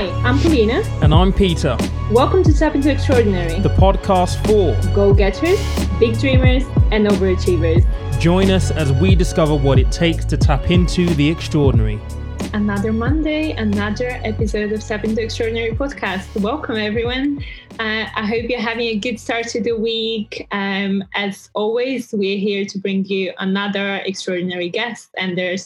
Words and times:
Hi, 0.00 0.08
I'm 0.26 0.38
Polina. 0.38 0.82
And 1.02 1.12
I'm 1.12 1.30
Peter. 1.30 1.76
Welcome 2.10 2.42
to 2.44 2.54
Step 2.54 2.74
Into 2.74 2.90
Extraordinary, 2.90 3.60
the 3.60 3.68
podcast 3.68 4.42
for 4.46 4.94
go 4.94 5.12
getters, 5.12 5.60
big 5.98 6.18
dreamers, 6.18 6.62
and 6.90 7.06
overachievers. 7.06 7.84
Join 8.18 8.50
us 8.50 8.70
as 8.70 8.92
we 8.92 9.14
discover 9.14 9.54
what 9.54 9.78
it 9.78 9.92
takes 9.92 10.24
to 10.24 10.38
tap 10.38 10.70
into 10.70 11.04
the 11.16 11.28
extraordinary. 11.28 12.00
Another 12.54 12.94
Monday, 12.94 13.52
another 13.52 14.18
episode 14.24 14.72
of 14.72 14.82
Step 14.82 15.04
Into 15.04 15.22
Extraordinary 15.22 15.72
podcast. 15.72 16.40
Welcome, 16.40 16.76
everyone. 16.76 17.44
Uh, 17.80 18.06
I 18.14 18.26
hope 18.26 18.50
you're 18.50 18.60
having 18.60 18.88
a 18.88 18.96
good 18.96 19.18
start 19.18 19.48
to 19.48 19.62
the 19.62 19.72
week. 19.72 20.46
Um, 20.50 21.02
as 21.14 21.48
always, 21.54 22.12
we're 22.12 22.36
here 22.36 22.66
to 22.66 22.78
bring 22.78 23.06
you 23.06 23.32
another 23.38 24.02
extraordinary 24.04 24.68
guest 24.68 25.08
and 25.16 25.38
their 25.38 25.56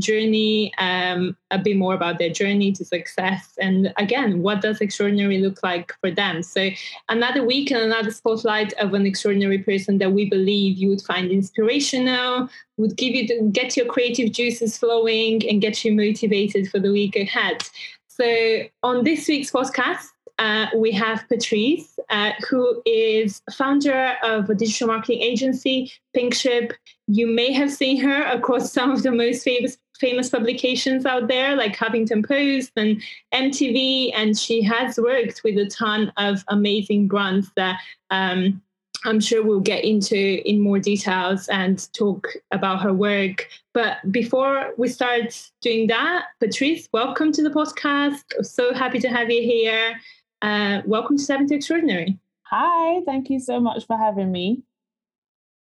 journey, 0.00 0.74
um, 0.78 1.36
a 1.52 1.58
bit 1.58 1.76
more 1.76 1.94
about 1.94 2.18
their 2.18 2.30
journey 2.30 2.72
to 2.72 2.84
success. 2.84 3.54
And 3.60 3.94
again, 3.98 4.42
what 4.42 4.62
does 4.62 4.80
extraordinary 4.80 5.38
look 5.38 5.62
like 5.62 5.92
for 6.00 6.10
them? 6.10 6.42
So, 6.42 6.70
another 7.08 7.44
week 7.44 7.70
and 7.70 7.82
another 7.82 8.10
spotlight 8.10 8.72
of 8.72 8.92
an 8.92 9.06
extraordinary 9.06 9.58
person 9.58 9.98
that 9.98 10.10
we 10.10 10.28
believe 10.28 10.76
you 10.76 10.88
would 10.88 11.02
find 11.02 11.30
inspirational, 11.30 12.48
would 12.78 12.96
give 12.96 13.14
you 13.14 13.28
the, 13.28 13.48
get 13.52 13.76
your 13.76 13.86
creative 13.86 14.32
juices 14.32 14.76
flowing, 14.76 15.48
and 15.48 15.60
get 15.60 15.84
you 15.84 15.94
motivated 15.94 16.68
for 16.68 16.80
the 16.80 16.90
week 16.90 17.14
ahead. 17.14 17.62
So, 18.08 18.64
on 18.82 19.04
this 19.04 19.28
week's 19.28 19.52
podcast, 19.52 20.08
uh, 20.40 20.68
we 20.74 20.90
have 20.90 21.28
Patrice, 21.28 21.98
uh, 22.08 22.32
who 22.48 22.82
is 22.86 23.42
founder 23.52 24.16
of 24.22 24.48
a 24.48 24.54
digital 24.54 24.88
marketing 24.88 25.20
agency, 25.20 25.92
Pinkship. 26.14 26.72
You 27.06 27.26
may 27.26 27.52
have 27.52 27.70
seen 27.70 28.00
her 28.00 28.22
across 28.22 28.72
some 28.72 28.90
of 28.90 29.02
the 29.02 29.12
most 29.12 29.44
famous 29.44 29.76
famous 30.00 30.30
publications 30.30 31.04
out 31.04 31.28
there, 31.28 31.54
like 31.54 31.76
Huffington 31.76 32.26
Post 32.26 32.72
and 32.74 33.02
MTV, 33.34 34.12
and 34.16 34.36
she 34.36 34.62
has 34.62 34.96
worked 34.96 35.42
with 35.44 35.58
a 35.58 35.66
ton 35.66 36.10
of 36.16 36.42
amazing 36.48 37.06
brands 37.06 37.50
that. 37.56 37.78
Um, 38.10 38.62
I'm 39.06 39.18
sure 39.18 39.42
we'll 39.42 39.60
get 39.60 39.82
into 39.82 40.46
in 40.46 40.60
more 40.60 40.78
details 40.78 41.48
and 41.48 41.90
talk 41.94 42.28
about 42.50 42.82
her 42.82 42.92
work. 42.92 43.48
But 43.72 43.96
before 44.12 44.74
we 44.76 44.88
start 44.88 45.50
doing 45.62 45.86
that, 45.86 46.26
Patrice, 46.38 46.86
welcome 46.92 47.32
to 47.32 47.42
the 47.42 47.48
podcast. 47.48 48.44
So 48.44 48.74
happy 48.74 48.98
to 48.98 49.08
have 49.08 49.30
you 49.30 49.40
here. 49.40 49.98
Uh, 50.42 50.80
welcome 50.86 51.18
to 51.18 51.22
Step 51.22 51.40
Into 51.40 51.54
Extraordinary. 51.54 52.18
Hi, 52.44 53.00
thank 53.04 53.28
you 53.30 53.38
so 53.38 53.60
much 53.60 53.86
for 53.86 53.96
having 53.96 54.32
me. 54.32 54.62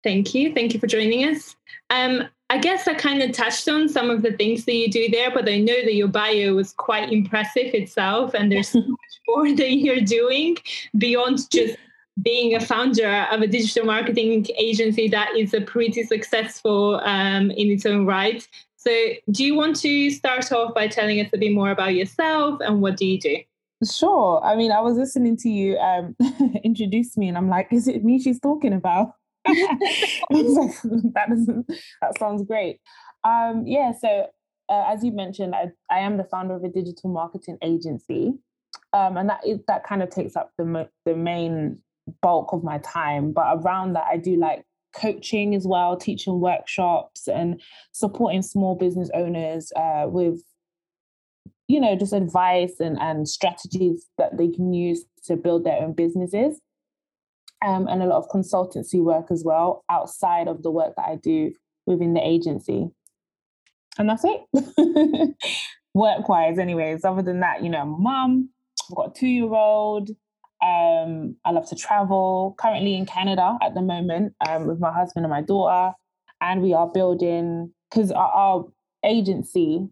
Thank 0.03 0.33
you. 0.33 0.53
Thank 0.53 0.73
you 0.73 0.79
for 0.79 0.87
joining 0.87 1.27
us. 1.27 1.55
Um, 1.89 2.23
I 2.51 2.57
guess 2.57 2.87
I 2.87 2.93
kind 2.93 3.21
of 3.21 3.31
touched 3.31 3.67
on 3.67 3.89
some 3.89 4.09
of 4.09 4.21
the 4.21 4.31
things 4.31 4.65
that 4.65 4.73
you 4.73 4.89
do 4.89 5.09
there, 5.09 5.31
but 5.31 5.49
I 5.49 5.57
know 5.57 5.73
that 5.83 5.93
your 5.93 6.07
bio 6.07 6.53
was 6.53 6.73
quite 6.73 7.11
impressive 7.11 7.73
itself, 7.73 8.33
and 8.33 8.51
there's 8.51 8.69
so 8.69 8.79
much 8.87 9.21
more 9.27 9.55
that 9.55 9.71
you're 9.71 10.01
doing 10.01 10.57
beyond 10.97 11.49
just 11.51 11.77
being 12.21 12.55
a 12.55 12.59
founder 12.59 13.27
of 13.31 13.41
a 13.41 13.47
digital 13.47 13.85
marketing 13.85 14.45
agency 14.57 15.07
that 15.07 15.35
is 15.37 15.53
a 15.53 15.61
pretty 15.61 16.03
successful 16.03 16.99
um, 17.03 17.49
in 17.51 17.69
its 17.69 17.85
own 17.85 18.05
right. 18.05 18.47
So, 18.77 18.91
do 19.31 19.43
you 19.43 19.55
want 19.55 19.75
to 19.77 20.09
start 20.09 20.51
off 20.51 20.73
by 20.73 20.87
telling 20.87 21.19
us 21.19 21.29
a 21.33 21.37
bit 21.37 21.53
more 21.53 21.71
about 21.71 21.95
yourself 21.95 22.61
and 22.61 22.81
what 22.81 22.97
do 22.97 23.05
you 23.05 23.19
do? 23.19 23.37
Sure. 23.83 24.43
I 24.43 24.55
mean, 24.55 24.71
I 24.71 24.81
was 24.81 24.97
listening 24.97 25.37
to 25.37 25.49
you 25.49 25.77
um, 25.77 26.15
introduce 26.63 27.15
me, 27.15 27.29
and 27.29 27.37
I'm 27.37 27.49
like, 27.49 27.71
is 27.71 27.87
it 27.87 28.03
me 28.03 28.19
she's 28.21 28.39
talking 28.39 28.73
about? 28.73 29.13
that 29.45 31.25
doesn't. 31.29 31.67
That 32.01 32.17
sounds 32.19 32.43
great. 32.43 32.79
Um, 33.23 33.63
yeah. 33.65 33.93
So, 33.99 34.27
uh, 34.69 34.83
as 34.87 35.03
you 35.03 35.11
mentioned, 35.13 35.55
I, 35.55 35.69
I 35.89 35.99
am 35.99 36.17
the 36.17 36.25
founder 36.25 36.55
of 36.55 36.63
a 36.63 36.69
digital 36.69 37.09
marketing 37.09 37.57
agency, 37.61 38.33
um, 38.91 39.15
and 39.15 39.29
that 39.29 39.47
is 39.47 39.59
that 39.67 39.85
kind 39.85 40.03
of 40.03 40.09
takes 40.09 40.35
up 40.35 40.51
the 40.57 40.89
the 41.05 41.15
main 41.15 41.79
bulk 42.21 42.51
of 42.51 42.63
my 42.63 42.79
time. 42.79 43.31
But 43.31 43.59
around 43.59 43.93
that, 43.93 44.05
I 44.11 44.17
do 44.17 44.35
like 44.35 44.65
coaching 44.93 45.55
as 45.55 45.65
well, 45.65 45.95
teaching 45.95 46.41
workshops, 46.41 47.29
and 47.29 47.61
supporting 47.93 48.41
small 48.41 48.75
business 48.75 49.09
owners 49.13 49.71
uh, 49.77 50.05
with 50.07 50.41
you 51.69 51.79
know, 51.79 51.95
just 51.95 52.13
advice 52.13 52.79
and, 52.79 52.99
and 52.99 53.29
strategies 53.29 54.07
that 54.17 54.37
they 54.37 54.49
can 54.49 54.73
use 54.73 55.05
to 55.23 55.37
build 55.37 55.63
their 55.63 55.79
own 55.79 55.93
businesses. 55.93 56.59
Um, 57.63 57.87
and 57.87 58.01
a 58.01 58.07
lot 58.07 58.17
of 58.17 58.29
consultancy 58.29 59.03
work 59.03 59.27
as 59.29 59.43
well 59.45 59.85
outside 59.89 60.47
of 60.47 60.63
the 60.63 60.71
work 60.71 60.95
that 60.95 61.05
I 61.05 61.15
do 61.15 61.53
within 61.85 62.15
the 62.15 62.27
agency. 62.27 62.87
And 63.99 64.09
that's 64.09 64.23
it. 64.25 65.35
work 65.93 66.27
wise, 66.27 66.57
anyways. 66.57 67.05
Other 67.05 67.21
than 67.21 67.41
that, 67.41 67.63
you 67.63 67.69
know, 67.69 67.83
a 67.83 67.85
mum, 67.85 68.49
I've 68.89 68.95
got 68.95 69.15
a 69.15 69.19
two 69.19 69.27
year 69.27 69.53
old. 69.53 70.09
Um, 70.63 71.35
I 71.45 71.51
love 71.51 71.69
to 71.69 71.75
travel. 71.75 72.55
Currently 72.57 72.95
in 72.95 73.05
Canada 73.05 73.57
at 73.61 73.75
the 73.75 73.81
moment 73.81 74.33
um, 74.47 74.65
with 74.65 74.79
my 74.79 74.91
husband 74.91 75.23
and 75.23 75.31
my 75.31 75.41
daughter. 75.41 75.93
And 76.41 76.63
we 76.63 76.73
are 76.73 76.87
building, 76.87 77.73
because 77.91 78.11
our, 78.11 78.31
our 78.31 78.65
agency 79.03 79.87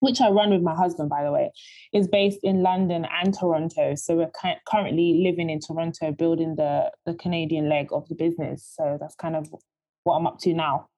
which 0.00 0.20
I 0.20 0.30
run 0.30 0.50
with 0.50 0.62
my 0.62 0.74
husband, 0.74 1.08
by 1.08 1.24
the 1.24 1.32
way, 1.32 1.50
is 1.92 2.08
based 2.08 2.40
in 2.42 2.62
London 2.62 3.06
and 3.22 3.34
Toronto. 3.34 3.94
So 3.94 4.16
we're 4.16 4.30
currently 4.66 5.22
living 5.24 5.50
in 5.50 5.60
Toronto, 5.60 6.12
building 6.12 6.56
the 6.56 6.90
the 7.06 7.14
Canadian 7.14 7.68
leg 7.68 7.88
of 7.92 8.08
the 8.08 8.14
business. 8.14 8.70
So 8.76 8.98
that's 9.00 9.14
kind 9.14 9.36
of 9.36 9.48
what 10.04 10.16
I'm 10.16 10.26
up 10.26 10.38
to 10.40 10.54
now. 10.54 10.88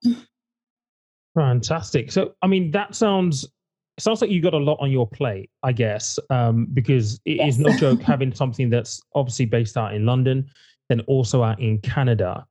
Fantastic. 1.35 2.11
So, 2.11 2.35
I 2.43 2.47
mean, 2.47 2.71
that 2.73 2.95
sounds 2.95 3.45
it 3.45 4.03
sounds 4.03 4.21
like 4.21 4.31
you 4.31 4.41
got 4.41 4.55
a 4.55 4.59
lot 4.59 4.79
on 4.81 4.91
your 4.91 5.07
plate, 5.07 5.51
I 5.63 5.73
guess, 5.73 6.19
um, 6.31 6.67
because 6.73 7.21
it 7.25 7.37
yes. 7.37 7.55
is 7.55 7.59
no 7.59 7.73
joke 7.77 8.01
having 8.01 8.35
something 8.35 8.71
that's 8.71 9.03
obviously 9.15 9.47
based 9.47 9.77
out 9.77 9.95
in 9.95 10.07
London, 10.07 10.51
then 10.89 11.01
also 11.03 11.43
out 11.43 11.61
in 11.61 11.79
Canada, 11.79 12.47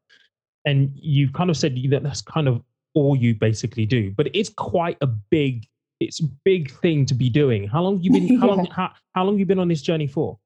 and 0.66 0.92
you've 0.94 1.34
kind 1.34 1.50
of 1.50 1.58
said 1.58 1.76
that 1.90 2.04
that's 2.04 2.22
kind 2.22 2.48
of 2.48 2.62
all 2.94 3.16
you 3.16 3.34
basically 3.36 3.86
do, 3.86 4.12
but 4.12 4.28
it's 4.34 4.50
quite 4.50 4.98
a 5.02 5.08
big 5.08 5.66
it's 6.00 6.22
a 6.22 6.28
big 6.46 6.72
thing 6.72 7.06
to 7.08 7.14
be 7.14 7.30
doing. 7.30 7.68
How 7.68 7.82
long 7.82 8.02
you 8.02 8.12
been? 8.12 8.40
How 8.40 8.48
yeah. 8.48 8.54
long? 8.54 8.66
How, 8.68 8.92
how 9.14 9.24
long 9.26 9.38
you 9.38 9.46
been 9.46 9.60
on 9.60 9.68
this 9.68 9.82
journey 9.82 10.08
for? 10.08 10.40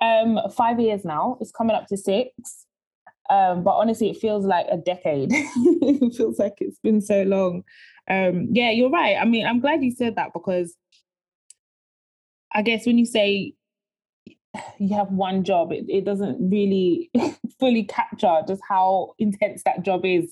Um, 0.00 0.38
five 0.56 0.80
years 0.80 1.04
now. 1.04 1.38
It's 1.40 1.50
coming 1.50 1.76
up 1.76 1.86
to 1.88 1.96
six. 1.96 2.66
Um, 3.30 3.64
but 3.64 3.72
honestly, 3.72 4.10
it 4.10 4.18
feels 4.18 4.44
like 4.44 4.66
a 4.70 4.76
decade. 4.76 5.30
it 5.32 6.14
feels 6.14 6.38
like 6.38 6.54
it's 6.58 6.78
been 6.80 7.00
so 7.00 7.22
long. 7.22 7.64
Um, 8.08 8.48
yeah, 8.50 8.70
you're 8.70 8.90
right. 8.90 9.16
I 9.16 9.24
mean, 9.24 9.46
I'm 9.46 9.60
glad 9.60 9.82
you 9.82 9.90
said 9.90 10.16
that 10.16 10.32
because 10.34 10.76
I 12.52 12.62
guess 12.62 12.86
when 12.86 12.98
you 12.98 13.06
say 13.06 13.54
you 14.78 14.94
have 14.94 15.10
one 15.10 15.42
job, 15.42 15.72
it, 15.72 15.86
it 15.88 16.04
doesn't 16.04 16.50
really 16.50 17.10
fully 17.58 17.84
capture 17.84 18.42
just 18.46 18.60
how 18.68 19.14
intense 19.18 19.62
that 19.64 19.82
job 19.82 20.04
is. 20.04 20.30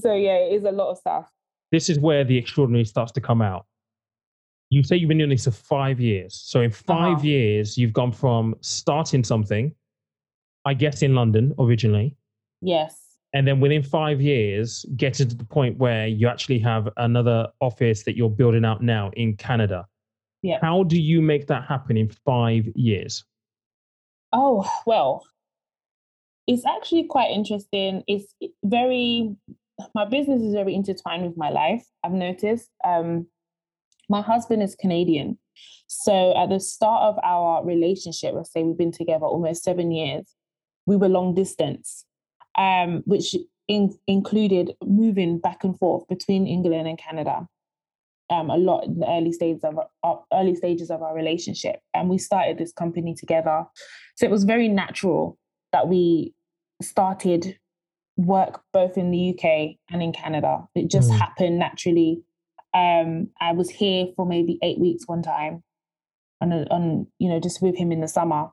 so 0.00 0.14
yeah, 0.14 0.36
it 0.36 0.54
is 0.54 0.64
a 0.64 0.70
lot 0.70 0.92
of 0.92 0.98
stuff 0.98 1.28
this 1.70 1.88
is 1.88 1.98
where 1.98 2.24
the 2.24 2.36
extraordinary 2.36 2.84
starts 2.84 3.12
to 3.12 3.20
come 3.20 3.42
out. 3.42 3.66
You 4.70 4.82
say 4.82 4.96
you've 4.96 5.08
been 5.08 5.18
doing 5.18 5.30
this 5.30 5.44
for 5.44 5.50
five 5.50 6.00
years. 6.00 6.34
So 6.34 6.60
in 6.60 6.70
5 6.70 6.90
uh-huh. 6.90 7.22
years, 7.22 7.78
you've 7.78 7.92
gone 7.92 8.12
from 8.12 8.54
starting 8.60 9.24
something, 9.24 9.74
I 10.64 10.74
guess 10.74 11.02
in 11.02 11.14
London 11.14 11.54
originally. 11.58 12.16
Yes. 12.60 13.08
And 13.34 13.46
then 13.46 13.60
within 13.60 13.82
five 13.82 14.20
years, 14.20 14.84
getting 14.96 15.28
to 15.28 15.36
the 15.36 15.44
point 15.44 15.78
where 15.78 16.06
you 16.06 16.28
actually 16.28 16.58
have 16.60 16.88
another 16.96 17.48
office 17.60 18.02
that 18.04 18.16
you're 18.16 18.30
building 18.30 18.64
out 18.64 18.82
now 18.82 19.10
in 19.14 19.36
Canada. 19.36 19.86
Yeah. 20.42 20.58
How 20.62 20.84
do 20.84 21.00
you 21.00 21.20
make 21.20 21.46
that 21.48 21.64
happen 21.64 21.96
in 21.96 22.08
five 22.24 22.66
years? 22.74 23.24
Oh, 24.32 24.70
well, 24.86 25.24
it's 26.46 26.64
actually 26.64 27.04
quite 27.04 27.30
interesting. 27.30 28.02
It's 28.06 28.34
very 28.64 29.36
my 29.94 30.04
business 30.04 30.42
is 30.42 30.54
very 30.54 30.74
intertwined 30.74 31.26
with 31.26 31.36
my 31.36 31.50
life. 31.50 31.84
I've 32.04 32.12
noticed. 32.12 32.70
Um, 32.84 33.26
my 34.10 34.22
husband 34.22 34.62
is 34.62 34.74
Canadian, 34.74 35.38
so 35.86 36.36
at 36.36 36.50
the 36.50 36.60
start 36.60 37.02
of 37.02 37.18
our 37.24 37.64
relationship, 37.64 38.34
let's 38.34 38.52
say 38.52 38.62
we've 38.62 38.76
been 38.76 38.92
together 38.92 39.24
almost 39.24 39.64
seven 39.64 39.90
years, 39.90 40.34
we 40.86 40.96
were 40.96 41.08
long 41.08 41.34
distance, 41.34 42.04
um, 42.56 43.02
which 43.06 43.34
in, 43.68 43.96
included 44.06 44.74
moving 44.84 45.38
back 45.38 45.64
and 45.64 45.78
forth 45.78 46.06
between 46.08 46.46
England 46.46 46.86
and 46.86 46.98
Canada. 46.98 47.46
Um, 48.30 48.50
a 48.50 48.58
lot 48.58 48.84
in 48.84 48.98
the 48.98 49.10
early 49.10 49.32
stages 49.32 49.64
of 49.64 49.78
our, 50.02 50.22
early 50.34 50.54
stages 50.54 50.90
of 50.90 51.02
our 51.02 51.14
relationship, 51.14 51.80
and 51.94 52.10
we 52.10 52.18
started 52.18 52.58
this 52.58 52.72
company 52.72 53.14
together. 53.14 53.64
So 54.16 54.26
it 54.26 54.30
was 54.30 54.44
very 54.44 54.68
natural 54.68 55.38
that 55.72 55.88
we 55.88 56.34
started 56.82 57.58
work 58.18 58.60
both 58.72 58.98
in 58.98 59.10
the 59.10 59.30
UK 59.30 59.76
and 59.90 60.02
in 60.02 60.12
Canada. 60.12 60.68
It 60.74 60.90
just 60.90 61.10
mm. 61.10 61.18
happened 61.18 61.58
naturally. 61.58 62.22
Um, 62.74 63.28
I 63.40 63.52
was 63.52 63.70
here 63.70 64.08
for 64.16 64.26
maybe 64.26 64.58
eight 64.62 64.78
weeks 64.78 65.04
one 65.06 65.22
time, 65.22 65.62
and 66.40 66.68
on 66.70 67.06
you 67.18 67.30
know 67.30 67.40
just 67.40 67.62
with 67.62 67.76
him 67.76 67.92
in 67.92 68.00
the 68.00 68.08
summer, 68.08 68.48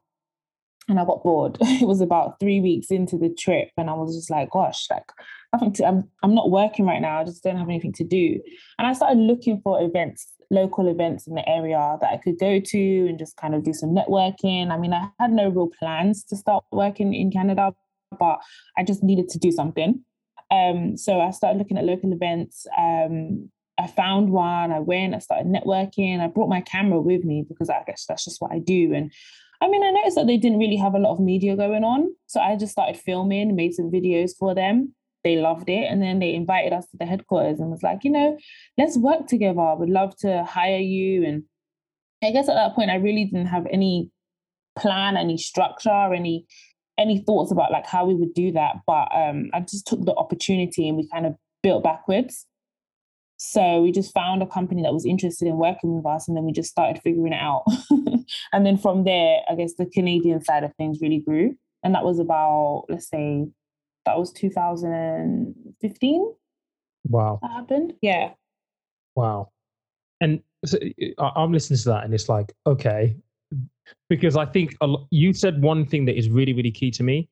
and 0.87 0.99
I 0.99 1.05
got 1.05 1.23
bored. 1.23 1.57
it 1.61 1.87
was 1.87 1.99
about 1.99 2.39
three 2.39 2.61
weeks 2.61 2.91
into 2.91 3.17
the 3.17 3.29
trip, 3.29 3.69
and 3.75 3.89
I 3.89 3.93
was 3.93 4.15
just 4.15 4.29
like, 4.29 4.51
gosh, 4.51 4.87
like 4.89 5.11
nothing 5.51 5.73
to. 5.73 5.85
I'm 5.85 6.09
I'm 6.23 6.35
not 6.35 6.51
working 6.51 6.85
right 6.85 7.01
now. 7.01 7.19
I 7.19 7.25
just 7.25 7.43
don't 7.43 7.57
have 7.57 7.67
anything 7.67 7.93
to 7.93 8.03
do, 8.05 8.39
and 8.77 8.87
I 8.87 8.93
started 8.93 9.17
looking 9.17 9.59
for 9.61 9.81
events 9.81 10.31
local 10.51 10.87
events 10.87 11.25
in 11.27 11.33
the 11.35 11.47
area 11.49 11.97
that 12.01 12.11
I 12.11 12.17
could 12.17 12.37
go 12.39 12.59
to 12.59 13.07
and 13.07 13.17
just 13.17 13.35
kind 13.35 13.55
of 13.55 13.63
do 13.63 13.73
some 13.73 13.95
networking. 13.95 14.71
I 14.71 14.77
mean, 14.77 14.93
I 14.93 15.09
had 15.19 15.31
no 15.31 15.49
real 15.49 15.71
plans 15.79 16.23
to 16.25 16.35
start 16.35 16.63
working 16.71 17.13
in 17.13 17.31
Canada, 17.31 17.73
but 18.19 18.39
I 18.77 18.83
just 18.83 19.03
needed 19.03 19.29
to 19.29 19.39
do 19.39 19.51
something. 19.51 20.03
Um, 20.51 20.97
so 20.97 21.19
I 21.19 21.31
started 21.31 21.57
looking 21.57 21.77
at 21.77 21.85
local 21.85 22.13
events. 22.13 22.67
Um, 22.77 23.49
I 23.77 23.87
found 23.87 24.29
one, 24.29 24.71
I 24.71 24.79
went, 24.79 25.15
I 25.15 25.19
started 25.19 25.47
networking. 25.47 26.21
I 26.21 26.27
brought 26.27 26.49
my 26.49 26.61
camera 26.61 27.01
with 27.01 27.23
me 27.25 27.45
because 27.47 27.69
I 27.69 27.83
guess 27.85 28.05
that's 28.07 28.23
just 28.23 28.41
what 28.41 28.51
I 28.51 28.59
do. 28.59 28.93
And 28.93 29.11
I 29.61 29.67
mean, 29.67 29.83
I 29.83 29.91
noticed 29.91 30.15
that 30.15 30.27
they 30.27 30.37
didn't 30.37 30.59
really 30.59 30.75
have 30.77 30.95
a 30.95 30.99
lot 30.99 31.13
of 31.13 31.19
media 31.19 31.55
going 31.55 31.83
on. 31.83 32.13
So 32.27 32.39
I 32.39 32.55
just 32.55 32.71
started 32.71 32.97
filming, 32.97 33.55
made 33.55 33.73
some 33.73 33.91
videos 33.91 34.31
for 34.37 34.53
them. 34.53 34.93
They 35.23 35.37
loved 35.37 35.69
it. 35.69 35.85
And 35.89 36.01
then 36.01 36.19
they 36.19 36.33
invited 36.33 36.71
us 36.71 36.85
to 36.87 36.97
the 36.97 37.05
headquarters 37.05 37.59
and 37.59 37.71
was 37.71 37.83
like, 37.83 38.03
you 38.03 38.11
know, 38.11 38.37
let's 38.77 38.97
work 38.97 39.27
together. 39.27 39.59
I 39.59 39.73
would 39.73 39.89
love 39.89 40.15
to 40.17 40.43
hire 40.43 40.77
you. 40.77 41.25
And 41.25 41.43
I 42.23 42.31
guess 42.31 42.47
at 42.47 42.55
that 42.55 42.75
point, 42.75 42.91
I 42.91 42.95
really 42.95 43.25
didn't 43.25 43.47
have 43.47 43.65
any 43.71 44.11
plan, 44.77 45.17
any 45.17 45.37
structure, 45.37 46.13
any 46.13 46.45
any 46.97 47.19
thoughts 47.19 47.51
about 47.51 47.71
like 47.71 47.85
how 47.85 48.05
we 48.05 48.15
would 48.15 48.33
do 48.33 48.51
that. 48.53 48.77
But 48.87 49.09
um, 49.13 49.49
I 49.53 49.59
just 49.61 49.87
took 49.87 50.03
the 50.05 50.15
opportunity 50.15 50.87
and 50.87 50.97
we 50.97 51.07
kind 51.07 51.25
of 51.25 51.35
built 51.61 51.83
backwards. 51.83 52.45
So 53.37 53.81
we 53.81 53.91
just 53.91 54.13
found 54.13 54.41
a 54.41 54.47
company 54.47 54.81
that 54.83 54.93
was 54.93 55.05
interested 55.05 55.47
in 55.47 55.57
working 55.57 55.95
with 55.95 56.05
us, 56.05 56.27
and 56.27 56.37
then 56.37 56.45
we 56.45 56.53
just 56.53 56.69
started 56.69 57.01
figuring 57.01 57.33
it 57.33 57.41
out. 57.41 57.65
and 58.53 58.65
then 58.65 58.77
from 58.77 59.03
there, 59.03 59.39
I 59.49 59.55
guess 59.55 59.73
the 59.73 59.87
Canadian 59.87 60.41
side 60.41 60.63
of 60.63 60.73
things 60.75 60.99
really 61.01 61.19
grew, 61.19 61.57
and 61.83 61.93
that 61.95 62.05
was 62.05 62.17
about 62.17 62.85
let's 62.87 63.09
say 63.09 63.45
that 64.05 64.17
was 64.17 64.31
2015. 64.31 66.33
Wow, 67.09 67.39
that 67.41 67.51
happened. 67.51 67.93
Yeah. 68.01 68.31
Wow, 69.15 69.49
and 70.21 70.41
so 70.65 70.77
I'm 71.19 71.51
listening 71.51 71.79
to 71.79 71.89
that, 71.89 72.05
and 72.05 72.13
it's 72.13 72.29
like 72.29 72.53
okay, 72.65 73.17
because 74.09 74.35
I 74.37 74.45
think 74.45 74.75
you 75.11 75.33
said 75.33 75.61
one 75.61 75.85
thing 75.85 76.05
that 76.05 76.17
is 76.17 76.29
really 76.29 76.53
really 76.53 76.71
key 76.71 76.91
to 76.91 77.03
me. 77.03 77.29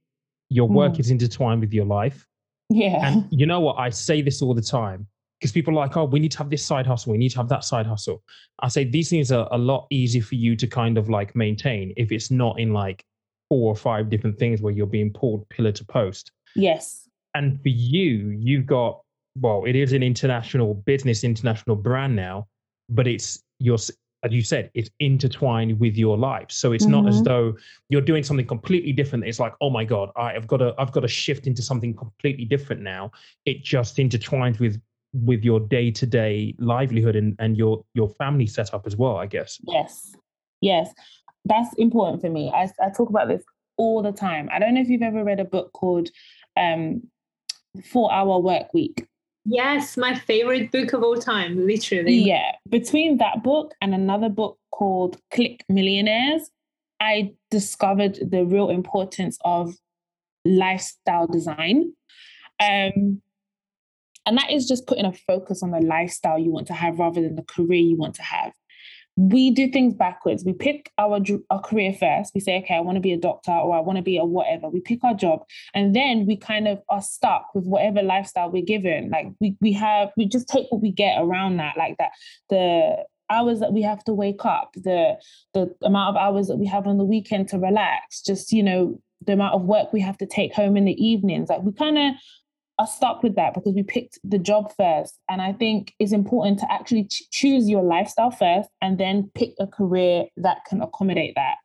Your 0.50 0.68
work 0.68 0.94
mm. 0.94 1.00
is 1.00 1.10
intertwined 1.10 1.62
with 1.62 1.74
your 1.74 1.86
life. 1.86 2.28
Yeah. 2.70 3.08
And 3.08 3.28
you 3.32 3.46
know 3.46 3.60
what? 3.60 3.78
I 3.78 3.90
say 3.90 4.22
this 4.22 4.42
all 4.42 4.54
the 4.54 4.62
time 4.62 5.08
because 5.40 5.52
people 5.52 5.74
are 5.74 5.86
like, 5.86 5.98
oh, 5.98 6.06
we 6.06 6.20
need 6.20 6.32
to 6.32 6.38
have 6.38 6.50
this 6.50 6.66
side 6.66 6.88
hustle, 6.88 7.12
we 7.12 7.18
need 7.18 7.30
to 7.30 7.38
have 7.38 7.50
that 7.50 7.66
side 7.66 7.86
hustle. 7.86 8.24
I 8.60 8.70
say 8.70 8.86
these 8.86 9.10
things 9.10 9.32
are 9.32 9.48
a 9.52 9.58
lot 9.58 9.88
easier 9.90 10.24
for 10.24 10.36
you 10.36 10.56
to 10.56 10.68
kind 10.68 10.98
of 10.98 11.10
like 11.10 11.36
maintain 11.36 11.94
if 11.98 12.12
it's 12.14 12.32
not 12.32 12.60
in 12.60 12.72
like 12.72 13.04
four 13.50 13.72
or 13.72 13.76
five 13.76 14.10
different 14.10 14.40
things 14.40 14.62
where 14.62 14.72
you're 14.74 14.88
being 14.88 15.12
pulled 15.12 15.48
pillar 15.50 15.74
to 15.74 15.86
post. 15.86 16.32
Yes. 16.56 17.10
And 17.36 17.62
for 17.62 17.70
you, 17.70 18.30
you've 18.30 18.66
got, 18.66 19.02
well, 19.38 19.66
it 19.66 19.76
is 19.76 19.92
an 19.92 20.02
international 20.02 20.76
business, 20.76 21.24
international 21.24 21.76
brand 21.76 22.16
now, 22.16 22.48
but 22.90 23.06
it's 23.06 23.44
your, 23.60 23.78
as 24.24 24.32
you 24.32 24.42
said, 24.42 24.72
it's 24.74 24.90
intertwined 25.00 25.80
with 25.80 25.96
your 25.96 26.18
life. 26.18 26.48
So 26.50 26.72
it's 26.72 26.86
mm-hmm. 26.86 26.92
not 26.92 27.08
as 27.08 27.16
mm-hmm. 27.16 27.24
though 27.26 27.58
you're 27.90 28.02
doing 28.02 28.24
something 28.24 28.48
completely 28.48 28.94
different. 28.94 29.26
It's 29.26 29.40
like, 29.40 29.54
oh 29.62 29.70
my 29.70 29.84
God, 29.84 30.12
I've 30.16 30.48
got 30.48 30.58
to, 30.58 30.74
I've 30.78 30.92
got 30.92 31.02
to 31.02 31.08
shift 31.08 31.46
into 31.48 31.62
something 31.62 31.94
completely 31.94 32.46
different 32.46 32.82
now. 32.82 33.12
It 33.46 33.64
just 33.64 33.98
intertwines 33.98 34.60
with 34.60 34.82
with 35.14 35.44
your 35.44 35.60
day-to-day 35.60 36.56
livelihood 36.58 37.16
and, 37.16 37.36
and 37.38 37.56
your 37.56 37.86
your 37.94 38.10
family 38.10 38.48
setup 38.48 38.88
as 38.88 38.96
well 38.96 39.16
i 39.16 39.28
guess 39.28 39.60
yes 39.68 40.16
yes 40.60 40.92
that's 41.46 41.72
important 41.76 42.20
for 42.20 42.32
me 42.32 42.52
I, 42.54 42.64
I 42.84 42.90
talk 42.90 43.10
about 43.10 43.28
this 43.28 43.44
all 43.78 44.02
the 44.02 44.12
time 44.12 44.50
i 44.52 44.58
don't 44.58 44.74
know 44.74 44.82
if 44.82 44.90
you've 44.90 45.04
ever 45.04 45.24
read 45.24 45.40
a 45.40 45.46
book 45.46 45.72
called 45.74 46.10
um 46.58 47.04
four 47.92 48.12
hour 48.12 48.40
work 48.40 48.74
week 48.74 49.06
yes 49.46 49.98
my 49.98 50.16
favorite 50.16 50.72
book 50.72 50.94
of 50.94 51.04
all 51.04 51.18
time 51.18 51.66
literally 51.68 52.14
yeah 52.14 52.52
between 52.70 53.18
that 53.18 53.44
book 53.44 53.74
and 53.82 53.94
another 53.94 54.30
book 54.30 54.58
called 54.72 55.18
click 55.32 55.64
millionaires 55.68 56.50
i 57.00 57.32
discovered 57.52 58.18
the 58.32 58.46
real 58.46 58.70
importance 58.70 59.38
of 59.44 59.76
lifestyle 60.46 61.28
design 61.28 61.94
um 62.62 63.22
and 64.26 64.38
that 64.38 64.52
is 64.52 64.68
just 64.68 64.88
putting 64.88 65.06
a 65.06 65.14
focus 65.14 65.64
on 65.64 65.72
the 65.72 65.80
lifestyle 65.80 66.40
you 66.40 66.52
want 66.52 66.68
to 66.68 66.74
have 66.74 67.00
rather 67.00 67.22
than 67.22 67.36
the 67.36 67.44
career 67.44 67.82
you 67.82 67.98
want 67.98 68.16
to 68.16 68.24
have. 68.24 68.54
We 69.16 69.52
do 69.52 69.70
things 69.72 69.94
backwards. 69.94 70.44
We 70.44 70.54
pick 70.54 70.92
our, 70.98 71.20
our 71.50 71.62
career 71.62 71.94
first. 71.94 72.34
We 72.34 72.42
say, 72.42 72.58
okay, 72.60 72.76
I 72.76 72.80
want 72.80 72.96
to 72.96 73.02
be 73.02 73.14
a 73.14 73.18
doctor 73.18 73.52
or 73.52 73.76
I 73.76 73.80
want 73.80 73.98
to 73.98 74.04
be 74.04 74.18
a 74.18 74.26
whatever. 74.26 74.70
We 74.70 74.82
pick 74.82 75.04
our 75.04 75.14
job 75.14 75.44
and 75.74 75.96
then 75.96 76.26
we 76.26 76.36
kind 76.36 76.68
of 76.68 76.80
are 76.90 77.02
stuck 77.02 77.54
with 77.54 77.66
whatever 77.66 78.02
lifestyle 78.02 78.50
we're 78.50 78.66
given. 78.66 79.10
Like 79.12 79.28
we, 79.40 79.56
we 79.62 79.74
have, 79.74 80.10
we 80.18 80.28
just 80.28 80.48
take 80.48 80.66
what 80.70 80.82
we 80.82 80.92
get 80.92 81.22
around 81.22 81.58
that, 81.58 81.78
like 81.78 81.98
that. 82.00 82.12
The 82.50 83.06
hours 83.30 83.60
that 83.60 83.74
we 83.74 83.82
have 83.82 84.04
to 84.06 84.14
wake 84.14 84.46
up, 84.46 84.74
the 84.76 85.18
the 85.54 85.74
amount 85.82 86.16
of 86.16 86.22
hours 86.22 86.48
that 86.48 86.58
we 86.58 86.68
have 86.68 86.88
on 86.88 86.98
the 86.98 87.04
weekend 87.04 87.48
to 87.50 87.58
relax, 87.58 88.22
just 88.22 88.52
you 88.52 88.64
know, 88.64 89.00
the 89.26 89.34
amount 89.34 89.56
of 89.56 89.64
work 89.64 89.94
we 89.94 90.02
have 90.02 90.18
to 90.18 90.26
take 90.26 90.54
home 90.54 90.78
in 90.78 90.86
the 90.86 91.06
evenings. 91.06 91.50
Like 91.50 91.62
we 91.64 91.72
kind 91.74 91.98
of 91.98 92.14
are 92.80 92.88
stuck 92.88 93.22
with 93.22 93.36
that 93.36 93.54
because 93.54 93.74
we 93.74 93.84
picked 93.84 94.20
the 94.24 94.38
job 94.38 94.74
first. 94.76 95.20
And 95.30 95.42
I 95.42 95.54
think 95.54 95.94
it's 96.00 96.12
important 96.12 96.60
to 96.60 96.72
actually 96.72 97.06
ch- 97.06 97.30
choose 97.32 97.70
your 97.70 97.84
lifestyle 97.84 98.32
first 98.32 98.70
and 98.82 98.98
then 98.98 99.32
pick 99.36 99.54
a 99.60 99.68
career 99.68 100.26
that 100.38 100.66
can 100.68 100.82
accommodate 100.82 101.34
that. 101.36 101.56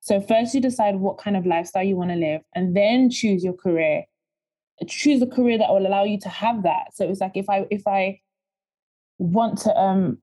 So, 0.00 0.20
first, 0.20 0.54
you 0.54 0.60
decide 0.60 0.96
what 0.96 1.18
kind 1.18 1.36
of 1.36 1.46
lifestyle 1.46 1.82
you 1.82 1.96
want 1.96 2.10
to 2.10 2.16
live, 2.16 2.42
and 2.54 2.76
then 2.76 3.10
choose 3.10 3.44
your 3.44 3.52
career. 3.52 4.04
Choose 4.86 5.20
a 5.22 5.26
career 5.26 5.58
that 5.58 5.70
will 5.70 5.86
allow 5.86 6.04
you 6.04 6.18
to 6.20 6.28
have 6.28 6.62
that. 6.62 6.94
So 6.94 7.08
it's 7.08 7.20
like 7.20 7.32
if 7.34 7.50
I 7.50 7.66
if 7.68 7.82
I 7.86 8.20
want 9.18 9.58
to 9.58 9.76
um 9.76 10.18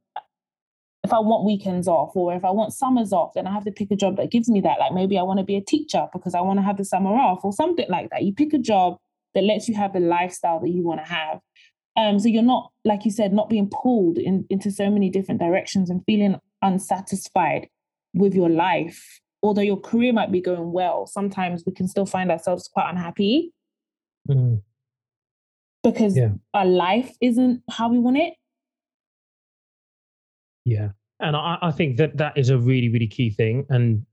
if 1.03 1.13
I 1.13 1.19
want 1.19 1.45
weekends 1.45 1.87
off 1.87 2.15
or 2.15 2.33
if 2.33 2.43
I 2.43 2.49
want 2.51 2.73
summers 2.73 3.13
off, 3.13 3.33
then 3.35 3.45
I 3.45 3.53
have 3.53 3.65
to 3.65 3.71
pick 3.71 3.91
a 3.91 3.95
job 3.95 4.17
that 4.17 4.31
gives 4.31 4.49
me 4.49 4.61
that. 4.61 4.79
Like 4.79 4.93
maybe 4.93 5.19
I 5.19 5.23
want 5.23 5.39
to 5.39 5.45
be 5.45 5.55
a 5.55 5.61
teacher 5.61 6.07
because 6.11 6.33
I 6.33 6.41
want 6.41 6.57
to 6.57 6.63
have 6.63 6.77
the 6.77 6.85
summer 6.85 7.11
off 7.11 7.43
or 7.43 7.53
something 7.53 7.85
like 7.89 8.09
that. 8.09 8.23
You 8.23 8.33
pick 8.33 8.53
a 8.53 8.57
job 8.57 8.97
that 9.35 9.43
lets 9.43 9.69
you 9.69 9.75
have 9.75 9.93
the 9.93 9.99
lifestyle 9.99 10.59
that 10.61 10.69
you 10.69 10.81
want 10.81 10.99
to 11.01 11.05
have. 11.05 11.39
Um, 11.97 12.19
so 12.19 12.27
you're 12.27 12.43
not, 12.43 12.71
like 12.83 13.05
you 13.05 13.11
said, 13.11 13.31
not 13.31 13.49
being 13.49 13.69
pulled 13.69 14.17
in, 14.17 14.45
into 14.49 14.71
so 14.71 14.89
many 14.89 15.09
different 15.09 15.39
directions 15.39 15.89
and 15.89 16.01
feeling 16.05 16.37
unsatisfied 16.61 17.67
with 18.13 18.33
your 18.33 18.49
life. 18.49 19.21
Although 19.43 19.61
your 19.61 19.79
career 19.79 20.11
might 20.11 20.31
be 20.31 20.41
going 20.41 20.71
well, 20.71 21.05
sometimes 21.05 21.63
we 21.65 21.73
can 21.73 21.87
still 21.87 22.05
find 22.05 22.31
ourselves 22.31 22.67
quite 22.67 22.89
unhappy 22.89 23.53
mm. 24.27 24.61
because 25.83 26.17
yeah. 26.17 26.29
our 26.53 26.65
life 26.65 27.15
isn't 27.21 27.61
how 27.69 27.89
we 27.89 27.99
want 27.99 28.17
it. 28.17 28.33
Yeah. 30.65 30.89
And 31.19 31.35
I, 31.35 31.57
I 31.61 31.71
think 31.71 31.97
that 31.97 32.17
that 32.17 32.37
is 32.37 32.49
a 32.49 32.57
really, 32.57 32.89
really 32.89 33.07
key 33.07 33.29
thing. 33.29 33.65
And 33.69 34.05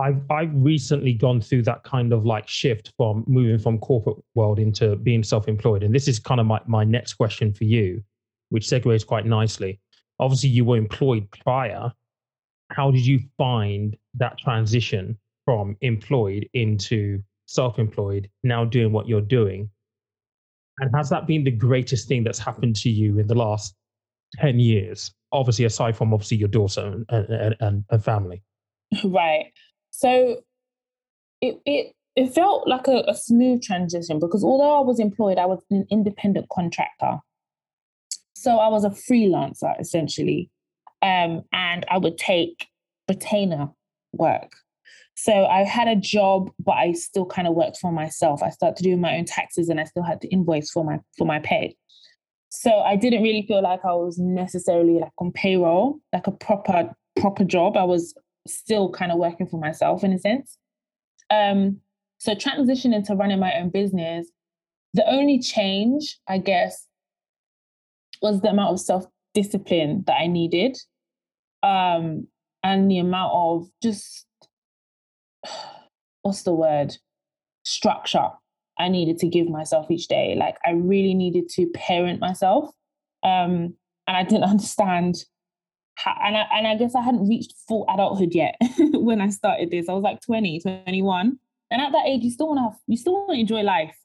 I've 0.00 0.22
I've 0.30 0.50
recently 0.54 1.12
gone 1.12 1.40
through 1.40 1.62
that 1.64 1.84
kind 1.84 2.12
of 2.12 2.24
like 2.24 2.48
shift 2.48 2.92
from 2.96 3.24
moving 3.26 3.58
from 3.58 3.78
corporate 3.78 4.16
world 4.34 4.58
into 4.58 4.96
being 4.96 5.22
self-employed. 5.22 5.82
And 5.82 5.94
this 5.94 6.08
is 6.08 6.18
kind 6.18 6.40
of 6.40 6.46
my, 6.46 6.60
my 6.66 6.84
next 6.84 7.14
question 7.14 7.52
for 7.52 7.64
you, 7.64 8.02
which 8.48 8.66
segues 8.66 9.06
quite 9.06 9.26
nicely. 9.26 9.78
Obviously, 10.18 10.50
you 10.50 10.64
were 10.64 10.76
employed 10.76 11.30
prior. 11.30 11.92
How 12.70 12.90
did 12.90 13.04
you 13.04 13.20
find 13.36 13.96
that 14.14 14.38
transition 14.38 15.18
from 15.44 15.76
employed 15.80 16.48
into 16.54 17.22
self-employed, 17.46 18.28
now 18.42 18.64
doing 18.64 18.92
what 18.92 19.08
you're 19.08 19.20
doing? 19.20 19.68
And 20.78 20.94
has 20.94 21.10
that 21.10 21.26
been 21.26 21.44
the 21.44 21.50
greatest 21.50 22.08
thing 22.08 22.24
that's 22.24 22.38
happened 22.38 22.76
to 22.76 22.90
you 22.90 23.18
in 23.18 23.26
the 23.26 23.34
last 23.34 23.74
10 24.36 24.58
years? 24.58 25.12
Obviously, 25.32 25.64
aside 25.64 25.96
from 25.96 26.14
obviously 26.14 26.38
your 26.38 26.48
daughter 26.48 26.86
and, 26.86 27.06
and, 27.08 27.56
and, 27.60 27.84
and 27.90 28.04
family. 28.04 28.42
Right. 29.04 29.52
So 29.90 30.42
it 31.40 31.60
it 31.64 31.94
it 32.16 32.34
felt 32.34 32.68
like 32.68 32.86
a, 32.88 33.04
a 33.06 33.14
smooth 33.14 33.62
transition 33.62 34.18
because 34.18 34.44
although 34.44 34.76
I 34.76 34.80
was 34.80 34.98
employed, 34.98 35.38
I 35.38 35.46
was 35.46 35.60
an 35.70 35.86
independent 35.90 36.48
contractor. 36.50 37.18
So 38.34 38.56
I 38.56 38.68
was 38.68 38.84
a 38.84 38.90
freelancer 38.90 39.78
essentially. 39.80 40.50
Um, 41.02 41.42
and 41.52 41.86
I 41.90 41.96
would 41.98 42.18
take 42.18 42.66
retainer 43.08 43.70
work. 44.12 44.52
So 45.14 45.46
I 45.46 45.64
had 45.64 45.88
a 45.88 45.96
job, 45.96 46.50
but 46.58 46.72
I 46.72 46.92
still 46.92 47.26
kind 47.26 47.46
of 47.46 47.54
worked 47.54 47.78
for 47.78 47.92
myself. 47.92 48.42
I 48.42 48.50
started 48.50 48.82
doing 48.82 49.00
my 49.00 49.16
own 49.16 49.24
taxes 49.24 49.68
and 49.68 49.80
I 49.80 49.84
still 49.84 50.02
had 50.02 50.20
to 50.22 50.28
invoice 50.28 50.70
for 50.70 50.84
my 50.84 50.98
for 51.16 51.26
my 51.26 51.40
pay. 51.40 51.76
So 52.48 52.80
I 52.80 52.96
didn't 52.96 53.22
really 53.22 53.44
feel 53.46 53.62
like 53.62 53.84
I 53.84 53.92
was 53.92 54.18
necessarily 54.18 54.98
like 54.98 55.12
on 55.18 55.30
payroll, 55.32 56.00
like 56.12 56.26
a 56.26 56.32
proper 56.32 56.94
proper 57.16 57.44
job. 57.44 57.76
I 57.76 57.84
was 57.84 58.14
still 58.54 58.90
kind 58.90 59.12
of 59.12 59.18
working 59.18 59.46
for 59.46 59.58
myself 59.58 60.04
in 60.04 60.12
a 60.12 60.18
sense. 60.18 60.56
Um, 61.30 61.80
so 62.18 62.34
transition 62.34 62.92
into 62.92 63.14
running 63.14 63.38
my 63.38 63.54
own 63.54 63.70
business, 63.70 64.28
the 64.94 65.08
only 65.08 65.38
change, 65.38 66.18
I 66.28 66.38
guess, 66.38 66.86
was 68.20 68.40
the 68.40 68.50
amount 68.50 68.72
of 68.72 68.80
self-discipline 68.80 70.04
that 70.06 70.16
I 70.20 70.26
needed. 70.26 70.76
Um, 71.62 72.26
and 72.62 72.90
the 72.90 72.98
amount 72.98 73.32
of 73.34 73.68
just 73.82 74.26
what's 76.22 76.42
the 76.42 76.54
word? 76.54 76.96
Structure 77.64 78.30
I 78.78 78.88
needed 78.88 79.18
to 79.18 79.28
give 79.28 79.48
myself 79.48 79.90
each 79.90 80.08
day. 80.08 80.34
Like 80.36 80.56
I 80.66 80.70
really 80.72 81.14
needed 81.14 81.48
to 81.50 81.66
parent 81.74 82.20
myself. 82.20 82.70
Um, 83.22 83.74
and 84.06 84.16
I 84.16 84.24
didn't 84.24 84.44
understand 84.50 85.24
and 86.06 86.36
I, 86.36 86.46
and 86.52 86.66
I 86.66 86.76
guess 86.76 86.94
I 86.94 87.02
hadn't 87.02 87.28
reached 87.28 87.54
full 87.68 87.84
adulthood 87.92 88.34
yet 88.34 88.56
when 88.78 89.20
I 89.20 89.30
started 89.30 89.70
this. 89.70 89.88
I 89.88 89.92
was 89.92 90.02
like 90.02 90.20
20, 90.20 90.60
21. 90.60 91.38
And 91.70 91.82
at 91.82 91.92
that 91.92 92.06
age, 92.06 92.22
you 92.22 92.30
still 92.30 92.48
want 92.48 92.58
to 92.58 92.62
have, 92.62 92.78
you 92.86 92.96
still 92.96 93.14
want 93.14 93.30
to 93.30 93.40
enjoy 93.40 93.62
life. 93.62 93.96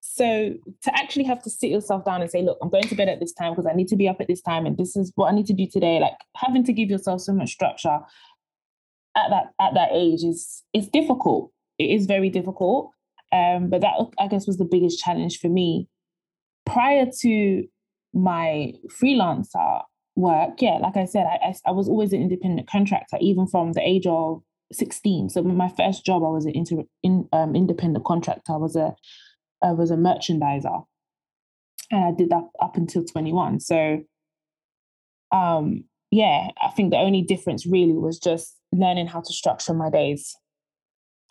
So 0.00 0.54
to 0.82 0.98
actually 0.98 1.24
have 1.24 1.42
to 1.44 1.50
sit 1.50 1.70
yourself 1.70 2.04
down 2.04 2.22
and 2.22 2.30
say, 2.30 2.42
look, 2.42 2.58
I'm 2.60 2.70
going 2.70 2.84
to 2.84 2.94
bed 2.94 3.08
at 3.08 3.20
this 3.20 3.32
time 3.32 3.52
because 3.52 3.66
I 3.66 3.74
need 3.74 3.88
to 3.88 3.96
be 3.96 4.08
up 4.08 4.20
at 4.20 4.26
this 4.26 4.42
time 4.42 4.66
and 4.66 4.76
this 4.76 4.96
is 4.96 5.12
what 5.14 5.30
I 5.30 5.34
need 5.34 5.46
to 5.46 5.52
do 5.52 5.66
today. 5.66 6.00
Like 6.00 6.14
having 6.36 6.64
to 6.64 6.72
give 6.72 6.90
yourself 6.90 7.20
so 7.20 7.32
much 7.32 7.50
structure 7.50 8.00
at 9.16 9.28
that 9.30 9.52
at 9.60 9.74
that 9.74 9.90
age 9.92 10.24
is 10.24 10.62
it's 10.72 10.88
difficult. 10.88 11.52
It 11.78 11.90
is 11.90 12.06
very 12.06 12.30
difficult. 12.30 12.90
Um, 13.30 13.70
but 13.70 13.80
that 13.80 13.94
I 14.18 14.28
guess 14.28 14.46
was 14.46 14.58
the 14.58 14.64
biggest 14.64 14.98
challenge 14.98 15.38
for 15.38 15.48
me. 15.48 15.88
Prior 16.66 17.06
to 17.20 17.64
my 18.12 18.74
freelancer 18.88 19.82
work, 20.16 20.60
yeah, 20.60 20.78
like 20.80 20.96
I 20.96 21.04
said, 21.04 21.26
I, 21.26 21.54
I, 21.66 21.70
was 21.70 21.88
always 21.88 22.12
an 22.12 22.20
independent 22.20 22.68
contractor, 22.68 23.16
even 23.20 23.46
from 23.46 23.72
the 23.72 23.80
age 23.80 24.06
of 24.06 24.42
16. 24.72 25.30
So 25.30 25.42
my 25.42 25.68
first 25.76 26.04
job, 26.04 26.22
I 26.22 26.28
was 26.28 26.44
an 26.44 26.52
inter, 26.54 26.82
in, 27.02 27.28
um, 27.32 27.54
independent 27.56 28.04
contractor. 28.04 28.52
I 28.52 28.56
was 28.56 28.76
a 28.76 28.94
I 29.62 29.72
was 29.72 29.92
a 29.92 29.96
merchandiser, 29.96 30.84
and 31.90 32.04
I 32.04 32.10
did 32.10 32.30
that 32.30 32.42
up 32.60 32.76
until 32.76 33.04
21. 33.04 33.60
So, 33.60 34.02
um, 35.30 35.84
yeah, 36.10 36.48
I 36.60 36.70
think 36.70 36.90
the 36.90 36.98
only 36.98 37.22
difference 37.22 37.64
really 37.64 37.92
was 37.92 38.18
just 38.18 38.56
learning 38.72 39.06
how 39.06 39.20
to 39.20 39.32
structure 39.32 39.72
my 39.72 39.88
days, 39.88 40.34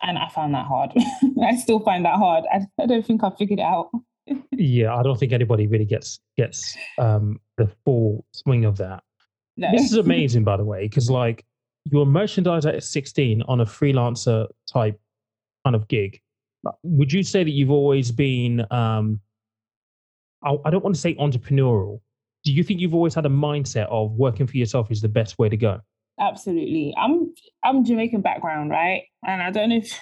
and 0.00 0.18
I 0.18 0.28
found 0.28 0.54
that 0.54 0.66
hard. 0.66 0.92
I 1.42 1.56
still 1.56 1.80
find 1.80 2.04
that 2.06 2.16
hard. 2.16 2.44
I, 2.52 2.62
I 2.80 2.86
don't 2.86 3.04
think 3.04 3.22
I 3.22 3.30
figured 3.38 3.58
it 3.58 3.62
out. 3.62 3.90
Yeah, 4.52 4.94
I 4.94 5.02
don't 5.02 5.18
think 5.18 5.32
anybody 5.32 5.66
really 5.66 5.84
gets 5.84 6.20
gets 6.36 6.76
um, 6.98 7.40
the 7.56 7.70
full 7.84 8.24
swing 8.32 8.64
of 8.64 8.76
that. 8.78 9.02
No. 9.56 9.68
This 9.72 9.90
is 9.90 9.94
amazing, 9.98 10.44
by 10.44 10.56
the 10.56 10.64
way, 10.64 10.82
because 10.82 11.10
like 11.10 11.44
you're 11.90 12.02
a 12.02 12.06
merchandiser 12.06 12.74
at 12.74 12.84
16 12.84 13.42
on 13.48 13.60
a 13.60 13.64
freelancer 13.64 14.46
type 14.72 15.00
kind 15.64 15.76
of 15.76 15.88
gig. 15.88 16.20
Would 16.84 17.12
you 17.12 17.22
say 17.22 17.42
that 17.42 17.50
you've 17.50 17.70
always 17.70 18.12
been, 18.12 18.64
um, 18.70 19.20
I, 20.44 20.56
I 20.64 20.70
don't 20.70 20.84
want 20.84 20.94
to 20.94 21.00
say 21.00 21.14
entrepreneurial. 21.14 22.00
Do 22.44 22.52
you 22.52 22.62
think 22.62 22.80
you've 22.80 22.94
always 22.94 23.14
had 23.14 23.26
a 23.26 23.30
mindset 23.30 23.86
of 23.88 24.12
working 24.12 24.46
for 24.46 24.56
yourself 24.56 24.90
is 24.90 25.00
the 25.00 25.08
best 25.08 25.38
way 25.38 25.48
to 25.48 25.56
go? 25.56 25.80
Absolutely. 26.20 26.94
I'm 26.96 27.32
I'm 27.64 27.84
Jamaican 27.84 28.20
background, 28.20 28.70
right? 28.70 29.04
And 29.26 29.42
I 29.42 29.50
don't 29.50 29.70
know 29.70 29.76
if 29.76 29.98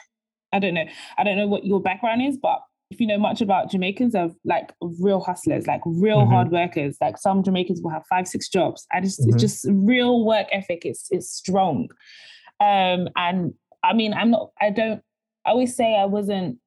I 0.52 0.58
don't 0.58 0.74
know. 0.74 0.84
I 1.16 1.24
don't 1.24 1.36
know 1.36 1.46
what 1.46 1.64
your 1.64 1.80
background 1.80 2.22
is, 2.22 2.36
but 2.36 2.60
if 2.90 3.00
you 3.00 3.06
know 3.06 3.18
much 3.18 3.40
about 3.40 3.70
Jamaicans 3.70 4.14
are 4.14 4.30
like 4.44 4.72
real 4.80 5.20
hustlers, 5.20 5.66
like 5.66 5.80
real 5.84 6.18
mm-hmm. 6.18 6.32
hard 6.32 6.50
workers. 6.50 6.96
Like 7.00 7.18
some 7.18 7.42
Jamaicans 7.42 7.80
will 7.82 7.90
have 7.90 8.04
five, 8.08 8.26
six 8.26 8.48
jobs. 8.48 8.86
I 8.92 9.00
just 9.00 9.20
mm-hmm. 9.20 9.30
it's 9.30 9.42
just 9.42 9.66
real 9.70 10.24
work 10.24 10.48
ethic. 10.52 10.84
It's 10.84 11.06
it's 11.10 11.30
strong. 11.30 11.88
Um, 12.60 13.08
and 13.16 13.54
I 13.84 13.94
mean, 13.94 14.12
I'm 14.12 14.30
not. 14.30 14.50
I 14.60 14.70
don't. 14.70 15.02
I 15.46 15.50
always 15.50 15.74
say 15.74 15.96
I 15.96 16.04
wasn't 16.04 16.58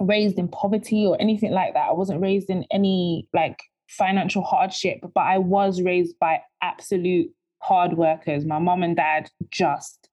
raised 0.00 0.38
in 0.38 0.48
poverty 0.48 1.06
or 1.06 1.16
anything 1.20 1.52
like 1.52 1.74
that. 1.74 1.88
I 1.88 1.92
wasn't 1.92 2.20
raised 2.20 2.50
in 2.50 2.64
any 2.70 3.28
like 3.32 3.60
financial 3.88 4.42
hardship, 4.42 4.98
but 5.14 5.22
I 5.22 5.38
was 5.38 5.80
raised 5.80 6.18
by 6.18 6.40
absolute 6.60 7.30
hard 7.62 7.94
workers. 7.94 8.44
My 8.44 8.58
mom 8.58 8.82
and 8.82 8.96
dad 8.96 9.30
just 9.50 10.08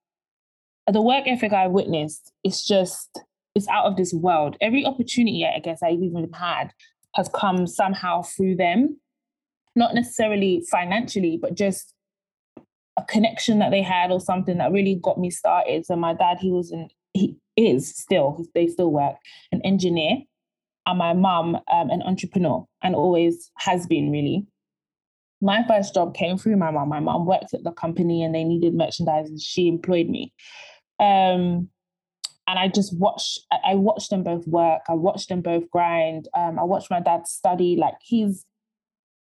the 0.91 1.01
work 1.01 1.23
ethic 1.27 1.53
I 1.53 1.67
witnessed. 1.67 2.31
It's 2.43 2.65
just 2.65 3.19
it's 3.55 3.67
out 3.67 3.85
of 3.85 3.97
this 3.97 4.13
world. 4.13 4.57
Every 4.61 4.85
opportunity 4.85 5.45
I 5.45 5.59
guess 5.59 5.83
I've 5.83 6.01
even 6.01 6.31
had 6.33 6.71
has 7.15 7.29
come 7.29 7.67
somehow 7.67 8.23
through 8.23 8.55
them, 8.55 8.99
not 9.75 9.93
necessarily 9.93 10.63
financially, 10.71 11.37
but 11.41 11.55
just 11.55 11.93
a 12.97 13.03
connection 13.03 13.59
that 13.59 13.71
they 13.71 13.81
had 13.81 14.11
or 14.11 14.19
something 14.19 14.57
that 14.57 14.71
really 14.71 14.99
got 15.01 15.19
me 15.19 15.29
started. 15.29 15.85
So 15.85 15.95
my 15.95 16.13
dad, 16.13 16.37
he 16.39 16.51
was 16.51 16.71
an 16.71 16.89
he 17.13 17.37
is 17.55 17.95
still 17.95 18.43
they 18.55 18.67
still 18.67 18.91
work 18.91 19.15
an 19.51 19.61
engineer, 19.63 20.17
and 20.85 20.97
my 20.97 21.13
mum 21.13 21.55
um, 21.71 21.89
an 21.89 22.01
entrepreneur 22.03 22.65
and 22.81 22.95
always 22.95 23.51
has 23.57 23.85
been 23.87 24.11
really. 24.11 24.45
My 25.41 25.61
first 25.67 25.93
job 25.93 26.15
came 26.15 26.37
through 26.37 26.55
my 26.55 26.71
mum. 26.71 26.87
My 26.87 27.01
mum 27.01 27.25
worked 27.25 27.53
at 27.53 27.65
the 27.65 27.71
company 27.71 28.23
and 28.23 28.33
they 28.33 28.45
needed 28.45 28.73
merchandise 28.73 29.27
and 29.27 29.41
she 29.41 29.67
employed 29.67 30.07
me. 30.07 30.33
Um, 31.01 31.67
and 32.47 32.59
I 32.59 32.67
just 32.67 32.97
watched 32.97 33.39
I 33.51 33.75
watched 33.75 34.09
them 34.09 34.23
both 34.23 34.47
work. 34.47 34.81
I 34.89 34.93
watched 34.93 35.29
them 35.29 35.41
both 35.41 35.69
grind. 35.69 36.27
Um, 36.33 36.59
I 36.59 36.63
watched 36.63 36.91
my 36.91 36.99
dad 36.99 37.27
study. 37.27 37.77
Like 37.77 37.95
he's 38.01 38.45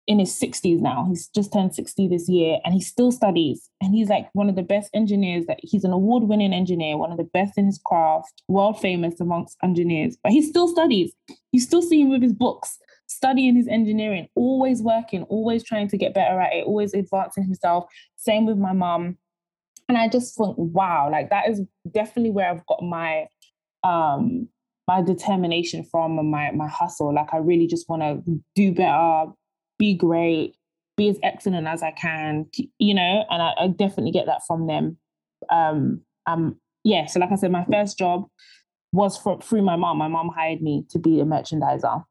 in 0.07 0.19
his 0.19 0.37
60s 0.39 0.79
now. 0.79 1.05
He's 1.07 1.27
just 1.27 1.53
turned 1.53 1.75
60 1.75 2.07
this 2.07 2.27
year 2.27 2.57
and 2.65 2.73
he 2.73 2.81
still 2.81 3.11
studies. 3.11 3.69
And 3.81 3.93
he's 3.93 4.09
like 4.09 4.29
one 4.33 4.49
of 4.49 4.55
the 4.55 4.63
best 4.63 4.89
engineers 4.93 5.45
that 5.45 5.59
he's 5.61 5.83
an 5.83 5.93
award-winning 5.93 6.53
engineer, 6.53 6.97
one 6.97 7.11
of 7.11 7.17
the 7.17 7.23
best 7.23 7.57
in 7.57 7.65
his 7.65 7.79
craft, 7.85 8.41
world 8.47 8.79
famous 8.79 9.19
amongst 9.19 9.57
engineers. 9.63 10.17
But 10.23 10.31
he 10.31 10.41
still 10.41 10.67
studies. 10.67 11.13
You 11.51 11.59
still 11.59 11.81
see 11.81 12.01
him 12.01 12.09
with 12.09 12.23
his 12.23 12.33
books, 12.33 12.79
studying 13.07 13.55
his 13.55 13.67
engineering, 13.67 14.27
always 14.35 14.81
working, 14.81 15.23
always 15.23 15.63
trying 15.63 15.87
to 15.89 15.97
get 15.97 16.13
better 16.13 16.39
at 16.39 16.53
it, 16.53 16.65
always 16.65 16.93
advancing 16.93 17.43
himself. 17.43 17.85
Same 18.15 18.45
with 18.45 18.57
my 18.57 18.73
mom 18.73 19.17
and 19.91 19.97
I 19.97 20.07
just 20.07 20.37
think, 20.37 20.55
wow, 20.57 21.09
like 21.11 21.31
that 21.31 21.49
is 21.49 21.59
definitely 21.93 22.31
where 22.31 22.49
I've 22.49 22.65
got 22.65 22.81
my 22.81 23.27
um 23.83 24.47
my 24.87 25.01
determination 25.01 25.83
from 25.83 26.17
and 26.17 26.31
my 26.31 26.51
my 26.51 26.69
hustle. 26.69 27.13
Like 27.13 27.33
I 27.33 27.37
really 27.39 27.67
just 27.67 27.89
want 27.89 28.01
to 28.01 28.41
do 28.55 28.71
better, 28.71 29.25
be 29.77 29.93
great, 29.93 30.55
be 30.95 31.09
as 31.09 31.19
excellent 31.23 31.67
as 31.67 31.83
I 31.83 31.91
can, 31.91 32.45
you 32.79 32.93
know, 32.93 33.25
and 33.29 33.41
I, 33.43 33.51
I 33.59 33.67
definitely 33.67 34.13
get 34.13 34.27
that 34.27 34.43
from 34.47 34.67
them. 34.67 34.95
Um 35.49 36.03
um 36.25 36.55
yeah, 36.85 37.05
so 37.07 37.19
like 37.19 37.33
I 37.33 37.35
said, 37.35 37.51
my 37.51 37.65
first 37.69 37.97
job 37.97 38.27
was 38.93 39.17
for, 39.17 39.41
through 39.41 39.63
my 39.63 39.75
mom. 39.75 39.97
My 39.97 40.07
mom 40.07 40.29
hired 40.29 40.61
me 40.61 40.85
to 40.91 40.99
be 40.99 41.19
a 41.19 41.25
merchandiser. 41.25 42.05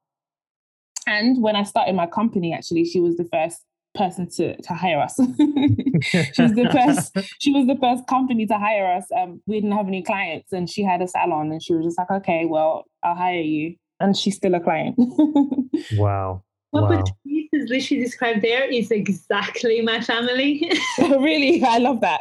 And 1.06 1.42
when 1.42 1.56
I 1.56 1.62
started 1.62 1.94
my 1.94 2.06
company, 2.06 2.52
actually, 2.52 2.84
she 2.84 3.00
was 3.00 3.16
the 3.16 3.28
first 3.32 3.64
person 3.94 4.28
to 4.30 4.56
to 4.60 4.74
hire 4.74 5.00
us. 5.00 5.14
she 6.02 6.42
was 6.42 6.52
the 6.54 6.68
first. 6.72 7.16
She 7.40 7.52
was 7.52 7.66
the 7.66 7.76
first 7.80 8.06
company 8.06 8.46
to 8.46 8.58
hire 8.58 8.92
us. 8.92 9.06
Um, 9.16 9.42
we 9.46 9.56
didn't 9.56 9.76
have 9.76 9.88
any 9.88 10.02
clients, 10.02 10.52
and 10.52 10.68
she 10.68 10.82
had 10.82 11.02
a 11.02 11.08
salon, 11.08 11.50
and 11.52 11.62
she 11.62 11.74
was 11.74 11.84
just 11.84 11.98
like, 11.98 12.10
"Okay, 12.10 12.44
well, 12.46 12.84
I'll 13.02 13.14
hire 13.14 13.40
you," 13.40 13.76
and 13.98 14.16
she's 14.16 14.36
still 14.36 14.54
a 14.54 14.60
client. 14.60 14.96
wow. 15.94 16.42
What 16.70 16.84
wow. 16.84 17.02
Patrice 17.02 17.68
literally 17.68 18.04
described 18.04 18.42
there 18.42 18.64
is 18.64 18.92
exactly 18.92 19.80
my 19.80 20.00
family. 20.00 20.70
really, 20.98 21.64
I 21.64 21.78
love 21.78 22.00
that. 22.00 22.20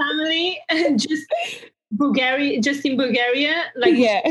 family, 0.00 0.58
and 0.70 0.98
just 0.98 1.26
Bulgaria, 1.90 2.60
just 2.60 2.86
in 2.86 2.96
Bulgaria, 2.96 3.64
like 3.76 3.96
yeah 3.96 4.22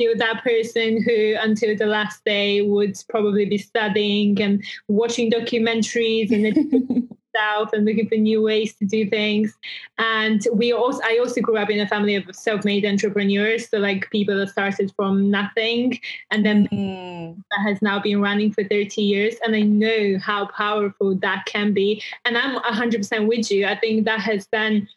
still 0.00 0.16
that 0.16 0.42
person 0.42 1.02
who 1.02 1.34
until 1.40 1.76
the 1.76 1.86
last 1.86 2.24
day 2.24 2.62
would 2.62 2.96
probably 3.08 3.44
be 3.44 3.58
studying 3.58 4.40
and 4.40 4.64
watching 4.88 5.30
documentaries 5.30 6.30
and 6.30 7.08
south 7.36 7.70
and 7.72 7.84
looking 7.84 8.08
for 8.08 8.14
new 8.14 8.42
ways 8.42 8.74
to 8.76 8.86
do 8.86 9.08
things. 9.10 9.54
And 9.98 10.40
we 10.54 10.72
also 10.72 11.00
i 11.04 11.18
also 11.18 11.40
grew 11.42 11.58
up 11.58 11.70
in 11.70 11.80
a 11.80 11.86
family 11.86 12.14
of 12.14 12.24
self-made 12.34 12.86
entrepreneurs 12.86 13.68
so 13.68 13.78
like 13.78 14.10
people 14.10 14.36
that 14.38 14.48
started 14.48 14.92
from 14.96 15.30
nothing 15.30 15.98
and 16.30 16.44
then 16.46 16.66
mm. 16.68 17.36
that 17.50 17.68
has 17.68 17.82
now 17.82 18.00
been 18.00 18.20
running 18.22 18.52
for 18.52 18.64
30 18.64 19.02
years. 19.02 19.34
And 19.44 19.54
i 19.54 19.60
know 19.60 20.18
how 20.18 20.46
powerful 20.46 21.14
that 21.16 21.44
can 21.44 21.74
be. 21.74 22.02
And 22.24 22.38
i'm 22.38 22.58
100% 22.60 23.28
with 23.28 23.50
you. 23.50 23.66
I 23.66 23.76
think 23.76 24.06
that 24.06 24.20
has 24.20 24.46
been 24.46 24.88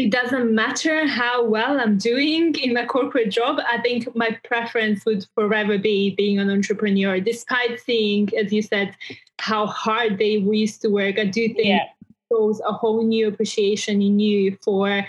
it 0.00 0.10
doesn't 0.10 0.54
matter 0.54 1.06
how 1.06 1.44
well 1.44 1.78
I'm 1.78 1.98
doing 1.98 2.54
in 2.54 2.76
a 2.76 2.86
corporate 2.86 3.30
job. 3.30 3.60
I 3.68 3.80
think 3.80 4.14
my 4.16 4.38
preference 4.44 5.04
would 5.04 5.26
forever 5.34 5.78
be 5.78 6.14
being 6.16 6.38
an 6.38 6.50
entrepreneur, 6.50 7.20
despite 7.20 7.80
seeing, 7.80 8.30
as 8.36 8.52
you 8.52 8.62
said, 8.62 8.96
how 9.38 9.66
hard 9.66 10.18
they 10.18 10.32
used 10.36 10.82
to 10.82 10.88
work. 10.88 11.18
I 11.18 11.24
do 11.24 11.48
think 11.48 11.66
yeah. 11.66 11.84
shows 12.32 12.60
a 12.66 12.72
whole 12.72 13.02
new 13.04 13.28
appreciation 13.28 14.00
in 14.00 14.18
you 14.18 14.56
for 14.62 15.06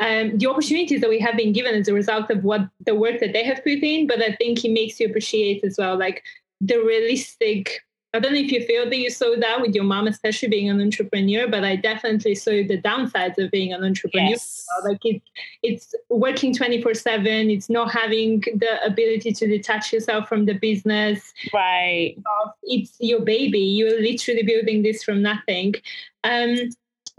um, 0.00 0.36
the 0.38 0.46
opportunities 0.46 1.00
that 1.00 1.10
we 1.10 1.18
have 1.20 1.36
been 1.36 1.52
given 1.52 1.74
as 1.74 1.88
a 1.88 1.94
result 1.94 2.30
of 2.30 2.44
what 2.44 2.68
the 2.84 2.94
work 2.94 3.20
that 3.20 3.32
they 3.32 3.44
have 3.44 3.64
put 3.64 3.82
in. 3.82 4.06
But 4.06 4.22
I 4.22 4.34
think 4.34 4.64
it 4.64 4.72
makes 4.72 5.00
you 5.00 5.06
appreciate 5.06 5.64
as 5.64 5.76
well, 5.78 5.98
like 5.98 6.22
the 6.60 6.78
realistic 6.78 7.80
I 8.14 8.20
don't 8.20 8.32
know 8.32 8.38
if 8.38 8.52
you 8.52 8.64
feel 8.64 8.84
that 8.84 8.96
you 8.96 9.10
saw 9.10 9.34
that 9.36 9.60
with 9.60 9.74
your 9.74 9.82
mom, 9.82 10.06
especially 10.06 10.48
being 10.48 10.70
an 10.70 10.80
entrepreneur, 10.80 11.48
but 11.48 11.64
I 11.64 11.74
definitely 11.74 12.36
saw 12.36 12.52
the 12.52 12.80
downsides 12.80 13.38
of 13.38 13.50
being 13.50 13.72
an 13.72 13.82
entrepreneur. 13.82 14.30
Yes. 14.30 14.64
Like 14.84 15.04
it, 15.04 15.20
it's 15.64 15.94
working 16.08 16.54
24 16.54 16.94
7, 16.94 17.50
it's 17.50 17.68
not 17.68 17.90
having 17.90 18.40
the 18.40 18.78
ability 18.84 19.32
to 19.32 19.48
detach 19.48 19.92
yourself 19.92 20.28
from 20.28 20.46
the 20.46 20.54
business. 20.54 21.32
Right. 21.52 22.16
It's 22.62 22.96
your 23.00 23.20
baby. 23.20 23.58
You're 23.58 24.00
literally 24.00 24.44
building 24.44 24.82
this 24.82 25.02
from 25.02 25.20
nothing. 25.20 25.74
Um, 26.22 26.70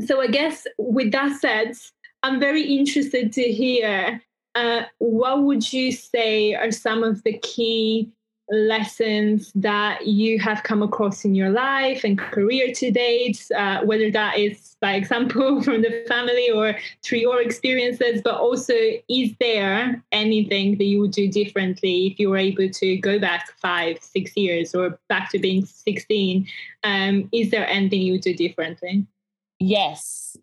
so 0.06 0.22
I 0.22 0.28
guess 0.28 0.66
with 0.78 1.12
that 1.12 1.40
said, 1.40 1.74
I'm 2.24 2.40
very 2.40 2.64
interested 2.64 3.34
to 3.34 3.42
hear 3.42 4.22
uh, 4.56 4.84
what 5.00 5.44
would 5.44 5.74
you 5.74 5.92
say 5.92 6.56
are 6.56 6.72
some 6.72 7.04
of 7.04 7.22
the 7.24 7.38
key 7.40 8.10
lessons 8.50 9.52
that 9.56 10.06
you 10.06 10.40
have 10.40 10.64
come 10.64 10.84
across 10.84 11.26
in 11.26 11.34
your 11.34 11.50
life 11.50 12.04
and 12.04 12.20
career 12.20 12.72
to 12.74 12.92
date, 12.92 13.50
uh, 13.56 13.82
whether 13.84 14.12
that 14.12 14.38
is 14.38 14.76
by 14.82 14.94
example 14.94 15.62
from 15.64 15.82
the 15.82 16.06
family 16.08 16.50
or 16.52 16.76
through 17.04 17.20
your 17.20 17.42
experiences, 17.42 18.22
but 18.24 18.36
also 18.36 18.76
is 19.10 19.34
there 19.40 20.04
anything 20.12 20.78
that 20.78 20.86
you 20.86 21.02
would 21.02 21.12
do 21.12 21.28
differently 21.32 22.08
if 22.08 22.20
you 22.20 22.30
were 22.30 22.38
able 22.38 22.70
to 22.70 22.98
go 22.98 23.18
back 23.18 23.52
five, 23.60 23.98
six 24.02 24.32
years 24.36 24.76
or 24.76 25.00
back 25.10 25.32
to 25.32 25.40
being 25.40 25.66
16? 25.66 26.48
Um, 26.84 27.30
is 27.32 27.50
there 27.52 27.68
anything 27.68 28.02
you 28.02 28.14
would 28.14 28.22
do 28.22 28.36
differently? 28.36 29.06
Yes, 29.60 30.38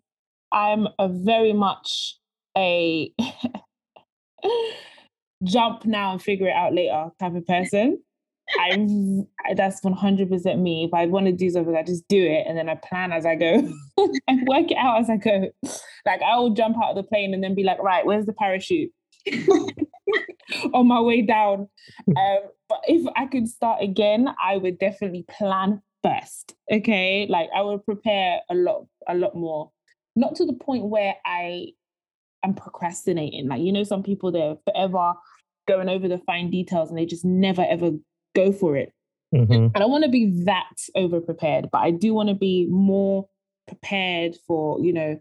I'm 0.51 0.87
a 0.99 1.07
very 1.07 1.53
much 1.53 2.17
a 2.57 3.13
jump 5.43 5.85
now 5.85 6.11
and 6.11 6.21
figure 6.21 6.47
it 6.47 6.55
out 6.55 6.73
later 6.73 7.09
type 7.19 7.35
of 7.35 7.45
person. 7.45 7.99
I 8.59 8.85
that's 9.55 9.83
one 9.83 9.93
hundred 9.93 10.29
percent 10.29 10.59
me. 10.59 10.85
If 10.85 10.93
I 10.93 11.05
want 11.05 11.27
to 11.27 11.31
do 11.31 11.49
something, 11.49 11.75
I 11.75 11.83
just 11.83 12.07
do 12.07 12.21
it, 12.21 12.45
and 12.47 12.57
then 12.57 12.69
I 12.69 12.75
plan 12.75 13.11
as 13.11 13.25
I 13.25 13.35
go 13.35 13.67
and 14.27 14.47
work 14.47 14.69
it 14.69 14.77
out 14.77 14.99
as 14.99 15.09
I 15.09 15.17
go. 15.17 15.49
Like 16.05 16.21
I 16.21 16.37
will 16.37 16.51
jump 16.51 16.77
out 16.77 16.91
of 16.91 16.95
the 16.95 17.03
plane 17.03 17.33
and 17.33 17.43
then 17.43 17.55
be 17.55 17.63
like, 17.63 17.81
right, 17.81 18.05
where's 18.05 18.25
the 18.25 18.33
parachute? 18.33 18.91
On 20.73 20.87
my 20.87 20.99
way 20.99 21.21
down. 21.21 21.69
Um, 22.07 22.39
but 22.67 22.81
if 22.87 23.07
I 23.15 23.25
could 23.27 23.47
start 23.47 23.81
again, 23.81 24.27
I 24.43 24.57
would 24.57 24.77
definitely 24.77 25.25
plan 25.29 25.81
first. 26.03 26.53
Okay, 26.71 27.25
like 27.29 27.49
I 27.55 27.61
would 27.61 27.85
prepare 27.85 28.41
a 28.49 28.55
lot, 28.55 28.85
a 29.07 29.15
lot 29.15 29.35
more. 29.35 29.71
Not 30.15 30.35
to 30.35 30.45
the 30.45 30.53
point 30.53 30.85
where 30.85 31.15
I 31.25 31.67
am 32.43 32.53
procrastinating. 32.53 33.47
Like 33.47 33.61
you 33.61 33.71
know, 33.71 33.83
some 33.83 34.03
people 34.03 34.31
they're 34.31 34.57
forever 34.65 35.13
going 35.67 35.89
over 35.89 36.07
the 36.07 36.19
fine 36.19 36.49
details 36.49 36.89
and 36.89 36.97
they 36.97 37.05
just 37.05 37.25
never 37.25 37.65
ever 37.69 37.91
go 38.35 38.51
for 38.51 38.75
it. 38.75 38.93
Mm-hmm. 39.33 39.69
I 39.75 39.79
don't 39.79 39.91
want 39.91 40.03
to 40.03 40.09
be 40.09 40.43
that 40.45 40.77
over 40.95 41.19
prepared, 41.19 41.69
but 41.71 41.79
I 41.79 41.91
do 41.91 42.13
want 42.13 42.29
to 42.29 42.35
be 42.35 42.67
more 42.69 43.27
prepared 43.67 44.35
for, 44.45 44.79
you 44.79 44.93
know, 44.93 45.19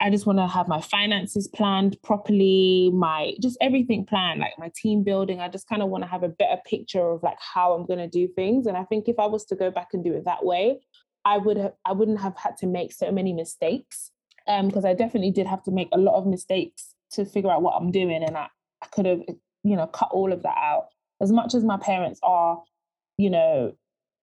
I 0.00 0.10
just 0.10 0.26
want 0.26 0.38
to 0.38 0.46
have 0.46 0.68
my 0.68 0.80
finances 0.80 1.48
planned 1.48 1.96
properly, 2.02 2.90
my 2.92 3.34
just 3.40 3.56
everything 3.60 4.04
planned, 4.04 4.40
like 4.40 4.52
my 4.58 4.70
team 4.74 5.04
building. 5.04 5.40
I 5.40 5.48
just 5.48 5.68
kind 5.68 5.82
of 5.82 5.88
want 5.88 6.04
to 6.04 6.10
have 6.10 6.22
a 6.22 6.28
better 6.28 6.60
picture 6.66 7.10
of 7.10 7.22
like 7.22 7.38
how 7.40 7.72
I'm 7.72 7.86
going 7.86 7.98
to 7.98 8.08
do 8.08 8.28
things. 8.28 8.66
And 8.66 8.76
I 8.76 8.84
think 8.84 9.08
if 9.08 9.18
I 9.18 9.26
was 9.26 9.44
to 9.46 9.56
go 9.56 9.70
back 9.70 9.88
and 9.92 10.04
do 10.04 10.12
it 10.14 10.24
that 10.24 10.44
way, 10.44 10.80
I 11.24 11.38
would 11.38 11.56
have 11.56 11.72
I 11.84 11.92
wouldn't 11.92 12.20
have 12.20 12.36
had 12.36 12.56
to 12.58 12.66
make 12.66 12.92
so 12.92 13.10
many 13.10 13.32
mistakes. 13.32 14.10
Um, 14.48 14.66
because 14.66 14.84
I 14.84 14.92
definitely 14.92 15.30
did 15.30 15.46
have 15.46 15.62
to 15.64 15.70
make 15.70 15.88
a 15.92 15.98
lot 15.98 16.16
of 16.16 16.26
mistakes 16.26 16.96
to 17.12 17.24
figure 17.24 17.50
out 17.50 17.62
what 17.62 17.76
I'm 17.80 17.92
doing. 17.92 18.24
And 18.24 18.36
I, 18.36 18.48
I 18.82 18.86
could 18.86 19.06
have, 19.06 19.20
you 19.62 19.76
know, 19.76 19.86
cut 19.86 20.08
all 20.10 20.32
of 20.32 20.42
that 20.42 20.56
out 20.56 20.88
as 21.22 21.32
much 21.32 21.54
as 21.54 21.64
my 21.64 21.78
parents 21.78 22.18
are, 22.22 22.60
you 23.16 23.30
know, 23.30 23.74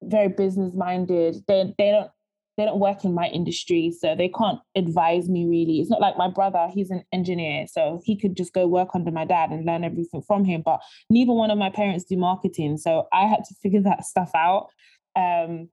very 0.03 0.27
business 0.27 0.73
minded, 0.75 1.37
they 1.47 1.73
they 1.77 1.91
don't 1.91 2.11
they 2.57 2.65
don't 2.65 2.79
work 2.79 3.05
in 3.05 3.13
my 3.13 3.27
industry, 3.27 3.89
so 3.97 4.15
they 4.15 4.27
can't 4.27 4.59
advise 4.75 5.29
me 5.29 5.45
really. 5.45 5.79
It's 5.79 5.89
not 5.89 6.01
like 6.01 6.17
my 6.17 6.29
brother, 6.29 6.67
he's 6.73 6.91
an 6.91 7.03
engineer, 7.13 7.67
so 7.67 8.01
he 8.03 8.17
could 8.17 8.35
just 8.35 8.53
go 8.53 8.67
work 8.67 8.89
under 8.93 9.11
my 9.11 9.23
dad 9.23 9.51
and 9.51 9.65
learn 9.65 9.85
everything 9.85 10.21
from 10.21 10.43
him. 10.43 10.61
But 10.63 10.81
neither 11.09 11.31
one 11.31 11.51
of 11.51 11.57
my 11.57 11.69
parents 11.69 12.03
do 12.03 12.17
marketing, 12.17 12.77
so 12.77 13.07
I 13.13 13.27
had 13.27 13.45
to 13.45 13.55
figure 13.63 13.81
that 13.83 14.05
stuff 14.05 14.31
out. 14.35 14.67
Um, 15.15 15.69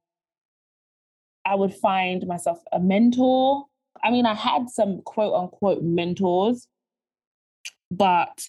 I 1.45 1.55
would 1.55 1.75
find 1.75 2.26
myself 2.26 2.59
a 2.73 2.81
mentor. 2.81 3.66
I 4.05 4.11
mean, 4.11 4.26
I 4.26 4.35
had 4.35 4.71
some 4.71 5.02
quote 5.02 5.35
unquote 5.35 5.83
mentors, 5.83 6.69
but 7.90 8.49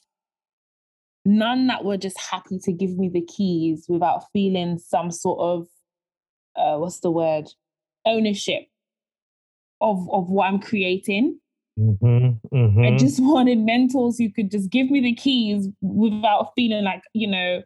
none 1.27 1.67
that 1.67 1.84
were 1.84 1.98
just 1.98 2.17
happy 2.17 2.57
to 2.57 2.72
give 2.72 2.98
me 2.98 3.10
the 3.10 3.22
keys 3.22 3.86
without 3.89 4.24
feeling 4.31 4.79
some 4.79 5.12
sort 5.12 5.39
of 5.39 5.67
uh, 6.55 6.79
what's 6.79 7.01
the 7.01 7.12
word 7.12 7.46
ownership 8.05 8.63
of 9.81 10.10
of 10.10 10.29
what 10.29 10.48
I'm 10.48 10.60
creating. 10.60 11.40
Mm-hmm, 11.77 12.55
mm-hmm. 12.57 12.81
I 12.81 12.98
just 12.98 13.20
wanted 13.22 13.59
mentors 13.59 14.18
who 14.18 14.31
could 14.31 14.50
just 14.50 14.70
give 14.70 14.90
me 14.90 15.01
the 15.01 15.13
keys 15.13 15.68
without 15.81 16.53
feeling 16.55 16.85
like 16.85 17.01
you 17.13 17.27
know 17.27 17.61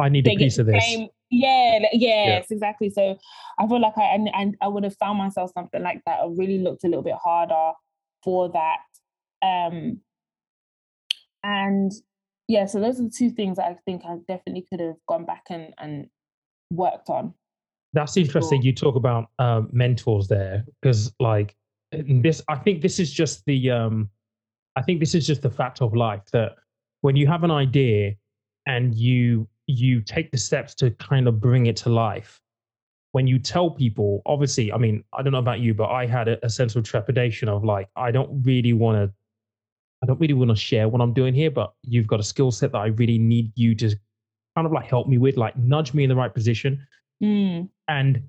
I 0.00 0.08
need 0.08 0.26
a 0.26 0.34
piece 0.36 0.56
of 0.58 0.66
this. 0.66 0.82
Claim, 0.82 1.08
yeah, 1.30 1.80
yes, 1.92 2.46
yeah. 2.48 2.54
exactly. 2.54 2.88
So 2.88 3.18
I 3.58 3.66
feel 3.68 3.82
like 3.82 3.98
I 3.98 4.14
and, 4.14 4.30
and 4.34 4.56
I 4.62 4.68
would 4.68 4.82
have 4.82 4.96
found 4.96 5.18
myself 5.18 5.50
something 5.52 5.82
like 5.82 6.00
that. 6.06 6.20
I 6.20 6.26
really 6.26 6.58
looked 6.58 6.84
a 6.84 6.88
little 6.88 7.02
bit 7.02 7.16
harder 7.22 7.72
for 8.24 8.50
that. 8.50 8.78
Um, 9.42 10.00
and 11.42 11.92
yeah, 12.48 12.66
so 12.66 12.80
those 12.80 13.00
are 13.00 13.04
the 13.04 13.10
two 13.10 13.30
things 13.30 13.58
I 13.58 13.76
think 13.84 14.02
I 14.04 14.16
definitely 14.28 14.66
could 14.70 14.80
have 14.80 14.96
gone 15.08 15.24
back 15.24 15.44
and, 15.50 15.72
and 15.78 16.08
worked 16.70 17.08
on. 17.08 17.34
That's 17.92 18.16
interesting. 18.16 18.60
Sure. 18.60 18.66
You 18.66 18.74
talk 18.74 18.96
about 18.96 19.28
um, 19.38 19.68
mentors 19.72 20.28
there 20.28 20.64
because, 20.82 21.12
like, 21.20 21.54
this, 21.92 22.42
I 22.48 22.56
think 22.56 22.82
this 22.82 22.98
is 22.98 23.12
just 23.12 23.44
the, 23.46 23.70
um, 23.70 24.10
I 24.76 24.82
think 24.82 25.00
this 25.00 25.14
is 25.14 25.26
just 25.26 25.42
the 25.42 25.50
fact 25.50 25.80
of 25.80 25.94
life 25.94 26.22
that 26.32 26.56
when 27.02 27.16
you 27.16 27.26
have 27.28 27.44
an 27.44 27.50
idea 27.50 28.14
and 28.66 28.94
you 28.94 29.46
you 29.66 30.00
take 30.00 30.30
the 30.30 30.36
steps 30.36 30.74
to 30.74 30.90
kind 30.92 31.26
of 31.26 31.40
bring 31.40 31.66
it 31.66 31.76
to 31.76 31.88
life, 31.88 32.40
when 33.12 33.26
you 33.26 33.38
tell 33.38 33.70
people, 33.70 34.20
obviously, 34.26 34.72
I 34.72 34.76
mean, 34.76 35.04
I 35.12 35.22
don't 35.22 35.32
know 35.32 35.38
about 35.38 35.60
you, 35.60 35.72
but 35.72 35.88
I 35.88 36.04
had 36.04 36.28
a, 36.28 36.44
a 36.44 36.50
sense 36.50 36.76
of 36.76 36.84
trepidation 36.84 37.48
of 37.48 37.64
like, 37.64 37.88
I 37.96 38.10
don't 38.10 38.42
really 38.42 38.72
want 38.72 38.96
to 38.98 39.14
I 40.04 40.06
don't 40.06 40.20
really 40.20 40.34
want 40.34 40.50
to 40.50 40.56
share 40.56 40.86
what 40.86 41.00
I'm 41.00 41.14
doing 41.14 41.32
here, 41.32 41.50
but 41.50 41.72
you've 41.82 42.06
got 42.06 42.20
a 42.20 42.22
skill 42.22 42.50
set 42.50 42.72
that 42.72 42.78
I 42.78 42.88
really 42.88 43.16
need 43.16 43.50
you 43.54 43.74
to 43.76 43.88
kind 44.54 44.66
of 44.66 44.72
like 44.72 44.84
help 44.84 45.08
me 45.08 45.16
with, 45.16 45.38
like 45.38 45.56
nudge 45.56 45.94
me 45.94 46.02
in 46.02 46.10
the 46.10 46.14
right 46.14 46.32
position. 46.32 46.86
Mm. 47.22 47.70
And 47.88 48.22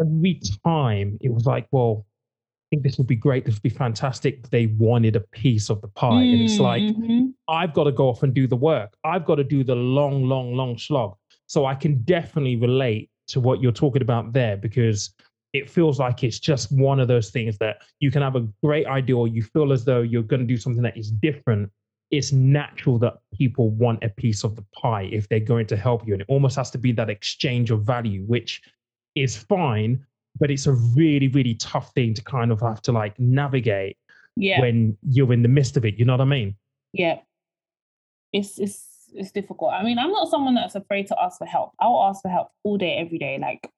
every 0.00 0.40
time 0.64 1.18
it 1.20 1.34
was 1.34 1.44
like, 1.44 1.68
well, 1.70 2.06
I 2.06 2.64
think 2.70 2.82
this 2.82 2.96
would 2.96 3.06
be 3.06 3.14
great. 3.14 3.44
This 3.44 3.56
would 3.56 3.62
be 3.62 3.68
fantastic. 3.68 4.48
They 4.48 4.68
wanted 4.68 5.16
a 5.16 5.20
piece 5.20 5.68
of 5.68 5.82
the 5.82 5.88
pie. 5.88 6.22
Mm, 6.22 6.32
and 6.32 6.42
it's 6.42 6.58
like, 6.58 6.82
mm-hmm. 6.82 7.26
I've 7.46 7.74
got 7.74 7.84
to 7.84 7.92
go 7.92 8.08
off 8.08 8.22
and 8.22 8.32
do 8.32 8.46
the 8.46 8.56
work. 8.56 8.96
I've 9.04 9.26
got 9.26 9.34
to 9.34 9.44
do 9.44 9.64
the 9.64 9.74
long, 9.74 10.24
long, 10.24 10.54
long 10.54 10.78
slog. 10.78 11.14
So 11.46 11.66
I 11.66 11.74
can 11.74 12.02
definitely 12.04 12.56
relate 12.56 13.10
to 13.28 13.40
what 13.40 13.60
you're 13.60 13.70
talking 13.70 14.00
about 14.00 14.32
there 14.32 14.56
because 14.56 15.10
it 15.56 15.70
feels 15.70 15.98
like 15.98 16.22
it's 16.22 16.38
just 16.38 16.70
one 16.70 17.00
of 17.00 17.08
those 17.08 17.30
things 17.30 17.56
that 17.58 17.82
you 18.00 18.10
can 18.10 18.22
have 18.22 18.36
a 18.36 18.46
great 18.62 18.86
idea 18.86 19.16
or 19.16 19.26
you 19.26 19.42
feel 19.42 19.72
as 19.72 19.84
though 19.84 20.02
you're 20.02 20.22
going 20.22 20.40
to 20.40 20.46
do 20.46 20.56
something 20.56 20.82
that 20.82 20.96
is 20.96 21.10
different. 21.10 21.70
It's 22.10 22.32
natural 22.32 22.98
that 23.00 23.14
people 23.34 23.70
want 23.70 24.04
a 24.04 24.08
piece 24.10 24.44
of 24.44 24.54
the 24.54 24.64
pie 24.74 25.08
if 25.12 25.28
they're 25.28 25.40
going 25.40 25.66
to 25.68 25.76
help 25.76 26.06
you 26.06 26.12
and 26.12 26.22
it 26.22 26.28
almost 26.28 26.56
has 26.56 26.70
to 26.72 26.78
be 26.78 26.92
that 26.92 27.10
exchange 27.10 27.70
of 27.70 27.82
value 27.82 28.22
which 28.26 28.62
is 29.16 29.36
fine 29.36 30.04
but 30.38 30.50
it's 30.50 30.66
a 30.66 30.72
really 30.72 31.28
really 31.28 31.54
tough 31.54 31.92
thing 31.94 32.14
to 32.14 32.22
kind 32.22 32.52
of 32.52 32.60
have 32.60 32.80
to 32.82 32.92
like 32.92 33.18
navigate 33.18 33.96
yeah. 34.36 34.60
when 34.60 34.96
you're 35.08 35.32
in 35.32 35.42
the 35.42 35.48
midst 35.48 35.76
of 35.76 35.84
it 35.84 35.98
you 35.98 36.04
know 36.04 36.12
what 36.12 36.20
i 36.20 36.24
mean? 36.24 36.54
Yeah. 36.92 37.18
It's 38.32 38.58
it's 38.58 38.84
it's 39.14 39.32
difficult. 39.32 39.72
I 39.72 39.82
mean 39.82 39.98
i'm 39.98 40.12
not 40.12 40.28
someone 40.28 40.54
that's 40.54 40.76
afraid 40.76 41.08
to 41.08 41.16
ask 41.20 41.38
for 41.38 41.46
help. 41.46 41.72
I'll 41.80 42.04
ask 42.08 42.22
for 42.22 42.28
help 42.28 42.50
all 42.62 42.76
day 42.76 42.96
every 42.98 43.18
day 43.18 43.38
like 43.40 43.68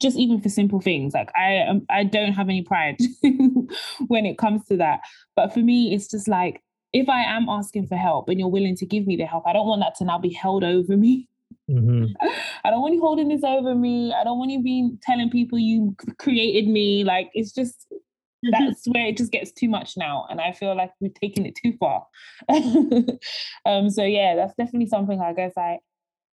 just 0.00 0.16
even 0.16 0.40
for 0.40 0.48
simple 0.48 0.80
things 0.80 1.14
like 1.14 1.30
i 1.36 1.58
um, 1.58 1.84
i 1.90 2.02
don't 2.02 2.32
have 2.32 2.48
any 2.48 2.62
pride 2.62 2.96
when 4.08 4.26
it 4.26 4.38
comes 4.38 4.64
to 4.64 4.76
that. 4.76 5.00
But 5.36 5.52
for 5.52 5.60
me 5.60 5.94
it's 5.94 6.08
just 6.08 6.28
like 6.28 6.62
if 6.92 7.08
i 7.08 7.22
am 7.22 7.48
asking 7.48 7.86
for 7.86 7.96
help 7.96 8.28
and 8.28 8.38
you're 8.38 8.48
willing 8.48 8.76
to 8.76 8.86
give 8.86 9.06
me 9.06 9.16
the 9.16 9.24
help 9.24 9.46
i 9.46 9.52
don't 9.52 9.66
want 9.66 9.82
that 9.82 9.94
to 9.96 10.04
now 10.04 10.18
be 10.18 10.32
held 10.32 10.64
over 10.64 10.96
me. 10.96 11.28
Mm-hmm. 11.70 12.12
i 12.64 12.70
don't 12.70 12.80
want 12.80 12.94
you 12.94 13.00
holding 13.00 13.28
this 13.28 13.44
over 13.44 13.74
me. 13.74 14.12
I 14.12 14.24
don't 14.24 14.38
want 14.38 14.50
you 14.50 14.62
being 14.62 14.98
telling 15.02 15.30
people 15.30 15.58
you 15.58 15.94
created 16.18 16.68
me. 16.68 17.04
Like 17.04 17.30
it's 17.34 17.52
just 17.52 17.86
mm-hmm. 17.90 18.50
that's 18.50 18.86
where 18.86 19.06
it 19.06 19.16
just 19.16 19.32
gets 19.32 19.52
too 19.52 19.68
much 19.68 19.96
now 19.96 20.26
and 20.30 20.40
i 20.40 20.52
feel 20.52 20.76
like 20.76 20.92
we've 21.00 21.14
taken 21.14 21.46
it 21.46 21.56
too 21.62 21.74
far. 21.78 22.06
Um 23.66 23.90
so 23.90 24.02
yeah 24.04 24.34
that's 24.36 24.54
definitely 24.54 24.88
something 24.88 25.20
i 25.20 25.32
guess 25.34 25.52
i 25.56 25.78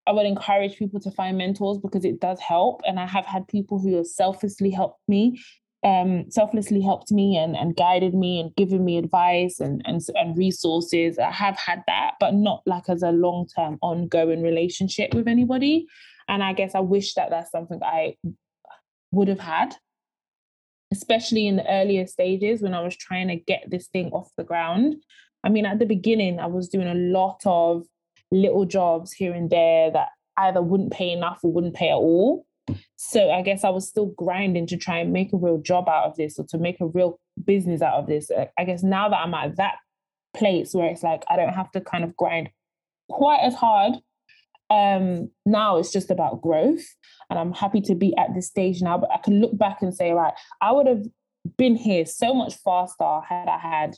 I 0.07 0.11
would 0.11 0.25
encourage 0.25 0.77
people 0.77 0.99
to 1.01 1.11
find 1.11 1.37
mentors 1.37 1.77
because 1.77 2.05
it 2.05 2.19
does 2.19 2.39
help. 2.39 2.81
And 2.85 2.99
I 2.99 3.05
have 3.05 3.25
had 3.25 3.47
people 3.47 3.79
who 3.79 3.97
have 3.97 4.07
selflessly 4.07 4.71
helped 4.71 5.01
me, 5.07 5.41
um, 5.83 6.31
selflessly 6.31 6.81
helped 6.81 7.11
me 7.11 7.37
and, 7.37 7.55
and 7.55 7.75
guided 7.75 8.13
me 8.13 8.39
and 8.39 8.55
given 8.55 8.85
me 8.85 8.97
advice 8.97 9.59
and, 9.59 9.81
and, 9.85 10.01
and 10.15 10.37
resources. 10.37 11.19
I 11.19 11.31
have 11.31 11.57
had 11.57 11.83
that, 11.87 12.13
but 12.19 12.33
not 12.33 12.63
like 12.65 12.87
as 12.87 13.03
a 13.03 13.11
long 13.11 13.47
term 13.53 13.77
ongoing 13.81 14.41
relationship 14.41 15.13
with 15.13 15.27
anybody. 15.27 15.87
And 16.29 16.41
I 16.41 16.53
guess 16.53 16.73
I 16.73 16.79
wish 16.79 17.13
that 17.15 17.29
that's 17.29 17.51
something 17.51 17.79
I 17.83 18.15
would 19.11 19.27
have 19.27 19.39
had, 19.39 19.75
especially 20.91 21.47
in 21.47 21.57
the 21.57 21.69
earlier 21.69 22.07
stages 22.07 22.61
when 22.61 22.73
I 22.73 22.81
was 22.81 22.95
trying 22.95 23.27
to 23.27 23.35
get 23.35 23.69
this 23.69 23.87
thing 23.87 24.11
off 24.11 24.29
the 24.37 24.43
ground. 24.43 24.95
I 25.43 25.49
mean, 25.49 25.65
at 25.65 25.79
the 25.79 25.85
beginning, 25.85 26.39
I 26.39 26.47
was 26.47 26.67
doing 26.69 26.87
a 26.87 26.95
lot 26.95 27.41
of 27.45 27.85
little 28.31 28.65
jobs 28.65 29.13
here 29.13 29.33
and 29.33 29.49
there 29.49 29.91
that 29.91 30.09
either 30.37 30.61
wouldn't 30.61 30.91
pay 30.91 31.11
enough 31.11 31.39
or 31.43 31.51
wouldn't 31.51 31.75
pay 31.75 31.89
at 31.89 31.95
all. 31.95 32.45
So 32.97 33.31
I 33.31 33.41
guess 33.41 33.63
I 33.63 33.69
was 33.69 33.87
still 33.87 34.07
grinding 34.07 34.67
to 34.67 34.77
try 34.77 34.99
and 34.99 35.13
make 35.13 35.31
a 35.31 35.37
real 35.37 35.57
job 35.57 35.87
out 35.87 36.05
of 36.05 36.17
this 36.17 36.37
or 36.37 36.45
to 36.49 36.57
make 36.57 36.81
a 36.81 36.87
real 36.87 37.19
business 37.43 37.81
out 37.81 37.95
of 37.95 38.07
this. 38.07 38.29
I 38.57 38.63
guess 38.65 38.83
now 38.83 39.09
that 39.09 39.17
I'm 39.17 39.33
at 39.33 39.55
that 39.55 39.75
place 40.35 40.73
where 40.73 40.89
it's 40.89 41.03
like 41.03 41.23
I 41.29 41.37
don't 41.37 41.53
have 41.53 41.71
to 41.71 41.81
kind 41.81 42.03
of 42.03 42.15
grind 42.15 42.49
quite 43.09 43.39
as 43.39 43.55
hard 43.55 43.93
um, 44.69 45.31
now 45.45 45.77
it's 45.77 45.91
just 45.91 46.11
about 46.11 46.41
growth. 46.41 46.85
And 47.29 47.39
I'm 47.39 47.53
happy 47.53 47.81
to 47.81 47.95
be 47.95 48.15
at 48.17 48.33
this 48.33 48.47
stage 48.47 48.81
now, 48.81 48.97
but 48.97 49.11
I 49.11 49.17
can 49.17 49.41
look 49.41 49.57
back 49.57 49.81
and 49.81 49.93
say, 49.93 50.11
right, 50.11 50.33
I 50.61 50.71
would 50.71 50.87
have 50.87 51.05
been 51.57 51.75
here 51.75 52.05
so 52.05 52.33
much 52.33 52.55
faster 52.55 53.21
had 53.27 53.47
I 53.47 53.57
had 53.57 53.95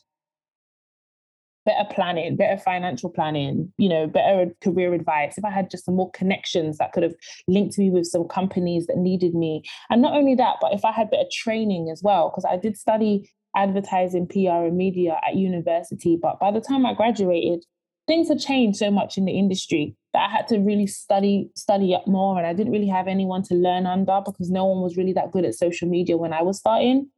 better 1.70 1.88
planning, 1.94 2.36
better 2.36 2.60
financial 2.60 3.12
planning, 3.12 3.72
you 3.78 3.88
know, 3.88 4.08
better 4.08 4.52
career 4.64 4.96
advice. 4.96 5.38
If 5.38 5.46
I 5.46 5.52
had 5.52 5.70
just 5.70 5.86
some 5.86 5.96
more 5.96 6.10
connections 6.12 6.80
that 6.80 6.94
could 6.94 7.04
have 7.04 7.14
linked 7.48 7.78
me 7.78 7.92
with 7.92 8.08
some 8.08 8.28
companies 8.28 8.88
that 8.88 8.98
needed 8.98 9.36
me. 9.36 9.64
And 9.92 10.02
not 10.02 10.14
only 10.14 10.34
that, 10.36 10.56
but 10.60 10.74
if 10.74 10.84
I 10.84 10.92
had 10.92 11.12
better 11.12 11.30
training 11.32 11.90
as 11.92 12.02
well, 12.04 12.30
because 12.30 12.46
I 12.50 12.58
did 12.58 12.76
study 12.76 13.30
advertising, 13.56 14.28
PR, 14.28 14.66
and 14.66 14.78
media 14.78 15.20
at 15.28 15.36
university. 15.36 16.18
But 16.20 16.40
by 16.40 16.50
the 16.50 16.62
time 16.62 16.88
I 16.88 16.96
graduated, 16.96 17.64
things 18.08 18.30
had 18.30 18.40
changed 18.40 18.80
so 18.80 18.90
much 18.90 19.16
in 19.16 19.26
the 19.26 19.38
industry 19.38 19.96
that 20.14 20.28
I 20.28 20.32
had 20.32 20.48
to 20.48 20.58
really 20.58 20.88
study 20.88 21.52
study 21.56 21.94
up 21.94 22.08
more. 22.08 22.40
And 22.40 22.48
I 22.48 22.54
didn't 22.54 22.74
really 22.74 22.88
have 22.88 23.08
anyone 23.08 23.44
to 23.44 23.54
learn 23.54 23.86
under 23.86 24.22
because 24.26 24.50
no 24.50 24.66
one 24.66 24.82
was 24.82 24.98
really 24.98 25.14
that 25.14 25.32
good 25.32 25.46
at 25.46 25.54
social 25.54 25.88
media 25.88 26.18
when 26.18 26.34
I 26.34 26.42
was 26.42 26.58
starting. 26.58 27.10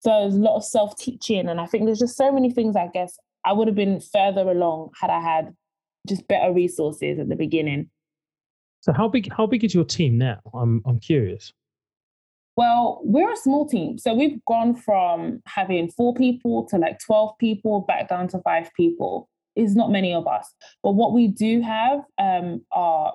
So 0.00 0.10
there's 0.10 0.36
a 0.36 0.38
lot 0.38 0.56
of 0.56 0.64
self 0.64 0.96
teaching. 0.96 1.48
And 1.48 1.60
I 1.60 1.66
think 1.66 1.84
there's 1.84 1.98
just 1.98 2.16
so 2.16 2.30
many 2.30 2.52
things, 2.52 2.76
I 2.76 2.88
guess, 2.94 3.18
I 3.46 3.52
would 3.52 3.68
have 3.68 3.76
been 3.76 4.00
further 4.00 4.42
along 4.42 4.90
had 5.00 5.08
I 5.08 5.20
had 5.20 5.54
just 6.06 6.26
better 6.28 6.52
resources 6.52 7.18
at 7.18 7.28
the 7.28 7.36
beginning. 7.36 7.90
So 8.80 8.92
how 8.92 9.08
big 9.08 9.32
how 9.32 9.46
big 9.46 9.64
is 9.64 9.74
your 9.74 9.84
team 9.84 10.18
now? 10.18 10.40
I'm 10.52 10.82
I'm 10.84 10.98
curious. 10.98 11.52
Well, 12.56 13.00
we're 13.04 13.32
a 13.32 13.36
small 13.36 13.68
team. 13.68 13.98
So 13.98 14.14
we've 14.14 14.42
gone 14.46 14.74
from 14.74 15.42
having 15.46 15.90
four 15.90 16.14
people 16.14 16.64
to 16.66 16.78
like 16.78 16.98
12 17.04 17.36
people 17.38 17.82
back 17.82 18.08
down 18.08 18.28
to 18.28 18.38
five 18.40 18.70
people. 18.76 19.28
Is 19.54 19.74
not 19.74 19.90
many 19.90 20.12
of 20.12 20.26
us. 20.26 20.52
But 20.82 20.92
what 20.92 21.14
we 21.14 21.28
do 21.28 21.62
have 21.62 22.00
um, 22.18 22.62
are 22.72 23.14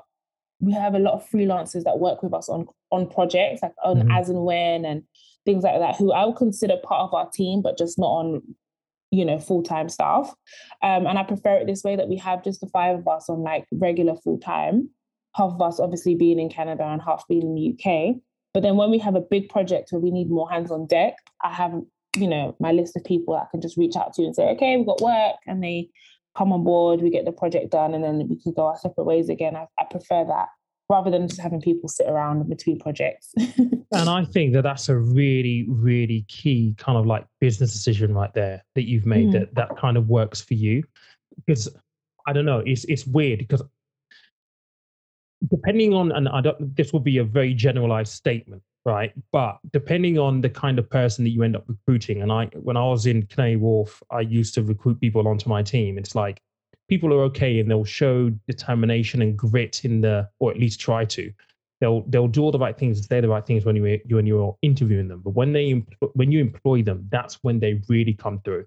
we 0.59 0.73
have 0.73 0.95
a 0.95 0.99
lot 0.99 1.13
of 1.13 1.29
freelancers 1.29 1.83
that 1.83 1.99
work 1.99 2.23
with 2.23 2.33
us 2.33 2.49
on 2.49 2.67
on 2.91 3.07
projects, 3.07 3.61
like 3.61 3.73
on 3.83 3.97
mm-hmm. 3.97 4.11
as 4.11 4.29
and 4.29 4.43
when 4.43 4.85
and 4.85 5.03
things 5.45 5.63
like 5.63 5.79
that, 5.79 5.95
who 5.97 6.11
I 6.11 6.25
would 6.25 6.35
consider 6.35 6.77
part 6.83 7.01
of 7.01 7.13
our 7.13 7.29
team, 7.29 7.61
but 7.61 7.77
just 7.77 7.99
not 7.99 8.07
on 8.07 8.41
you 9.11 9.25
know 9.25 9.39
full-time 9.39 9.89
staff. 9.89 10.33
Um, 10.81 11.05
and 11.05 11.19
i 11.19 11.23
prefer 11.23 11.57
it 11.57 11.67
this 11.67 11.83
way 11.83 11.95
that 11.95 12.09
we 12.09 12.17
have 12.17 12.43
just 12.43 12.61
the 12.61 12.67
five 12.67 12.99
of 12.99 13.07
us 13.07 13.29
on 13.29 13.43
like 13.43 13.65
regular 13.71 14.15
full-time 14.15 14.89
half 15.35 15.53
of 15.53 15.61
us 15.61 15.79
obviously 15.79 16.15
being 16.15 16.39
in 16.39 16.49
canada 16.49 16.83
and 16.83 17.01
half 17.01 17.27
being 17.27 17.43
in 17.43 17.55
the 17.55 17.73
uk 17.73 18.15
but 18.53 18.63
then 18.63 18.75
when 18.75 18.91
we 18.91 18.97
have 18.97 19.15
a 19.15 19.21
big 19.21 19.49
project 19.49 19.91
where 19.91 20.01
we 20.01 20.11
need 20.11 20.29
more 20.29 20.49
hands 20.49 20.71
on 20.71 20.87
deck 20.87 21.15
i 21.43 21.53
have 21.53 21.73
you 22.17 22.27
know 22.27 22.55
my 22.59 22.71
list 22.71 22.97
of 22.97 23.03
people 23.03 23.35
i 23.35 23.45
can 23.51 23.61
just 23.61 23.77
reach 23.77 23.95
out 23.95 24.13
to 24.13 24.23
and 24.23 24.35
say 24.35 24.49
okay 24.49 24.75
we've 24.75 24.87
got 24.87 25.01
work 25.01 25.35
and 25.47 25.63
they 25.63 25.89
come 26.37 26.53
on 26.53 26.63
board 26.63 27.01
we 27.01 27.09
get 27.09 27.25
the 27.25 27.31
project 27.31 27.71
done 27.71 27.93
and 27.93 28.03
then 28.03 28.27
we 28.27 28.39
can 28.41 28.53
go 28.53 28.67
our 28.67 28.77
separate 28.77 29.03
ways 29.03 29.29
again. 29.29 29.55
I, 29.55 29.65
I 29.79 29.85
prefer 29.89 30.25
that 30.25 30.47
rather 30.91 31.09
than 31.09 31.25
just 31.27 31.39
having 31.39 31.61
people 31.61 31.87
sit 31.87 32.07
around 32.07 32.47
between 32.49 32.77
projects. 32.77 33.33
and 33.57 34.09
I 34.09 34.25
think 34.25 34.51
that 34.53 34.63
that's 34.63 34.89
a 34.89 34.97
really, 34.97 35.65
really 35.69 36.25
key 36.27 36.75
kind 36.77 36.97
of 36.97 37.05
like 37.05 37.25
business 37.39 37.71
decision 37.71 38.13
right 38.13 38.33
there 38.33 38.61
that 38.75 38.83
you've 38.83 39.05
made 39.05 39.29
mm. 39.29 39.31
that 39.31 39.55
that 39.55 39.77
kind 39.77 39.95
of 39.95 40.09
works 40.09 40.41
for 40.41 40.53
you. 40.53 40.83
Because 41.45 41.69
I 42.27 42.33
don't 42.33 42.45
know, 42.45 42.59
it's 42.65 42.83
it's 42.85 43.07
weird 43.07 43.39
because 43.39 43.63
depending 45.49 45.93
on, 45.93 46.11
and 46.11 46.27
I 46.27 46.41
don't, 46.41 46.75
this 46.75 46.93
will 46.93 46.99
be 46.99 47.17
a 47.17 47.23
very 47.23 47.53
generalized 47.53 48.13
statement, 48.13 48.61
right? 48.85 49.13
But 49.31 49.57
depending 49.71 50.19
on 50.19 50.41
the 50.41 50.49
kind 50.49 50.77
of 50.77 50.89
person 50.89 51.23
that 51.23 51.31
you 51.31 51.41
end 51.43 51.55
up 51.55 51.63
recruiting, 51.67 52.21
and 52.21 52.31
I, 52.31 52.45
when 52.53 52.77
I 52.77 52.85
was 52.85 53.05
in 53.05 53.25
Canary 53.25 53.55
Wharf, 53.55 54.03
I 54.11 54.19
used 54.19 54.53
to 54.55 54.61
recruit 54.61 54.99
people 54.99 55.27
onto 55.27 55.49
my 55.49 55.63
team. 55.63 55.97
It's 55.97 56.15
like 56.15 56.41
people 56.91 57.13
are 57.13 57.21
okay 57.21 57.57
and 57.59 57.71
they'll 57.71 57.85
show 57.85 58.29
determination 58.49 59.21
and 59.21 59.37
grit 59.37 59.85
in 59.85 60.01
the, 60.01 60.27
or 60.39 60.51
at 60.51 60.59
least 60.59 60.81
try 60.81 61.05
to. 61.05 61.31
They'll 61.79 62.01
they'll 62.09 62.27
do 62.27 62.43
all 62.43 62.51
the 62.51 62.59
right 62.59 62.77
things 62.77 62.97
and 62.97 63.05
say 63.07 63.21
the 63.21 63.29
right 63.29 63.45
things 63.45 63.65
when 63.65 63.75
you 63.77 63.99
when 64.09 64.27
you're 64.27 64.55
interviewing 64.61 65.07
them. 65.07 65.21
But 65.23 65.31
when 65.31 65.53
they 65.53 65.83
when 66.13 66.31
you 66.31 66.39
employ 66.39 66.83
them, 66.83 67.07
that's 67.09 67.39
when 67.41 67.59
they 67.59 67.81
really 67.87 68.13
come 68.13 68.39
through, 68.41 68.65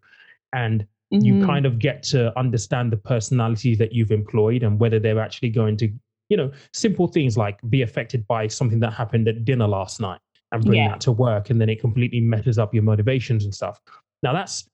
and 0.53 0.81
mm-hmm. 1.13 1.25
you 1.25 1.47
kind 1.47 1.65
of 1.65 1.79
get 1.79 2.03
to 2.15 2.37
understand 2.37 2.91
the 2.91 2.97
personalities 2.97 3.79
that 3.79 3.93
you've 3.93 4.11
employed 4.11 4.65
and 4.65 4.81
whether 4.81 4.99
they're 4.99 5.21
actually 5.21 5.51
going 5.51 5.77
to, 5.77 5.89
you 6.29 6.37
know, 6.37 6.51
simple 6.73 7.07
things 7.07 7.37
like 7.37 7.61
be 7.69 7.83
affected 7.83 8.27
by 8.27 8.49
something 8.49 8.81
that 8.81 8.93
happened 8.93 9.29
at 9.29 9.45
dinner 9.45 9.69
last 9.69 10.01
night 10.01 10.19
and 10.51 10.65
bring 10.65 10.81
yeah. 10.81 10.89
that 10.89 11.01
to 11.03 11.13
work, 11.13 11.51
and 11.51 11.61
then 11.61 11.69
it 11.69 11.81
completely 11.81 12.21
messes 12.21 12.59
up 12.59 12.75
your 12.75 12.83
motivations 12.83 13.45
and 13.45 13.55
stuff. 13.55 13.81
Now 14.25 14.33
that's 14.33 14.69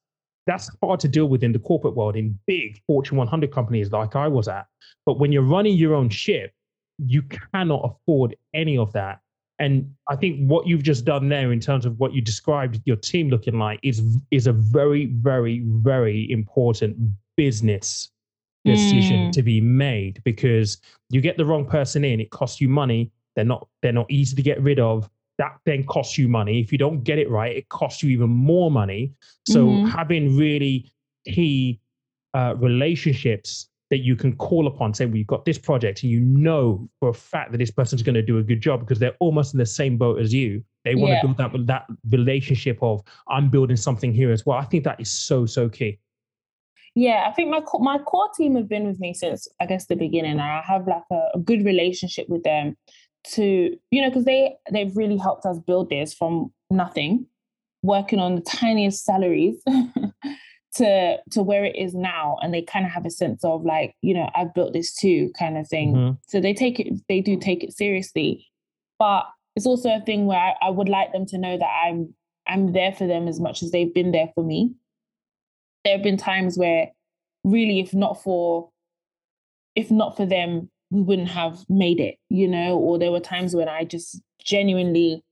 that's 0.46 0.70
hard 0.83 1.00
to 1.00 1.09
deal 1.09 1.26
with 1.26 1.42
in 1.42 1.53
the 1.53 1.59
corporate 1.59 1.96
world 1.96 2.16
in 2.16 2.38
big 2.46 2.81
Fortune 2.87 3.16
100 3.16 3.53
companies 3.53 3.92
like 3.92 4.16
I 4.16 4.29
was 4.29 4.48
at. 4.48 4.66
But 5.07 5.18
when 5.18 5.33
you're 5.33 5.42
running 5.42 5.76
your 5.76 5.94
own 5.94 6.09
ship, 6.09 6.53
you 6.98 7.22
cannot 7.22 7.83
afford 7.85 8.37
any 8.55 8.76
of 8.76 8.92
that. 8.92 9.20
And 9.59 9.94
I 10.09 10.16
think 10.16 10.48
what 10.48 10.66
you've 10.66 10.83
just 10.83 11.05
done 11.05 11.29
there 11.29 11.53
in 11.53 11.61
terms 11.61 11.85
of 11.85 11.98
what 12.00 12.14
you 12.14 12.22
described 12.22 12.81
your 12.87 12.96
team 12.96 13.29
looking 13.29 13.59
like 13.59 13.79
is 13.83 14.03
is 14.31 14.46
a 14.46 14.53
very, 14.53 15.07
very, 15.07 15.62
very 15.66 16.31
important 16.31 16.96
business 17.37 18.11
decision 18.64 19.29
mm. 19.29 19.33
to 19.33 19.42
be 19.42 19.61
made 19.61 20.20
because 20.24 20.79
you 21.11 21.20
get 21.20 21.37
the 21.37 21.44
wrong 21.44 21.66
person 21.66 22.05
in, 22.05 22.20
it 22.20 22.31
costs 22.31 22.61
you 22.61 22.68
money. 22.68 23.11
They're 23.37 23.44
not 23.44 23.68
they're 23.83 23.92
not 23.92 24.11
easy 24.11 24.35
to 24.35 24.42
get 24.42 24.61
rid 24.62 24.81
of 24.81 25.11
that 25.40 25.57
then 25.64 25.83
costs 25.85 26.18
you 26.18 26.29
money. 26.29 26.61
If 26.61 26.70
you 26.70 26.76
don't 26.76 27.03
get 27.03 27.18
it 27.18 27.31
right, 27.31 27.57
it 27.57 27.70
costs 27.70 28.03
you 28.03 28.11
even 28.11 28.29
more 28.29 28.70
money. 28.70 29.14
So 29.48 29.66
mm-hmm. 29.66 29.87
having 29.87 30.37
really 30.37 30.92
key 31.24 31.81
uh, 32.35 32.57
relationships 32.59 33.70
that 33.88 34.00
you 34.00 34.16
can 34.16 34.37
call 34.37 34.66
upon, 34.66 34.92
say, 34.92 35.07
we've 35.07 35.26
got 35.26 35.46
this 35.46 35.57
project, 35.57 36.03
and 36.03 36.12
you 36.12 36.20
know 36.20 36.87
for 37.00 37.09
a 37.09 37.14
fact 37.14 37.53
that 37.53 37.59
this 37.59 37.70
person's 37.70 38.03
going 38.03 38.14
to 38.16 38.22
do 38.22 38.37
a 38.37 38.42
good 38.42 38.61
job 38.61 38.81
because 38.81 38.98
they're 38.98 39.16
almost 39.18 39.55
in 39.55 39.59
the 39.59 39.64
same 39.64 39.96
boat 39.96 40.20
as 40.20 40.33
you. 40.33 40.62
They 40.85 40.94
want 40.94 41.14
yeah. 41.14 41.22
to 41.22 41.29
build 41.29 41.38
that 41.38 41.66
that 41.66 41.87
relationship 42.11 42.79
of 42.83 43.03
I'm 43.26 43.48
building 43.48 43.76
something 43.76 44.12
here 44.12 44.31
as 44.33 44.44
well. 44.44 44.59
I 44.59 44.66
think 44.66 44.85
that 44.85 45.00
is 45.00 45.11
so 45.11 45.46
so 45.46 45.70
key. 45.70 45.98
Yeah, 46.94 47.26
I 47.26 47.33
think 47.33 47.48
my 47.48 47.62
my 47.79 47.96
core 47.96 48.29
team 48.37 48.57
have 48.57 48.68
been 48.68 48.87
with 48.87 49.00
me 49.00 49.14
since 49.14 49.48
I 49.59 49.64
guess 49.64 49.87
the 49.87 49.96
beginning. 49.96 50.38
I 50.38 50.61
have 50.66 50.87
like 50.87 51.09
a, 51.11 51.22
a 51.35 51.38
good 51.38 51.64
relationship 51.64 52.29
with 52.29 52.42
them 52.42 52.76
to 53.23 53.77
you 53.91 54.01
know 54.03 54.09
because 54.09 54.25
they 54.25 54.57
they've 54.73 54.97
really 54.97 55.17
helped 55.17 55.45
us 55.45 55.59
build 55.59 55.91
this 55.91 56.15
from 56.15 56.53
nothing 56.71 57.27
working 57.83 58.19
on 58.19 58.35
the 58.35 58.41
tiniest 58.43 59.05
salaries 59.05 59.63
to 60.75 61.17
to 61.31 61.43
where 61.43 61.65
it 61.65 61.77
is 61.77 61.95
now. 61.95 62.39
And 62.43 62.53
they 62.53 62.63
kind 62.63 62.87
of 62.87 62.93
have 62.93 63.07
a 63.07 63.11
sense 63.11 63.45
of 63.45 63.65
like 63.65 63.95
you 64.03 64.15
know 64.15 64.31
i've 64.35 64.55
built 64.55 64.73
this 64.73 64.95
too 64.95 65.31
kind 65.39 65.59
of 65.59 65.69
thing. 65.69 65.95
Mm-hmm. 65.95 66.15
so 66.27 66.41
they 66.41 66.55
take 66.55 66.79
it 66.81 66.93
they 67.09 67.21
do 67.21 67.39
take 67.39 67.65
it 67.65 67.73
seriously. 67.73 68.47
But 68.99 69.25
it's 69.57 69.67
also 69.67 69.95
a 69.95 70.01
thing 70.01 70.27
where 70.27 70.39
I, 70.39 70.55
I 70.63 70.71
would 70.71 70.89
like 70.89 71.13
them 71.13 71.27
to 71.27 71.39
know 71.39 71.59
that 71.59 71.71
i'm 71.85 72.15
i'm 72.47 72.73
there 72.73 72.93
for 72.93 73.07
them 73.07 73.27
as 73.27 73.41
much 73.41 73.63
as 73.63 73.71
they've 73.71 73.93
been 73.93 74.13
there 74.13 74.31
for 74.35 74.45
me. 74.45 74.75
There 75.85 75.95
have 75.95 76.03
been 76.03 76.19
times 76.19 76.57
where 76.59 76.89
really 77.43 77.81
if 77.81 77.95
not 77.95 78.23
for 78.23 78.71
if 79.75 79.91
not 79.91 80.17
for 80.17 80.27
them 80.27 80.71
we 80.90 81.00
wouldn't 81.03 81.29
have 81.29 81.64
made 81.68 82.00
it, 82.00 82.16
you 82.29 82.48
know, 82.48 82.79
or 82.79 82.98
there 82.98 83.12
were 83.12 83.20
times 83.20 83.55
when 83.55 83.68
I 83.68 83.85
just 83.85 84.20
genuinely 84.44 85.22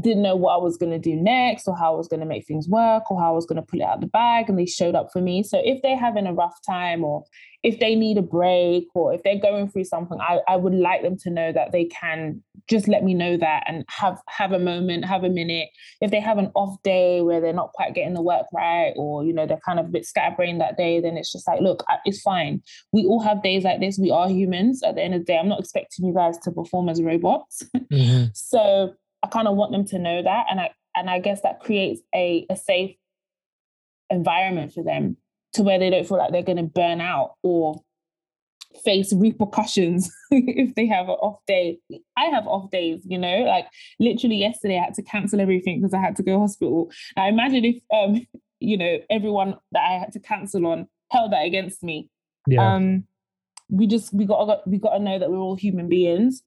didn't 0.00 0.22
know 0.22 0.36
what 0.36 0.54
I 0.54 0.58
was 0.58 0.76
going 0.76 0.92
to 0.92 0.98
do 0.98 1.16
next 1.16 1.68
or 1.68 1.76
how 1.76 1.94
I 1.94 1.96
was 1.96 2.08
going 2.08 2.20
to 2.20 2.26
make 2.26 2.46
things 2.46 2.68
work 2.68 3.10
or 3.10 3.20
how 3.20 3.28
I 3.28 3.34
was 3.34 3.46
going 3.46 3.56
to 3.56 3.62
pull 3.62 3.80
it 3.80 3.84
out 3.84 3.96
of 3.96 4.00
the 4.00 4.08
bag 4.08 4.48
and 4.48 4.58
they 4.58 4.66
showed 4.66 4.94
up 4.94 5.10
for 5.12 5.20
me. 5.20 5.42
So 5.42 5.60
if 5.62 5.82
they're 5.82 5.98
having 5.98 6.26
a 6.26 6.32
rough 6.32 6.58
time 6.66 7.04
or 7.04 7.24
if 7.62 7.80
they 7.80 7.94
need 7.94 8.18
a 8.18 8.22
break 8.22 8.86
or 8.94 9.12
if 9.12 9.22
they're 9.22 9.40
going 9.40 9.68
through 9.68 9.84
something, 9.84 10.18
I, 10.20 10.40
I 10.46 10.56
would 10.56 10.74
like 10.74 11.02
them 11.02 11.16
to 11.18 11.30
know 11.30 11.52
that 11.52 11.72
they 11.72 11.86
can 11.86 12.42
just 12.68 12.86
let 12.86 13.02
me 13.02 13.14
know 13.14 13.36
that 13.36 13.64
and 13.66 13.84
have 13.88 14.20
have 14.28 14.52
a 14.52 14.58
moment, 14.58 15.04
have 15.04 15.24
a 15.24 15.28
minute. 15.28 15.68
If 16.00 16.10
they 16.10 16.20
have 16.20 16.38
an 16.38 16.52
off 16.54 16.80
day 16.82 17.22
where 17.22 17.40
they're 17.40 17.52
not 17.52 17.72
quite 17.72 17.94
getting 17.94 18.14
the 18.14 18.22
work 18.22 18.46
right 18.52 18.92
or 18.96 19.24
you 19.24 19.32
know 19.32 19.46
they're 19.46 19.60
kind 19.64 19.80
of 19.80 19.86
a 19.86 19.90
bit 19.90 20.06
scatterbrained 20.06 20.60
that 20.60 20.76
day, 20.76 21.00
then 21.00 21.16
it's 21.16 21.32
just 21.32 21.48
like, 21.48 21.60
look, 21.60 21.84
it's 22.04 22.20
fine. 22.20 22.62
We 22.92 23.04
all 23.04 23.22
have 23.22 23.42
days 23.42 23.64
like 23.64 23.80
this. 23.80 23.98
We 23.98 24.10
are 24.10 24.28
humans. 24.28 24.82
At 24.82 24.94
the 24.94 25.02
end 25.02 25.14
of 25.14 25.20
the 25.20 25.24
day, 25.24 25.38
I'm 25.38 25.48
not 25.48 25.60
expecting 25.60 26.06
you 26.06 26.14
guys 26.14 26.38
to 26.38 26.52
perform 26.52 26.88
as 26.88 27.02
robots. 27.02 27.64
Mm-hmm. 27.74 28.26
so 28.34 28.94
kind 29.30 29.48
of 29.48 29.56
want 29.56 29.72
them 29.72 29.86
to 29.86 29.98
know 29.98 30.22
that, 30.22 30.46
and 30.50 30.60
I 30.60 30.70
and 30.96 31.08
I 31.08 31.20
guess 31.20 31.42
that 31.42 31.60
creates 31.60 32.00
a 32.14 32.46
a 32.50 32.56
safe 32.56 32.96
environment 34.10 34.72
for 34.72 34.82
them 34.82 35.16
to 35.54 35.62
where 35.62 35.78
they 35.78 35.90
don't 35.90 36.06
feel 36.06 36.18
like 36.18 36.32
they're 36.32 36.42
going 36.42 36.56
to 36.56 36.62
burn 36.62 37.00
out 37.00 37.34
or 37.42 37.82
face 38.84 39.12
repercussions 39.12 40.10
if 40.30 40.74
they 40.74 40.86
have 40.86 41.08
an 41.08 41.14
off 41.14 41.40
day. 41.46 41.78
I 42.16 42.26
have 42.26 42.46
off 42.46 42.70
days, 42.70 43.02
you 43.04 43.18
know, 43.18 43.38
like 43.40 43.66
literally 43.98 44.36
yesterday 44.36 44.78
I 44.78 44.84
had 44.84 44.94
to 44.94 45.02
cancel 45.02 45.40
everything 45.40 45.80
because 45.80 45.94
I 45.94 46.00
had 46.00 46.16
to 46.16 46.22
go 46.22 46.34
to 46.34 46.40
hospital. 46.40 46.90
Now 47.16 47.28
imagine 47.28 47.64
if 47.64 47.82
um, 47.94 48.26
you 48.60 48.76
know, 48.76 48.98
everyone 49.10 49.56
that 49.72 49.82
I 49.82 49.98
had 49.98 50.12
to 50.12 50.20
cancel 50.20 50.66
on 50.66 50.88
held 51.10 51.32
that 51.32 51.44
against 51.44 51.82
me. 51.82 52.10
Yeah. 52.46 52.74
Um 52.74 53.04
we 53.70 53.86
just 53.86 54.12
we 54.14 54.24
got 54.24 54.66
we 54.66 54.78
got 54.78 54.96
to 54.96 55.02
know 55.02 55.18
that 55.18 55.30
we're 55.30 55.38
all 55.38 55.56
human 55.56 55.88
beings 55.88 56.42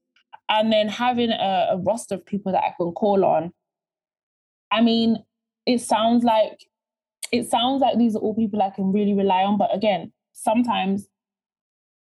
and 0.48 0.72
then 0.72 0.88
having 0.88 1.30
a, 1.30 1.68
a 1.72 1.78
roster 1.78 2.16
of 2.16 2.26
people 2.26 2.52
that 2.52 2.62
I 2.62 2.74
can 2.76 2.92
call 2.92 3.24
on. 3.24 3.52
I 4.70 4.80
mean, 4.80 5.24
it 5.66 5.80
sounds 5.80 6.24
like 6.24 6.58
it 7.32 7.48
sounds 7.48 7.80
like 7.80 7.96
these 7.98 8.14
are 8.14 8.18
all 8.18 8.34
people 8.34 8.60
I 8.60 8.70
can 8.70 8.92
really 8.92 9.14
rely 9.14 9.42
on. 9.42 9.56
But 9.56 9.74
again, 9.74 10.12
sometimes 10.32 11.08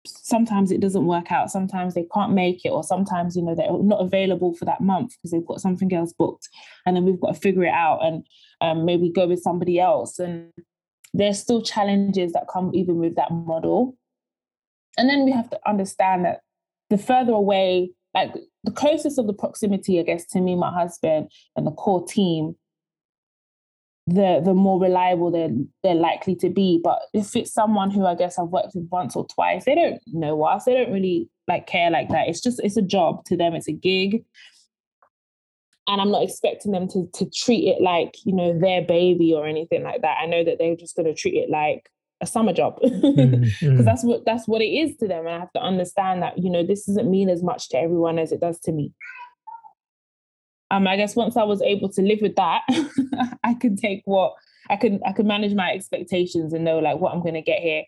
sometimes 0.06 0.72
it 0.72 0.82
doesn't 0.82 1.06
work 1.06 1.32
out 1.32 1.50
sometimes 1.50 1.94
they 1.94 2.06
can't 2.14 2.34
make 2.34 2.66
it 2.66 2.70
or 2.70 2.84
sometimes 2.84 3.36
you 3.38 3.42
know 3.42 3.56
they're 3.56 3.72
not 3.72 4.02
available 4.02 4.54
for 4.54 4.66
that 4.66 4.82
month 4.82 5.12
because 5.12 5.32
they've 5.32 5.46
got 5.46 5.62
something 5.62 5.94
else 5.94 6.12
booked 6.12 6.50
and 6.86 6.96
then 6.96 7.06
we've 7.06 7.22
got 7.22 7.34
to 7.34 7.40
figure 7.40 7.64
it 7.64 7.74
out 7.74 8.00
and 8.04 8.26
um, 8.60 8.86
maybe 8.86 9.10
go 9.10 9.26
with 9.28 9.42
somebody 9.42 9.80
else 9.80 10.20
and 10.20 10.52
there's 11.14 11.40
still 11.40 11.62
challenges 11.62 12.34
that 12.34 12.48
come 12.52 12.72
even 12.74 12.98
with 12.98 13.16
that 13.16 13.32
model 13.32 13.96
and 14.98 15.10
then 15.10 15.24
we 15.24 15.32
have 15.32 15.50
to 15.50 15.60
understand 15.66 16.26
that 16.26 16.42
the 16.90 16.98
further 16.98 17.32
away 17.32 17.90
like 18.14 18.34
the 18.64 18.72
closest 18.72 19.18
of 19.18 19.28
the 19.28 19.34
proximity 19.34 20.00
i 20.00 20.04
guess 20.04 20.26
to 20.26 20.40
me 20.40 20.56
my 20.56 20.72
husband 20.72 21.30
and 21.56 21.66
the 21.66 21.72
core 21.72 22.06
team 22.08 22.56
the 24.08 24.42
the 24.44 24.54
more 24.54 24.82
reliable 24.82 25.32
they're 25.32 25.56
they're 25.82 25.96
likely 25.96 26.36
to 26.36 26.50
be. 26.50 26.80
But 26.84 27.00
if 27.14 27.36
it's 27.36 27.54
someone 27.54 27.90
who 27.90 28.06
I 28.06 28.16
guess 28.16 28.38
I've 28.38 28.48
worked 28.48 28.76
with 28.76 28.90
once 28.92 29.16
or 29.16 29.26
twice, 29.28 29.66
they 29.66 29.76
don't 29.76 30.02
know 30.08 30.44
us. 30.44 30.66
They 30.66 30.74
don't 30.74 30.92
really 30.92 31.30
like 31.48 31.68
care 31.68 31.90
like 31.90 32.10
that. 32.10 32.28
It's 32.28 32.42
just 32.42 32.60
it's 32.64 32.78
a 32.78 32.82
job 32.82 33.24
to 33.26 33.38
them. 33.38 33.54
It's 33.56 33.68
a 33.68 33.74
gig. 33.74 34.26
And 35.88 36.00
I'm 36.00 36.12
not 36.12 36.24
expecting 36.24 36.72
them 36.72 36.88
to 36.90 37.10
to 37.14 37.30
treat 37.30 37.68
it 37.68 37.82
like, 37.82 38.16
you 38.26 38.34
know, 38.34 38.58
their 38.58 38.82
baby 38.82 39.34
or 39.34 39.48
anything 39.48 39.84
like 39.84 40.02
that. 40.02 40.18
I 40.22 40.26
know 40.26 40.44
that 40.44 40.58
they're 40.60 40.76
just 40.76 40.96
gonna 40.96 41.14
treat 41.14 41.36
it 41.36 41.50
like 41.50 41.90
a 42.24 42.28
summer 42.28 42.54
job. 42.54 42.80
Because 42.82 43.00
mm-hmm. 43.62 43.84
that's 43.84 44.04
what 44.04 44.26
that's 44.26 44.48
what 44.48 44.62
it 44.62 44.74
is 44.74 44.98
to 44.98 45.08
them. 45.08 45.28
And 45.28 45.36
I 45.36 45.40
have 45.40 45.54
to 45.54 45.62
understand 45.62 46.24
that, 46.24 46.40
you 46.40 46.50
know, 46.50 46.64
this 46.66 46.86
doesn't 46.86 47.10
mean 47.10 47.30
as 47.30 47.44
much 47.44 47.70
to 47.70 47.78
everyone 47.78 48.18
as 48.18 48.32
it 48.32 48.42
does 48.42 48.60
to 48.62 48.72
me 48.72 48.94
um, 50.74 50.88
I 50.88 50.96
guess 50.96 51.16
once 51.16 51.38
I 51.38 51.44
was 51.44 51.62
able 51.62 51.90
to 51.90 52.02
live 52.02 52.20
with 52.22 52.36
that, 52.36 52.62
I 53.44 53.54
could 53.54 53.78
take 53.78 54.02
what 54.06 54.34
I 54.72 54.76
could 54.76 55.02
I 55.06 55.12
could 55.12 55.28
manage 55.28 55.54
my 55.54 55.72
expectations 55.72 56.52
and 56.52 56.66
know 56.66 56.80
like 56.80 56.98
what 56.98 57.14
I'm 57.14 57.22
going 57.22 57.36
to 57.36 57.42
get 57.42 57.60
here. 57.60 57.84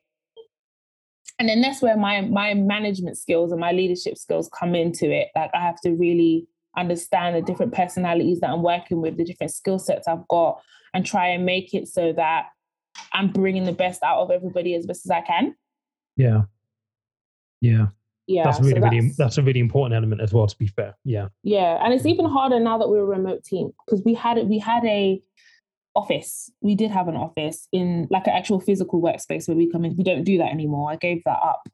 And 1.40 1.50
then 1.50 1.62
that's 1.62 1.82
where 1.82 1.98
my 1.98 2.22
my 2.22 2.54
management 2.54 3.18
skills 3.18 3.52
and 3.52 3.60
my 3.60 3.72
leadership 3.72 4.18
skills 4.18 4.50
come 4.58 4.76
into 4.76 5.10
it. 5.12 5.30
Like 5.36 5.50
I 5.56 5.62
have 5.62 5.82
to 5.82 5.92
really 5.92 6.48
understand 6.78 7.36
the 7.36 7.42
different 7.42 7.74
personalities 7.74 8.40
that 8.42 8.52
I'm 8.52 8.62
working 8.62 9.02
with, 9.02 9.18
the 9.18 9.26
different 9.26 9.54
skill 9.54 9.80
sets 9.80 10.08
I've 10.08 10.28
got, 10.28 10.62
and 10.94 11.04
try 11.04 11.30
and 11.30 11.44
make 11.44 11.74
it 11.74 11.88
so 11.88 12.14
that 12.14 12.50
I'm 13.14 13.30
bringing 13.32 13.64
the 13.64 13.72
best 13.72 14.04
out 14.04 14.20
of 14.20 14.32
everybody 14.32 14.76
as 14.76 14.86
best 14.86 15.06
as 15.06 15.12
I 15.12 15.22
can. 15.22 15.56
Yeah. 16.18 16.44
Yeah. 17.62 17.88
Yeah 18.28 18.44
that's 18.44 18.60
really 18.60 18.74
so 18.74 18.80
that's, 18.80 18.92
really 18.92 19.12
that's 19.18 19.38
a 19.38 19.42
really 19.42 19.60
important 19.60 19.96
element 19.96 20.22
as 20.22 20.34
well 20.34 20.48
to 20.48 20.58
be 20.58 20.68
fair. 20.68 20.96
Yeah. 21.04 21.30
Yeah 21.44 21.84
and 21.84 21.94
it's 21.94 22.06
even 22.06 22.26
harder 22.26 22.60
now 22.60 22.78
that 22.78 22.90
we're 22.90 23.02
a 23.02 23.06
remote 23.06 23.44
team 23.44 23.72
because 23.86 24.04
we 24.04 24.14
had 24.14 24.38
we 24.48 24.60
had 24.60 24.84
a 24.86 25.22
office. 25.96 26.52
We 26.62 26.76
did 26.76 26.92
have 26.92 27.08
an 27.08 27.16
office 27.16 27.68
in 27.72 28.08
like 28.12 28.28
an 28.28 28.34
actual 28.34 28.60
physical 28.60 29.02
workspace 29.02 29.48
where 29.48 29.58
we 29.58 29.72
come 29.72 29.86
in. 29.86 29.96
We 29.96 30.04
don't 30.04 30.24
do 30.24 30.38
that 30.40 30.52
anymore. 30.52 30.92
I 30.92 30.98
gave 30.98 31.24
that 31.24 31.40
up 31.42 31.70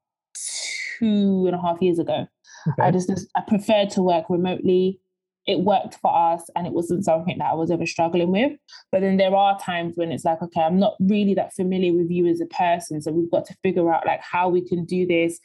two 1.00 1.46
and 1.48 1.56
a 1.56 1.62
half 1.62 1.82
years 1.82 2.00
ago. 2.00 2.28
Okay. 2.68 2.84
i 2.84 2.92
just 2.92 3.10
i 3.36 3.42
preferred 3.42 3.90
to 3.90 4.04
work 4.04 4.30
remotely 4.30 5.00
it 5.48 5.62
worked 5.62 5.96
for 5.96 6.16
us 6.16 6.44
and 6.56 6.68
it 6.68 6.74
wasn't 6.74 7.04
something 7.04 7.38
that 7.40 7.52
I 7.52 7.56
was 7.56 7.72
ever 7.72 7.86
struggling 7.86 8.32
with. 8.32 8.54
But 8.92 9.02
then 9.02 9.18
there 9.18 9.36
are 9.36 9.60
times 9.60 9.94
when 9.96 10.12
it's 10.12 10.26
like, 10.26 10.42
okay, 10.42 10.62
I'm 10.62 10.80
not 10.80 10.96
really 11.00 11.34
that 11.34 11.54
familiar 11.54 11.94
with 11.94 12.12
you 12.12 12.28
as 12.28 12.42
a 12.42 12.46
person. 12.46 13.02
So 13.02 13.12
we've 13.12 13.32
got 13.32 13.46
to 13.46 13.56
figure 13.64 13.92
out 13.92 14.06
like 14.06 14.22
how 14.22 14.50
we 14.50 14.68
can 14.68 14.86
do 14.86 15.08
this 15.08 15.40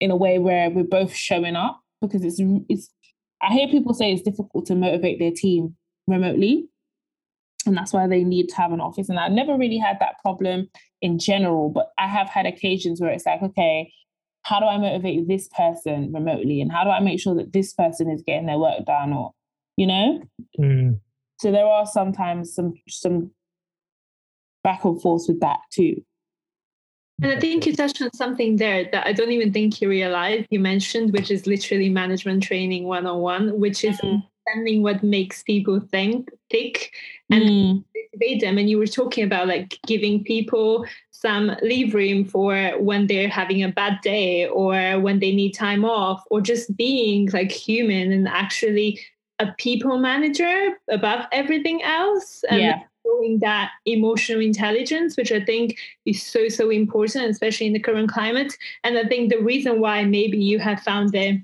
in 0.00 0.10
a 0.10 0.16
way 0.16 0.38
where 0.38 0.70
we're 0.70 0.82
both 0.82 1.14
showing 1.14 1.56
up 1.56 1.80
because 2.00 2.24
it's 2.24 2.40
it's 2.68 2.90
I 3.42 3.52
hear 3.52 3.68
people 3.68 3.94
say 3.94 4.12
it's 4.12 4.22
difficult 4.22 4.66
to 4.66 4.74
motivate 4.74 5.18
their 5.18 5.30
team 5.30 5.76
remotely. 6.06 6.68
And 7.66 7.76
that's 7.76 7.92
why 7.92 8.06
they 8.06 8.24
need 8.24 8.48
to 8.48 8.56
have 8.56 8.72
an 8.72 8.80
office. 8.80 9.08
And 9.08 9.18
I 9.18 9.28
never 9.28 9.56
really 9.56 9.78
had 9.78 9.98
that 10.00 10.18
problem 10.22 10.68
in 11.02 11.18
general, 11.18 11.68
but 11.68 11.90
I 11.98 12.06
have 12.06 12.28
had 12.28 12.46
occasions 12.46 13.00
where 13.00 13.10
it's 13.10 13.26
like, 13.26 13.42
okay, 13.42 13.92
how 14.42 14.60
do 14.60 14.66
I 14.66 14.78
motivate 14.78 15.28
this 15.28 15.48
person 15.48 16.12
remotely? 16.12 16.60
And 16.60 16.72
how 16.72 16.84
do 16.84 16.90
I 16.90 17.00
make 17.00 17.20
sure 17.20 17.34
that 17.34 17.52
this 17.52 17.72
person 17.72 18.10
is 18.10 18.22
getting 18.22 18.46
their 18.46 18.58
work 18.58 18.84
done 18.86 19.12
or, 19.12 19.32
you 19.76 19.86
know? 19.86 20.22
Mm. 20.58 21.00
So 21.38 21.50
there 21.50 21.66
are 21.66 21.86
sometimes 21.86 22.54
some 22.54 22.74
some 22.88 23.30
back 24.62 24.84
and 24.84 25.00
forth 25.00 25.24
with 25.28 25.40
that 25.40 25.60
too. 25.72 26.02
And 27.22 27.32
I 27.32 27.38
think 27.38 27.66
you 27.66 27.74
touched 27.74 28.00
on 28.00 28.12
something 28.14 28.56
there 28.56 28.88
that 28.92 29.06
I 29.06 29.12
don't 29.12 29.30
even 29.30 29.52
think 29.52 29.80
you 29.80 29.88
realized 29.88 30.46
you 30.50 30.58
mentioned, 30.58 31.12
which 31.12 31.30
is 31.30 31.46
literally 31.46 31.90
management 31.90 32.42
training 32.42 32.84
101, 32.84 33.60
which 33.60 33.84
is 33.84 33.98
mm. 33.98 34.22
understanding 34.46 34.82
what 34.82 35.02
makes 35.02 35.42
people 35.42 35.80
think, 35.80 36.30
tick, 36.48 36.92
and 37.30 37.42
mm. 37.42 37.84
motivate 37.94 38.40
them. 38.40 38.56
And 38.56 38.70
you 38.70 38.78
were 38.78 38.86
talking 38.86 39.24
about 39.24 39.48
like 39.48 39.78
giving 39.86 40.24
people 40.24 40.86
some 41.20 41.56
leave 41.62 41.94
room 41.94 42.24
for 42.24 42.72
when 42.78 43.06
they're 43.06 43.28
having 43.28 43.62
a 43.62 43.68
bad 43.68 43.98
day 44.02 44.46
or 44.48 44.98
when 45.00 45.18
they 45.18 45.34
need 45.34 45.52
time 45.52 45.84
off, 45.84 46.22
or 46.30 46.40
just 46.40 46.74
being 46.76 47.28
like 47.32 47.52
human 47.52 48.10
and 48.10 48.26
actually 48.26 48.98
a 49.38 49.52
people 49.58 49.98
manager 49.98 50.78
above 50.90 51.26
everything 51.32 51.82
else. 51.82 52.44
And 52.48 52.60
yeah 52.60 52.80
showing 53.06 53.38
that 53.38 53.70
emotional 53.86 54.42
intelligence, 54.42 55.16
which 55.16 55.32
I 55.32 55.42
think 55.42 55.78
is 56.04 56.22
so, 56.22 56.48
so 56.48 56.68
important, 56.68 57.30
especially 57.30 57.66
in 57.66 57.72
the 57.72 57.80
current 57.80 58.10
climate. 58.10 58.56
And 58.84 58.98
I 58.98 59.04
think 59.04 59.30
the 59.30 59.40
reason 59.40 59.80
why 59.80 60.04
maybe 60.04 60.36
you 60.38 60.58
have 60.58 60.82
found 60.82 61.14
it 61.14 61.40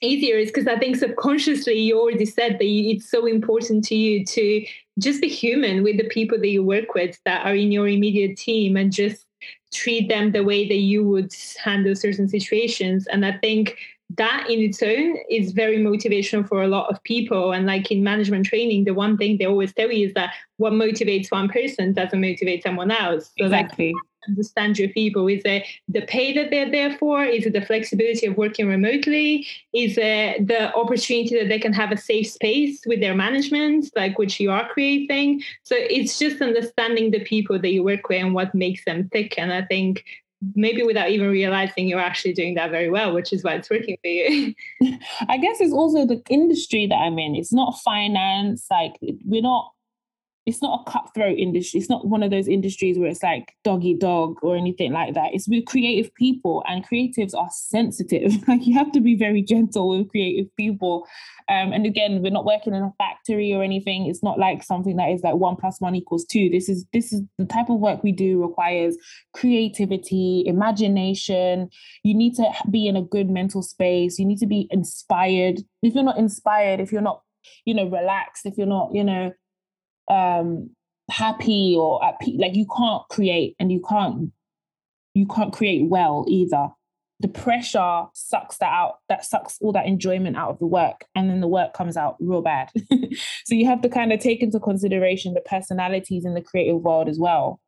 easier 0.00 0.36
is 0.36 0.48
because 0.48 0.66
I 0.66 0.78
think 0.78 0.96
subconsciously 0.96 1.78
you 1.78 1.98
already 1.98 2.24
said 2.24 2.58
that 2.58 2.64
it's 2.64 3.10
so 3.10 3.26
important 3.26 3.84
to 3.86 3.94
you 3.94 4.24
to 4.24 4.64
just 4.98 5.20
be 5.20 5.28
human 5.28 5.82
with 5.82 5.96
the 5.96 6.08
people 6.08 6.38
that 6.38 6.48
you 6.48 6.62
work 6.62 6.94
with 6.94 7.18
that 7.24 7.46
are 7.46 7.54
in 7.54 7.72
your 7.72 7.88
immediate 7.88 8.36
team 8.36 8.76
and 8.76 8.92
just 8.92 9.26
treat 9.72 10.08
them 10.08 10.32
the 10.32 10.44
way 10.44 10.68
that 10.68 10.76
you 10.76 11.02
would 11.02 11.32
handle 11.62 11.94
certain 11.94 12.28
situations. 12.28 13.06
And 13.06 13.24
I 13.24 13.32
think 13.38 13.78
that 14.16 14.46
in 14.50 14.60
its 14.60 14.82
own 14.82 15.16
is 15.30 15.52
very 15.52 15.78
motivational 15.78 16.46
for 16.46 16.62
a 16.62 16.68
lot 16.68 16.90
of 16.90 17.02
people. 17.02 17.52
And 17.52 17.66
like 17.66 17.90
in 17.90 18.04
management 18.04 18.46
training, 18.46 18.84
the 18.84 18.94
one 18.94 19.16
thing 19.16 19.38
they 19.38 19.46
always 19.46 19.72
tell 19.72 19.90
you 19.90 20.08
is 20.08 20.14
that 20.14 20.34
what 20.58 20.74
motivates 20.74 21.30
one 21.30 21.48
person 21.48 21.94
doesn't 21.94 22.20
motivate 22.20 22.62
someone 22.62 22.90
else. 22.90 23.30
So 23.38 23.46
exactly. 23.46 23.94
Understand 24.28 24.78
your 24.78 24.88
people. 24.88 25.26
Is 25.28 25.42
it 25.44 25.64
the 25.88 26.02
pay 26.02 26.32
that 26.34 26.50
they're 26.50 26.70
there 26.70 26.96
for? 26.98 27.24
Is 27.24 27.46
it 27.46 27.52
the 27.52 27.64
flexibility 27.64 28.26
of 28.26 28.36
working 28.36 28.68
remotely? 28.68 29.46
Is 29.72 29.98
it 29.98 30.46
the 30.46 30.74
opportunity 30.74 31.38
that 31.38 31.48
they 31.48 31.58
can 31.58 31.72
have 31.72 31.92
a 31.92 31.96
safe 31.96 32.28
space 32.28 32.82
with 32.86 33.00
their 33.00 33.14
management, 33.14 33.90
like 33.96 34.18
which 34.18 34.40
you 34.40 34.50
are 34.50 34.68
creating? 34.68 35.42
So 35.62 35.74
it's 35.78 36.18
just 36.18 36.40
understanding 36.40 37.10
the 37.10 37.24
people 37.24 37.58
that 37.58 37.70
you 37.70 37.82
work 37.82 38.08
with 38.08 38.22
and 38.22 38.34
what 38.34 38.54
makes 38.54 38.84
them 38.84 39.08
tick. 39.12 39.38
And 39.38 39.52
I 39.52 39.62
think 39.62 40.04
maybe 40.54 40.82
without 40.82 41.10
even 41.10 41.28
realizing 41.28 41.86
you're 41.86 42.00
actually 42.00 42.32
doing 42.32 42.54
that 42.54 42.70
very 42.70 42.90
well, 42.90 43.14
which 43.14 43.32
is 43.32 43.44
why 43.44 43.54
it's 43.54 43.70
working 43.70 43.96
for 44.02 44.08
you. 44.08 44.54
I 45.28 45.38
guess 45.38 45.60
it's 45.60 45.72
also 45.72 46.06
the 46.06 46.20
industry 46.28 46.86
that 46.86 46.96
I'm 46.96 47.18
in. 47.18 47.36
It's 47.36 47.52
not 47.52 47.78
finance, 47.84 48.66
like 48.70 48.96
we're 49.24 49.42
not 49.42 49.72
it's 50.44 50.60
not 50.60 50.80
a 50.80 50.90
cutthroat 50.90 51.38
industry. 51.38 51.78
It's 51.78 51.88
not 51.88 52.06
one 52.06 52.22
of 52.22 52.32
those 52.32 52.48
industries 52.48 52.98
where 52.98 53.08
it's 53.08 53.22
like 53.22 53.54
doggy 53.62 53.94
dog 53.94 54.38
or 54.42 54.56
anything 54.56 54.92
like 54.92 55.14
that. 55.14 55.30
It's 55.32 55.48
with 55.48 55.66
creative 55.66 56.12
people, 56.14 56.64
and 56.66 56.84
creatives 56.86 57.32
are 57.34 57.48
sensitive. 57.52 58.32
like 58.48 58.66
you 58.66 58.76
have 58.76 58.90
to 58.92 59.00
be 59.00 59.14
very 59.14 59.42
gentle 59.42 59.88
with 59.90 60.08
creative 60.08 60.54
people. 60.56 61.06
Um, 61.48 61.72
and 61.72 61.86
again, 61.86 62.22
we're 62.22 62.30
not 62.30 62.44
working 62.44 62.74
in 62.74 62.82
a 62.82 62.92
factory 62.98 63.52
or 63.52 63.62
anything. 63.62 64.06
It's 64.06 64.22
not 64.22 64.38
like 64.38 64.64
something 64.64 64.96
that 64.96 65.10
is 65.10 65.22
like 65.22 65.34
one 65.34 65.56
plus 65.56 65.80
one 65.80 65.94
equals 65.94 66.24
two. 66.24 66.48
This 66.50 66.68
is 66.68 66.84
this 66.92 67.12
is 67.12 67.22
the 67.38 67.46
type 67.46 67.70
of 67.70 67.78
work 67.78 68.02
we 68.02 68.12
do 68.12 68.42
requires 68.42 68.96
creativity, 69.34 70.42
imagination. 70.46 71.68
You 72.02 72.14
need 72.14 72.34
to 72.34 72.50
be 72.68 72.88
in 72.88 72.96
a 72.96 73.02
good 73.02 73.30
mental 73.30 73.62
space. 73.62 74.18
You 74.18 74.26
need 74.26 74.38
to 74.38 74.46
be 74.46 74.66
inspired. 74.70 75.60
If 75.82 75.94
you're 75.94 76.02
not 76.02 76.18
inspired, 76.18 76.80
if 76.80 76.90
you're 76.90 77.00
not 77.00 77.22
you 77.64 77.74
know 77.74 77.88
relaxed, 77.88 78.44
if 78.44 78.58
you're 78.58 78.66
not 78.66 78.90
you 78.92 79.04
know 79.04 79.32
um 80.08 80.70
happy 81.10 81.76
or 81.78 82.04
at 82.04 82.18
pe- 82.20 82.36
like 82.38 82.54
you 82.54 82.66
can't 82.76 83.02
create 83.08 83.54
and 83.58 83.70
you 83.70 83.82
can't 83.88 84.32
you 85.14 85.26
can't 85.26 85.52
create 85.52 85.88
well 85.88 86.24
either. 86.28 86.68
The 87.20 87.28
pressure 87.28 88.04
sucks 88.14 88.56
that 88.58 88.72
out 88.72 88.96
that 89.08 89.24
sucks 89.24 89.58
all 89.60 89.72
that 89.72 89.86
enjoyment 89.86 90.36
out 90.36 90.50
of 90.50 90.58
the 90.58 90.66
work 90.66 91.04
and 91.14 91.30
then 91.30 91.40
the 91.40 91.48
work 91.48 91.74
comes 91.74 91.96
out 91.96 92.16
real 92.20 92.42
bad. 92.42 92.70
So 93.44 93.54
you 93.54 93.66
have 93.66 93.82
to 93.82 93.88
kind 93.88 94.12
of 94.12 94.20
take 94.20 94.42
into 94.42 94.58
consideration 94.58 95.34
the 95.34 95.40
personalities 95.40 96.24
in 96.24 96.34
the 96.34 96.40
creative 96.40 96.80
world 96.80 97.08
as 97.08 97.18
well. 97.18 97.60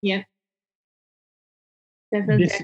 Yeah. 0.00 0.22
This, 2.12 2.62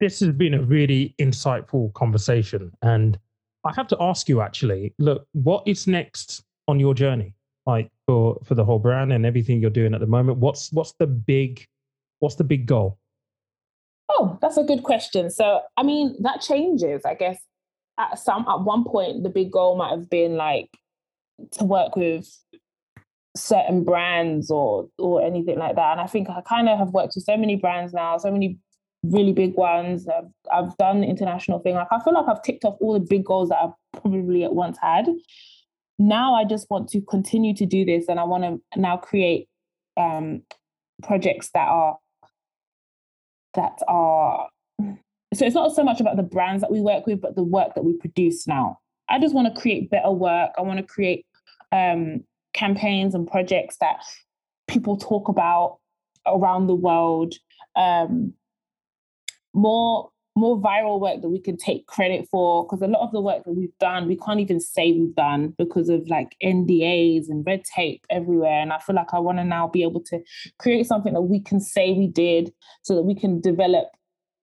this 0.00 0.20
has 0.20 0.30
been 0.30 0.54
a 0.54 0.62
really 0.62 1.14
insightful 1.18 1.92
conversation 1.94 2.70
and 2.82 3.18
i 3.64 3.72
have 3.74 3.88
to 3.88 3.96
ask 4.00 4.28
you 4.28 4.40
actually 4.40 4.94
look 4.98 5.26
what 5.32 5.66
is 5.66 5.86
next 5.86 6.44
on 6.68 6.78
your 6.80 6.94
journey 6.94 7.33
like 7.66 7.90
for 8.06 8.38
for 8.44 8.54
the 8.54 8.64
whole 8.64 8.78
brand 8.78 9.12
and 9.12 9.24
everything 9.24 9.60
you're 9.60 9.70
doing 9.70 9.94
at 9.94 10.00
the 10.00 10.06
moment 10.06 10.38
what's 10.38 10.72
what's 10.72 10.92
the 10.98 11.06
big 11.06 11.66
what's 12.18 12.36
the 12.36 12.44
big 12.44 12.66
goal 12.66 12.98
oh 14.10 14.38
that's 14.40 14.56
a 14.56 14.64
good 14.64 14.82
question 14.82 15.30
so 15.30 15.60
i 15.76 15.82
mean 15.82 16.14
that 16.22 16.40
changes 16.40 17.02
i 17.04 17.14
guess 17.14 17.38
at 17.98 18.18
some 18.18 18.46
at 18.48 18.60
one 18.60 18.84
point 18.84 19.22
the 19.22 19.30
big 19.30 19.50
goal 19.50 19.76
might 19.76 19.90
have 19.90 20.10
been 20.10 20.36
like 20.36 20.68
to 21.50 21.64
work 21.64 21.96
with 21.96 22.28
certain 23.36 23.82
brands 23.82 24.50
or 24.50 24.88
or 24.98 25.22
anything 25.22 25.58
like 25.58 25.74
that 25.74 25.92
and 25.92 26.00
i 26.00 26.06
think 26.06 26.28
i 26.28 26.40
kind 26.42 26.68
of 26.68 26.78
have 26.78 26.90
worked 26.90 27.12
with 27.14 27.24
so 27.24 27.36
many 27.36 27.56
brands 27.56 27.92
now 27.92 28.16
so 28.16 28.30
many 28.30 28.58
really 29.10 29.32
big 29.32 29.54
ones. 29.54 30.06
I've, 30.08 30.30
I've 30.52 30.76
done 30.76 31.04
international 31.04 31.58
thing. 31.60 31.74
Like 31.74 31.88
I 31.90 32.00
feel 32.00 32.14
like 32.14 32.26
I've 32.28 32.42
ticked 32.42 32.64
off 32.64 32.76
all 32.80 32.94
the 32.94 33.00
big 33.00 33.24
goals 33.24 33.50
that 33.50 33.58
I've 33.58 34.00
probably 34.00 34.44
at 34.44 34.54
once 34.54 34.78
had. 34.80 35.06
Now 35.98 36.34
I 36.34 36.44
just 36.44 36.68
want 36.70 36.88
to 36.90 37.00
continue 37.00 37.54
to 37.54 37.66
do 37.66 37.84
this, 37.84 38.08
and 38.08 38.18
I 38.18 38.24
want 38.24 38.44
to 38.44 38.80
now 38.80 38.96
create 38.96 39.48
um, 39.96 40.42
projects 41.02 41.50
that 41.54 41.68
are 41.68 41.98
that 43.54 43.78
are. 43.86 44.48
So 45.34 45.44
it's 45.44 45.54
not 45.54 45.74
so 45.74 45.82
much 45.82 46.00
about 46.00 46.16
the 46.16 46.22
brands 46.22 46.60
that 46.60 46.70
we 46.70 46.80
work 46.80 47.06
with, 47.06 47.20
but 47.20 47.34
the 47.34 47.42
work 47.42 47.74
that 47.74 47.84
we 47.84 47.96
produce 47.96 48.46
now. 48.46 48.78
I 49.08 49.18
just 49.18 49.34
want 49.34 49.52
to 49.52 49.60
create 49.60 49.90
better 49.90 50.10
work. 50.10 50.50
I 50.56 50.62
want 50.62 50.78
to 50.78 50.84
create 50.84 51.26
um, 51.72 52.24
campaigns 52.52 53.14
and 53.14 53.26
projects 53.26 53.76
that 53.80 53.96
people 54.68 54.96
talk 54.96 55.28
about 55.28 55.78
around 56.26 56.66
the 56.66 56.74
world. 56.74 57.34
Um, 57.76 58.34
more 59.52 60.10
more 60.36 60.60
viral 60.60 61.00
work 61.00 61.22
that 61.22 61.28
we 61.28 61.38
can 61.38 61.56
take 61.56 61.86
credit 61.86 62.26
for 62.28 62.64
because 62.64 62.82
a 62.82 62.88
lot 62.88 63.02
of 63.02 63.12
the 63.12 63.20
work 63.20 63.44
that 63.44 63.52
we've 63.52 63.76
done 63.78 64.08
we 64.08 64.16
can't 64.16 64.40
even 64.40 64.58
say 64.58 64.92
we've 64.92 65.14
done 65.14 65.54
because 65.58 65.88
of 65.88 66.08
like 66.08 66.34
NDAs 66.42 67.28
and 67.28 67.46
red 67.46 67.62
tape 67.64 68.04
everywhere. 68.10 68.60
And 68.60 68.72
I 68.72 68.78
feel 68.78 68.96
like 68.96 69.14
I 69.14 69.20
want 69.20 69.38
to 69.38 69.44
now 69.44 69.68
be 69.68 69.82
able 69.82 70.02
to 70.04 70.20
create 70.58 70.86
something 70.86 71.12
that 71.12 71.22
we 71.22 71.40
can 71.40 71.60
say 71.60 71.92
we 71.92 72.08
did 72.08 72.52
so 72.82 72.94
that 72.96 73.02
we 73.02 73.14
can 73.14 73.40
develop 73.40 73.86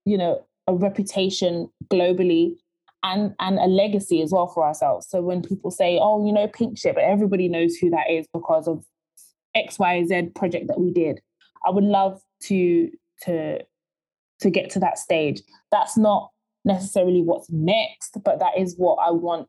you 0.04 0.16
know 0.16 0.44
a 0.66 0.74
reputation 0.74 1.68
globally 1.92 2.56
and 3.02 3.34
and 3.40 3.58
a 3.58 3.66
legacy 3.66 4.22
as 4.22 4.32
well 4.32 4.46
for 4.46 4.64
ourselves. 4.64 5.06
So 5.08 5.20
when 5.20 5.42
people 5.42 5.70
say 5.70 5.98
oh 6.00 6.24
you 6.24 6.32
know 6.32 6.48
Pinkship 6.48 6.96
everybody 6.96 7.48
knows 7.48 7.76
who 7.76 7.90
that 7.90 8.10
is 8.10 8.26
because 8.32 8.66
of 8.66 8.84
xyz 9.54 10.34
project 10.34 10.66
that 10.68 10.80
we 10.80 10.90
did 10.90 11.20
I 11.66 11.70
would 11.70 11.84
love 11.84 12.22
to 12.44 12.90
to 13.24 13.58
to 14.42 14.50
get 14.50 14.70
to 14.70 14.80
that 14.80 14.98
stage. 14.98 15.40
That's 15.70 15.96
not 15.96 16.30
necessarily 16.64 17.22
what's 17.22 17.50
next, 17.50 18.18
but 18.24 18.38
that 18.38 18.58
is 18.58 18.74
what 18.76 18.96
I 18.96 19.10
want 19.10 19.48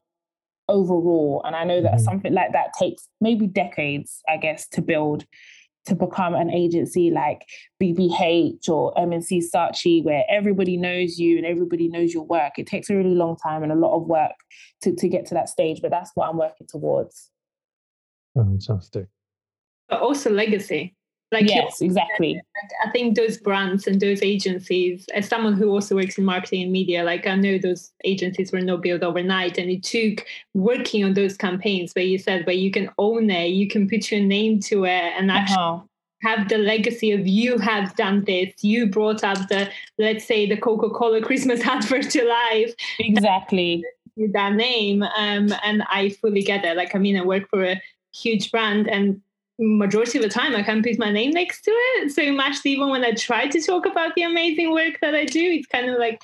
overall. 0.69 1.41
And 1.45 1.55
I 1.55 1.63
know 1.63 1.81
that 1.81 1.95
mm-hmm. 1.95 2.03
something 2.03 2.33
like 2.33 2.53
that 2.53 2.73
takes 2.79 3.07
maybe 3.21 3.47
decades, 3.47 4.21
I 4.29 4.37
guess, 4.37 4.67
to 4.69 4.81
build 4.81 5.25
to 5.85 5.95
become 5.95 6.33
an 6.33 6.49
agency 6.49 7.11
like 7.11 7.45
BBH 7.81 8.69
or 8.69 8.97
M&C 8.97 9.41
Saatchi, 9.53 10.03
where 10.03 10.23
everybody 10.29 10.77
knows 10.77 11.19
you 11.19 11.37
and 11.37 11.45
everybody 11.45 11.89
knows 11.89 12.13
your 12.13 12.23
work. 12.23 12.53
It 12.57 12.67
takes 12.67 12.89
a 12.89 12.95
really 12.95 13.15
long 13.15 13.35
time 13.35 13.63
and 13.63 13.71
a 13.71 13.75
lot 13.75 13.95
of 13.95 14.07
work 14.07 14.31
to, 14.83 14.95
to 14.95 15.09
get 15.09 15.25
to 15.27 15.33
that 15.33 15.49
stage, 15.49 15.81
but 15.81 15.91
that's 15.91 16.11
what 16.15 16.29
I'm 16.29 16.37
working 16.37 16.67
towards. 16.69 17.29
Fantastic. 18.33 19.07
But 19.89 20.01
also 20.01 20.29
legacy. 20.29 20.95
Like 21.33 21.49
yes, 21.49 21.81
exactly. 21.81 22.39
I 22.85 22.91
think 22.91 23.17
those 23.17 23.37
brands 23.37 23.87
and 23.87 23.99
those 23.99 24.21
agencies, 24.21 25.07
as 25.15 25.27
someone 25.27 25.53
who 25.53 25.71
also 25.71 25.95
works 25.95 26.17
in 26.17 26.25
marketing 26.25 26.61
and 26.61 26.71
media, 26.71 27.03
like 27.03 27.25
I 27.25 27.35
know 27.35 27.57
those 27.57 27.91
agencies 28.05 28.51
were 28.51 28.61
not 28.61 28.83
built 28.83 29.01
overnight, 29.01 29.57
and 29.57 29.69
it 29.69 29.81
took 29.81 30.25
working 30.53 31.03
on 31.03 31.15
those 31.15 31.35
campaigns 31.35 31.93
where 31.93 32.05
you 32.05 32.19
said, 32.19 32.45
where 32.45 32.55
you 32.55 32.69
can 32.69 32.91
own 32.99 33.31
it, 33.31 33.47
you 33.47 33.67
can 33.67 33.89
put 33.89 34.11
your 34.11 34.21
name 34.21 34.59
to 34.61 34.85
it, 34.85 35.13
and 35.17 35.31
actually. 35.31 35.57
Uh-huh 35.57 35.79
have 36.23 36.47
the 36.47 36.57
legacy 36.57 37.11
of 37.11 37.27
you 37.27 37.57
have 37.57 37.93
done 37.97 38.23
this. 38.23 38.53
You 38.61 38.87
brought 38.87 39.25
up 39.25 39.49
the 39.49 39.69
let's 39.97 40.23
say 40.23 40.47
the 40.47 40.55
coca-cola 40.55 41.21
christmas 41.21 41.59
advert 41.65 42.09
to 42.11 42.23
life. 42.23 42.73
Exactly. 42.97 43.83
That 44.31 44.53
name 44.53 45.03
um, 45.03 45.49
and 45.65 45.83
i 45.89 46.11
fully 46.21 46.41
get 46.41 46.63
it. 46.63 46.77
Like 46.77 46.95
i 46.95 46.97
mean 46.97 47.17
i 47.17 47.25
work 47.25 47.49
for 47.49 47.65
a 47.65 47.81
huge 48.13 48.51
brand 48.51 48.87
and 48.87 49.21
majority 49.59 50.17
of 50.17 50.23
the 50.23 50.29
time 50.29 50.55
I 50.55 50.63
can't 50.63 50.83
put 50.83 50.97
my 50.97 51.11
name 51.11 51.31
next 51.31 51.61
to 51.63 51.71
it. 51.71 52.11
So 52.11 52.31
much 52.31 52.57
even 52.65 52.89
when 52.89 53.03
I 53.03 53.11
try 53.11 53.47
to 53.47 53.61
talk 53.61 53.85
about 53.85 54.15
the 54.15 54.23
amazing 54.23 54.71
work 54.71 54.99
that 55.01 55.15
I 55.15 55.25
do, 55.25 55.41
it's 55.41 55.67
kind 55.67 55.89
of 55.89 55.99
like, 55.99 56.23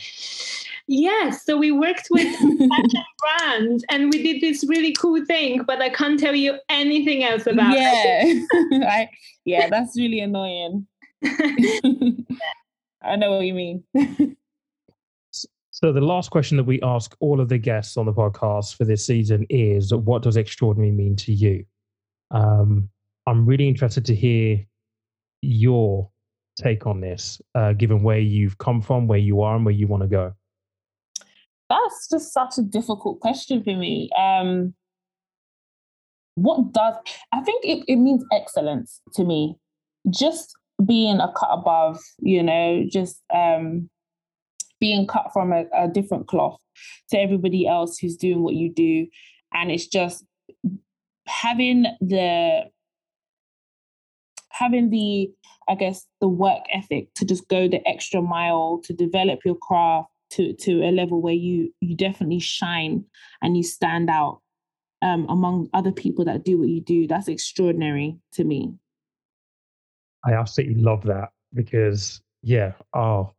yes, 0.87 1.45
so 1.45 1.57
we 1.57 1.71
worked 1.71 2.07
with 2.09 2.27
fashion 2.37 3.05
brands 3.19 3.85
and 3.89 4.11
we 4.11 4.23
did 4.23 4.41
this 4.41 4.65
really 4.67 4.93
cool 4.93 5.23
thing, 5.25 5.63
but 5.63 5.81
I 5.81 5.89
can't 5.89 6.19
tell 6.19 6.35
you 6.35 6.57
anything 6.69 7.23
else 7.23 7.45
about 7.45 7.77
yeah. 7.77 8.21
it. 8.23 8.83
I, 8.83 9.09
yeah, 9.45 9.69
that's 9.69 9.95
really 9.97 10.19
annoying. 10.19 10.87
I 13.01 13.15
know 13.15 13.31
what 13.31 13.45
you 13.45 13.53
mean. 13.53 13.83
So 15.71 15.93
the 15.93 16.01
last 16.01 16.29
question 16.29 16.57
that 16.57 16.65
we 16.65 16.81
ask 16.81 17.15
all 17.21 17.39
of 17.39 17.47
the 17.47 17.57
guests 17.57 17.95
on 17.95 18.05
the 18.05 18.11
podcast 18.11 18.75
for 18.75 18.83
this 18.83 19.05
season 19.05 19.45
is 19.49 19.93
what 19.93 20.23
does 20.23 20.35
extraordinary 20.35 20.91
mean 20.91 21.15
to 21.15 21.31
you? 21.31 21.63
Um, 22.31 22.89
I'm 23.29 23.45
really 23.45 23.67
interested 23.67 24.05
to 24.05 24.15
hear 24.15 24.65
your 25.41 26.09
take 26.59 26.87
on 26.87 26.99
this, 26.99 27.39
uh, 27.53 27.73
given 27.73 28.01
where 28.01 28.19
you've 28.19 28.57
come 28.57 28.81
from, 28.81 29.07
where 29.07 29.19
you 29.19 29.41
are, 29.41 29.55
and 29.55 29.63
where 29.63 29.73
you 29.73 29.87
want 29.87 30.01
to 30.01 30.09
go. 30.09 30.33
That's 31.69 32.09
just 32.09 32.33
such 32.33 32.57
a 32.57 32.63
difficult 32.63 33.19
question 33.19 33.63
for 33.63 33.75
me. 33.75 34.09
Um, 34.17 34.73
what 36.33 36.73
does 36.73 36.95
I 37.31 37.41
think 37.41 37.63
it, 37.63 37.83
it 37.87 37.97
means 37.97 38.25
excellence 38.33 38.99
to 39.13 39.23
me. 39.23 39.55
Just 40.09 40.57
being 40.83 41.19
a 41.19 41.31
cut 41.33 41.49
above, 41.51 41.99
you 42.19 42.41
know, 42.41 42.83
just 42.89 43.21
um, 43.33 43.89
being 44.79 45.05
cut 45.05 45.29
from 45.33 45.53
a, 45.53 45.65
a 45.75 45.87
different 45.87 46.27
cloth 46.27 46.57
to 47.09 47.19
everybody 47.19 47.67
else 47.67 47.99
who's 47.99 48.15
doing 48.15 48.41
what 48.41 48.55
you 48.55 48.73
do. 48.73 49.05
And 49.53 49.69
it's 49.69 49.87
just 49.87 50.25
having 51.27 51.85
the 52.01 52.63
having 54.59 54.89
the 54.89 55.29
i 55.67 55.75
guess 55.75 56.05
the 56.21 56.27
work 56.27 56.63
ethic 56.73 57.07
to 57.15 57.25
just 57.25 57.47
go 57.47 57.67
the 57.67 57.87
extra 57.87 58.21
mile 58.21 58.81
to 58.83 58.93
develop 58.93 59.39
your 59.45 59.55
craft 59.55 60.09
to 60.29 60.53
to 60.53 60.81
a 60.83 60.91
level 60.91 61.21
where 61.21 61.33
you 61.33 61.73
you 61.81 61.95
definitely 61.95 62.39
shine 62.39 63.03
and 63.41 63.57
you 63.57 63.63
stand 63.63 64.09
out 64.09 64.41
um, 65.01 65.25
among 65.29 65.69
other 65.73 65.91
people 65.91 66.25
that 66.25 66.43
do 66.43 66.59
what 66.59 66.67
you 66.67 66.81
do. 66.81 67.07
That's 67.07 67.29
extraordinary 67.29 68.17
to 68.33 68.43
me. 68.43 68.73
I 70.25 70.33
absolutely 70.33 70.81
love 70.81 71.03
that 71.03 71.29
because 71.53 72.21
yeah 72.41 72.73
oh 72.95 73.31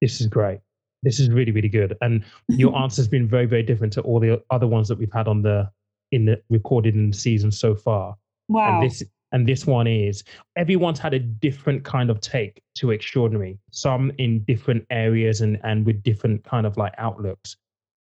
this 0.00 0.20
is 0.20 0.26
great. 0.26 0.60
This 1.02 1.20
is 1.20 1.30
really 1.30 1.52
really 1.52 1.68
good. 1.68 1.96
And 2.00 2.24
your 2.48 2.76
answer 2.82 3.00
has 3.00 3.08
been 3.08 3.28
very 3.28 3.46
very 3.46 3.62
different 3.62 3.92
to 3.94 4.00
all 4.02 4.20
the 4.20 4.42
other 4.50 4.66
ones 4.66 4.88
that 4.88 4.98
we've 4.98 5.12
had 5.12 5.28
on 5.28 5.42
the 5.42 5.70
in 6.10 6.24
the 6.24 6.40
recorded 6.50 6.94
in 6.94 7.10
the 7.10 7.16
season 7.16 7.50
so 7.50 7.74
far. 7.74 8.16
Wow. 8.46 8.74
and 8.74 8.90
this 8.90 9.02
and 9.34 9.48
this 9.48 9.66
one 9.66 9.88
is 9.88 10.22
everyone's 10.56 11.00
had 11.00 11.12
a 11.12 11.18
different 11.18 11.84
kind 11.84 12.08
of 12.08 12.20
take 12.20 12.62
to 12.76 12.92
extraordinary. 12.92 13.58
Some 13.72 14.12
in 14.18 14.44
different 14.44 14.86
areas 14.90 15.40
and 15.40 15.58
and 15.64 15.84
with 15.84 16.02
different 16.04 16.44
kind 16.44 16.64
of 16.64 16.76
like 16.76 16.94
outlooks. 16.98 17.56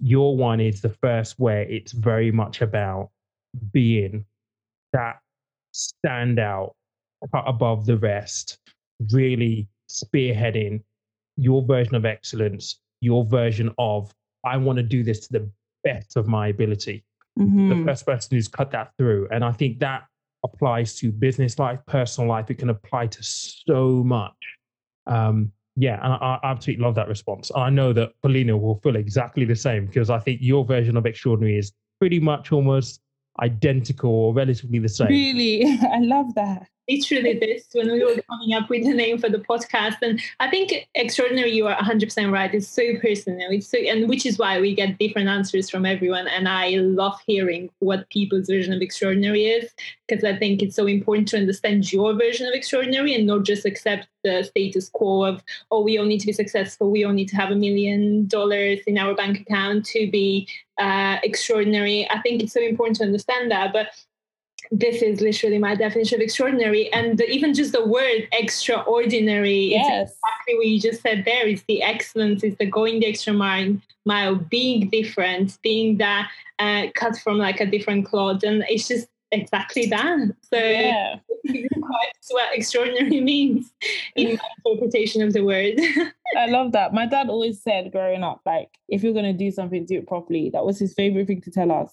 Your 0.01 0.35
one 0.35 0.61
is 0.61 0.81
the 0.81 0.89
first 0.89 1.39
where 1.39 1.63
it's 1.63 1.93
very 1.93 2.33
much 2.33 2.63
about 2.63 3.11
being 3.71 4.25
that 4.95 5.19
standout 5.75 6.73
above 7.35 7.85
the 7.85 7.99
rest 7.99 8.59
really 9.13 9.69
spearheading 9.91 10.83
your 11.37 11.63
version 11.63 11.95
of 11.95 12.05
excellence 12.05 12.81
your 13.01 13.25
version 13.25 13.73
of 13.79 14.13
i 14.45 14.57
want 14.57 14.77
to 14.77 14.83
do 14.83 15.03
this 15.03 15.27
to 15.27 15.33
the 15.33 15.51
best 15.85 16.17
of 16.17 16.27
my 16.27 16.49
ability. 16.49 17.05
Mm-hmm. 17.39 17.69
the 17.69 17.85
first 17.85 18.05
person 18.05 18.37
who's 18.37 18.49
cut 18.49 18.71
that 18.73 18.93
through. 18.99 19.29
And 19.31 19.45
i 19.45 19.53
think 19.53 19.79
that 19.81 20.05
applies 20.45 20.95
to 20.97 21.13
business 21.13 21.59
life, 21.59 21.81
personal 21.87 22.29
life. 22.29 22.51
It 22.51 22.59
can 22.59 22.71
apply 22.71 23.09
to 23.09 23.23
so 23.23 24.03
much. 24.05 24.35
Um, 25.07 25.53
yeah, 25.77 25.99
and 26.03 26.13
I, 26.13 26.39
I, 26.43 26.51
absolutely 26.51 26.85
love 26.85 26.95
that 26.97 27.09
response. 27.09 27.51
I 27.55 27.71
know 27.71 27.93
that 27.93 28.11
Paulina 28.23 28.57
will 28.57 28.81
feel 28.81 28.97
exactly 28.97 29.45
the 29.45 29.57
same 29.57 29.87
because 29.87 30.11
I 30.11 30.19
think 30.19 30.41
your 30.43 30.65
version 30.65 30.97
of 30.97 31.07
extraordinary 31.07 31.59
is 31.59 31.73
pretty 31.99 32.21
much 32.21 32.53
almost 32.53 33.01
identical 33.41 34.11
or 34.11 34.35
relatively 34.35 34.79
the 34.79 34.89
same. 34.89 35.09
Really, 35.09 35.65
I 35.93 36.01
love 36.01 36.35
that 36.35 36.69
literally 36.91 37.39
this 37.39 37.67
when 37.73 37.91
we 37.91 38.05
were 38.05 38.21
coming 38.29 38.55
up 38.55 38.69
with 38.69 38.85
the 38.85 38.95
name 38.95 39.19
for 39.19 39.29
the 39.29 39.39
podcast. 39.39 39.97
And 40.03 40.21
I 40.41 40.51
think 40.51 40.89
extraordinary, 40.95 41.53
you 41.53 41.67
are 41.67 41.77
100% 41.77 42.33
right. 42.33 42.55
It's 42.55 42.69
so 42.69 42.83
personal. 43.01 43.51
It's 43.51 43.69
so, 43.69 43.79
and 43.79 44.09
which 44.09 44.27
is 44.27 44.39
why 44.39 44.61
we 44.61 44.75
get 44.75 44.99
different 44.99 45.29
answers 45.29 45.71
from 45.71 45.87
everyone. 45.87 46.29
And 46.29 46.49
I 46.49 46.77
love 46.77 47.19
hearing 47.27 47.71
what 47.79 48.09
people's 48.11 48.49
version 48.49 48.73
of 48.73 48.83
extraordinary 48.83 49.47
is 49.47 49.71
because 50.07 50.25
I 50.25 50.37
think 50.37 50.63
it's 50.63 50.77
so 50.77 50.87
important 50.87 51.29
to 51.29 51.39
understand 51.39 51.93
your 51.93 52.15
version 52.15 52.47
of 52.47 52.55
extraordinary 52.55 53.15
and 53.15 53.27
not 53.27 53.45
just 53.45 53.65
accept 53.65 54.09
the 54.25 54.43
status 54.43 54.89
quo 54.89 55.25
of, 55.25 55.43
oh, 55.71 55.83
we 55.83 55.99
all 55.99 56.05
need 56.05 56.21
to 56.21 56.27
be 56.27 56.33
successful. 56.33 56.91
We 56.91 57.05
all 57.05 57.13
need 57.13 57.29
to 57.29 57.37
have 57.37 57.51
a 57.51 57.57
million 57.57 58.27
dollars 58.27 58.81
in 58.87 58.99
our 58.99 59.15
bank 59.15 59.41
account 59.41 59.87
to 59.87 60.11
be 60.11 60.49
uh, 60.79 61.19
extraordinary. 61.23 62.09
I 62.11 62.21
think 62.21 62.43
it's 62.43 62.53
so 62.53 62.61
important 62.61 62.97
to 62.97 63.05
understand 63.05 63.51
that. 63.51 63.73
But 63.73 63.89
this 64.73 65.03
is 65.03 65.21
literally 65.21 65.59
my 65.59 65.75
definition 65.75 66.17
of 66.17 66.23
extraordinary 66.23 66.93
and 66.93 67.19
the, 67.19 67.29
even 67.29 67.53
just 67.53 67.73
the 67.73 67.85
word 67.85 68.29
extraordinary 68.33 69.71
yes. 69.71 70.13
exactly 70.13 70.57
what 70.57 70.67
you 70.67 70.81
just 70.81 71.03
said 71.03 71.25
there 71.25 71.47
is 71.49 71.63
the 71.65 71.83
excellence 71.83 72.45
is 72.45 72.57
the 72.57 72.67
going 72.67 73.01
the 73.01 73.07
extra 73.07 73.33
mile 73.33 73.77
mile 74.07 74.37
being 74.37 74.89
different 74.89 75.59
being 75.63 75.99
that 75.99 76.31
uh, 76.61 76.87
cut 76.95 77.17
from 77.19 77.37
like 77.39 77.61
a 77.61 77.67
different 77.67 78.07
cloth 78.07 78.43
and 78.45 78.65
it's 78.69 78.87
just 78.87 79.09
exactly 79.33 79.87
that. 79.87 80.35
So 80.43 80.57
yeah. 80.57 81.17
Quite 81.47 82.13
what 82.31 82.55
extraordinary 82.55 83.21
means 83.23 83.73
in 84.15 84.37
my 84.37 84.49
interpretation 84.67 85.23
of 85.23 85.33
the 85.33 85.43
word. 85.43 85.81
I 86.37 86.47
love 86.47 86.73
that. 86.73 86.93
My 86.93 87.07
dad 87.07 87.29
always 87.29 87.63
said 87.63 87.91
growing 87.93 88.23
up, 88.23 88.43
like, 88.45 88.69
if 88.89 89.03
you're 89.03 89.15
gonna 89.15 89.33
do 89.33 89.51
something, 89.51 89.85
do 89.87 89.99
it 89.99 90.07
properly. 90.07 90.51
That 90.51 90.65
was 90.65 90.79
his 90.79 90.95
favorite 90.95 91.27
thing 91.27 91.41
to 91.43 91.51
tell 91.51 91.73
us. 91.73 91.93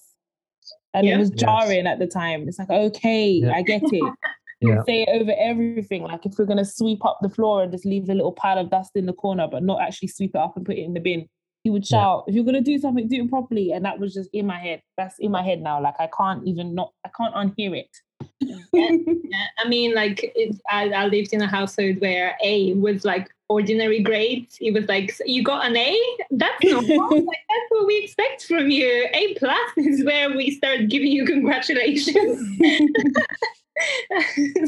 And 0.94 1.06
yeah. 1.06 1.14
it 1.14 1.18
was 1.18 1.30
jarring 1.30 1.84
yes. 1.84 1.92
at 1.92 1.98
the 1.98 2.06
time. 2.06 2.48
It's 2.48 2.58
like, 2.58 2.70
okay, 2.70 3.30
yeah. 3.30 3.52
I 3.52 3.62
get 3.62 3.82
it. 3.84 4.14
yeah. 4.60 4.82
Say 4.84 5.02
it 5.02 5.08
over 5.20 5.34
everything. 5.38 6.02
Like 6.02 6.24
if 6.26 6.34
we're 6.38 6.46
gonna 6.46 6.64
sweep 6.64 7.04
up 7.04 7.18
the 7.22 7.28
floor 7.28 7.62
and 7.62 7.72
just 7.72 7.84
leave 7.84 8.08
a 8.08 8.14
little 8.14 8.32
pile 8.32 8.58
of 8.58 8.70
dust 8.70 8.92
in 8.94 9.06
the 9.06 9.12
corner, 9.12 9.46
but 9.50 9.62
not 9.62 9.80
actually 9.82 10.08
sweep 10.08 10.32
it 10.34 10.38
up 10.38 10.56
and 10.56 10.64
put 10.64 10.76
it 10.76 10.84
in 10.84 10.94
the 10.94 11.00
bin. 11.00 11.28
He 11.64 11.70
would 11.70 11.86
shout, 11.86 12.24
yeah. 12.26 12.30
if 12.30 12.36
you're 12.36 12.44
gonna 12.44 12.60
do 12.60 12.78
something, 12.78 13.08
do 13.08 13.24
it 13.24 13.30
properly. 13.30 13.72
And 13.72 13.84
that 13.84 13.98
was 13.98 14.14
just 14.14 14.30
in 14.32 14.46
my 14.46 14.58
head. 14.58 14.82
That's 14.96 15.18
in 15.18 15.30
my 15.30 15.42
head 15.42 15.60
now. 15.60 15.82
Like 15.82 15.96
I 15.98 16.08
can't 16.16 16.46
even 16.46 16.74
not 16.74 16.92
I 17.04 17.10
can't 17.16 17.34
unhear 17.34 17.76
it. 17.76 18.57
yeah. 19.24 19.46
I 19.58 19.68
mean, 19.68 19.94
like 19.94 20.34
I, 20.70 20.90
I 20.90 21.06
lived 21.06 21.32
in 21.32 21.42
a 21.42 21.46
household 21.46 22.00
where 22.00 22.36
A 22.42 22.74
was 22.74 23.04
like 23.04 23.28
ordinary 23.48 24.02
grades. 24.02 24.58
It 24.60 24.72
was 24.72 24.86
like, 24.88 25.14
you 25.24 25.42
got 25.42 25.66
an 25.66 25.76
A? 25.76 25.98
That's 26.30 26.64
normal. 26.64 27.10
like, 27.26 27.44
that's 27.48 27.70
what 27.70 27.86
we 27.86 27.98
expect 27.98 28.44
from 28.44 28.70
you. 28.70 29.06
A 29.12 29.34
plus 29.34 29.58
is 29.76 30.04
where 30.04 30.30
we 30.30 30.50
start 30.50 30.88
giving 30.88 31.12
you 31.12 31.24
congratulations. 31.24 32.58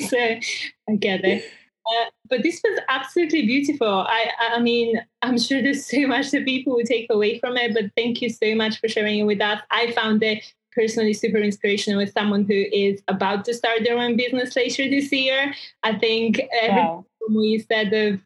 so 0.09 0.19
I 0.19 0.97
get 0.99 1.25
it. 1.25 1.45
Uh, 1.87 2.11
but 2.29 2.43
this 2.43 2.61
was 2.63 2.79
absolutely 2.89 3.47
beautiful. 3.47 3.89
I, 3.89 4.31
I 4.53 4.61
mean, 4.61 5.01
I'm 5.23 5.39
sure 5.39 5.63
there's 5.63 5.87
so 5.87 6.07
much 6.07 6.31
that 6.31 6.45
people 6.45 6.77
will 6.77 6.85
take 6.85 7.07
away 7.11 7.39
from 7.39 7.57
it, 7.57 7.75
but 7.75 7.87
thank 7.97 8.23
you 8.23 8.29
so 8.29 8.55
much 8.55 8.79
for 8.81 8.89
sharing 8.89 9.19
it 9.19 9.25
with 9.25 9.41
us. 9.41 9.61
I 9.71 9.91
found 9.93 10.23
it 10.23 10.53
personally 10.73 11.13
super 11.13 11.39
inspirational 11.39 12.01
as 12.01 12.13
someone 12.13 12.45
who 12.45 12.65
is 12.73 13.03
about 13.09 13.45
to 13.45 13.55
start 13.55 13.81
their 13.85 13.99
own 13.99 14.17
business 14.17 14.57
later 14.57 14.89
this 14.89 15.11
year. 15.13 15.53
I 15.83 15.99
think 15.99 16.41
wow. 16.63 17.05
you 17.29 17.61
said 17.61 17.93
of 17.93 18.21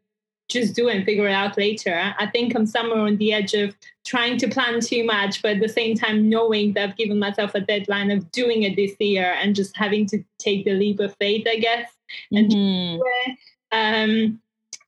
just 0.49 0.75
do 0.75 0.89
and 0.89 1.05
figure 1.05 1.27
it 1.27 1.33
out 1.33 1.57
later. 1.57 2.15
I 2.19 2.27
think 2.27 2.55
I'm 2.55 2.67
somewhere 2.67 3.01
on 3.01 3.17
the 3.17 3.33
edge 3.33 3.55
of 3.55 3.75
trying 4.05 4.37
to 4.39 4.49
plan 4.49 4.81
too 4.81 5.05
much, 5.05 5.41
but 5.41 5.53
at 5.53 5.61
the 5.61 5.69
same 5.69 5.97
time 5.97 6.29
knowing 6.29 6.75
that 6.75 6.91
I've 6.91 6.97
given 6.97 7.19
myself 7.19 7.55
a 7.55 7.61
deadline 7.61 8.11
of 8.11 8.31
doing 8.31 8.63
it 8.63 8.77
this 8.77 8.95
year 9.01 9.35
and 9.41 9.55
just 9.55 9.77
having 9.77 10.07
to 10.07 10.23
take 10.39 10.65
the 10.65 10.75
leap 10.75 11.01
of 11.01 11.17
faith, 11.17 11.47
I 11.51 11.57
guess. 11.57 11.91
And 12.31 12.51
mm-hmm. 12.51 13.31
um, 13.73 14.41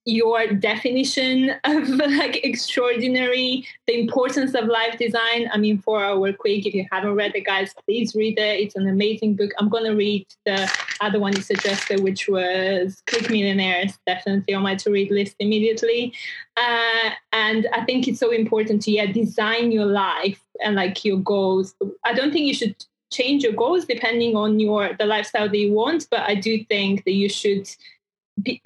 your 0.07 0.47
definition 0.47 1.51
of 1.65 1.89
like 1.89 2.45
extraordinary 2.45 3.67
the 3.87 4.01
importance 4.01 4.55
of 4.55 4.67
life 4.67 4.97
design. 4.99 5.51
I 5.53 5.59
mean 5.59 5.79
for 5.79 6.03
our 6.03 6.33
quick 6.33 6.65
if 6.65 6.75
you 6.75 6.87
haven't 6.91 7.15
read 7.15 7.35
it 7.35 7.45
guys 7.45 7.75
please 7.85 8.15
read 8.15 8.39
it. 8.39 8.61
It's 8.61 8.77
an 8.77 8.89
amazing 8.89 9.35
book. 9.35 9.51
I'm 9.59 9.69
to 9.85 9.91
read 9.91 10.27
the 10.47 10.73
other 11.01 11.19
one 11.19 11.35
you 11.35 11.43
suggested 11.43 12.03
which 12.03 12.29
was 12.29 13.03
click 13.07 13.29
millionaires 13.29 13.99
definitely 14.07 14.55
on 14.55 14.63
my 14.63 14.77
to 14.77 14.91
read 14.91 15.11
list 15.11 15.35
immediately. 15.41 16.15
Uh, 16.57 17.11
and 17.33 17.69
i 17.75 17.85
think 17.85 18.09
it's 18.09 18.21
so 18.21 18.31
important 18.31 18.81
to 18.81 18.91
yeah 18.91 19.07
design 19.07 19.73
your 19.73 19.85
life 19.85 20.41
and 20.63 20.77
like 20.77 21.05
your 21.05 21.19
goals. 21.19 21.75
I 22.05 22.15
don't 22.15 22.33
think 22.33 22.47
you 22.47 22.55
should 22.55 22.77
change 23.13 23.43
your 23.43 23.53
goals 23.53 23.85
depending 23.85 24.37
on 24.37 24.59
your 24.59 24.95
the 24.99 25.07
lifestyle 25.07 25.49
that 25.49 25.57
you 25.57 25.73
want 25.73 26.09
but 26.11 26.21
i 26.21 26.35
do 26.35 26.63
think 26.65 27.05
that 27.05 27.13
you 27.13 27.29
should 27.29 27.69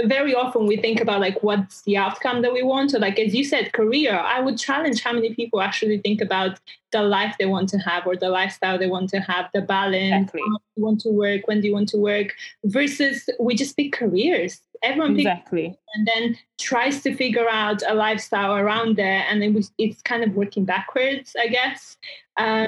very 0.05 0.35
often 0.35 0.66
we 0.66 0.77
think 0.77 1.01
about 1.01 1.21
like 1.21 1.43
what's 1.43 1.83
the 1.83 1.97
outcome 1.97 2.43
that 2.43 2.53
we 2.53 2.62
want. 2.62 2.91
So 2.91 2.99
like 2.99 3.18
as 3.18 3.35
you 3.35 3.45
said 3.45 3.73
career 3.73 4.18
i 4.18 4.41
would 4.41 4.59
challenge 4.59 5.03
how 5.03 5.12
many 5.12 5.35
people 5.35 5.61
actually 5.61 5.99
think 5.99 6.21
about 6.21 6.59
the 6.93 7.03
life 7.03 7.37
they 7.39 7.47
want 7.47 7.68
to 7.68 7.79
have 7.79 8.07
or 8.07 8.16
the 8.16 8.29
lifestyle 8.29 8.79
they 8.79 8.89
want 8.89 9.09
to 9.11 9.21
have 9.21 9.49
the 9.55 9.61
balance 9.61 10.31
exactly. 10.31 10.41
you 10.77 10.83
want 10.83 11.01
to 11.01 11.11
work 11.11 11.47
when 11.47 11.61
do 11.61 11.68
you 11.68 11.73
want 11.73 11.89
to 11.89 11.97
work 11.97 12.35
versus 12.64 13.29
we 13.39 13.55
just 13.55 13.77
pick 13.77 13.93
careers. 13.93 14.61
Everyone 14.83 15.16
exactly. 15.18 15.79
and 15.95 16.07
then 16.07 16.39
tries 16.59 17.03
to 17.03 17.14
figure 17.14 17.49
out 17.49 17.83
a 17.87 17.95
lifestyle 17.95 18.57
around 18.57 18.97
there 18.97 19.25
and 19.29 19.45
it 19.45 19.53
was, 19.53 19.71
it's 19.79 20.01
kind 20.03 20.25
of 20.25 20.35
working 20.35 20.64
backwards 20.64 21.37
i 21.41 21.47
guess. 21.47 21.97
Uh, 22.37 22.66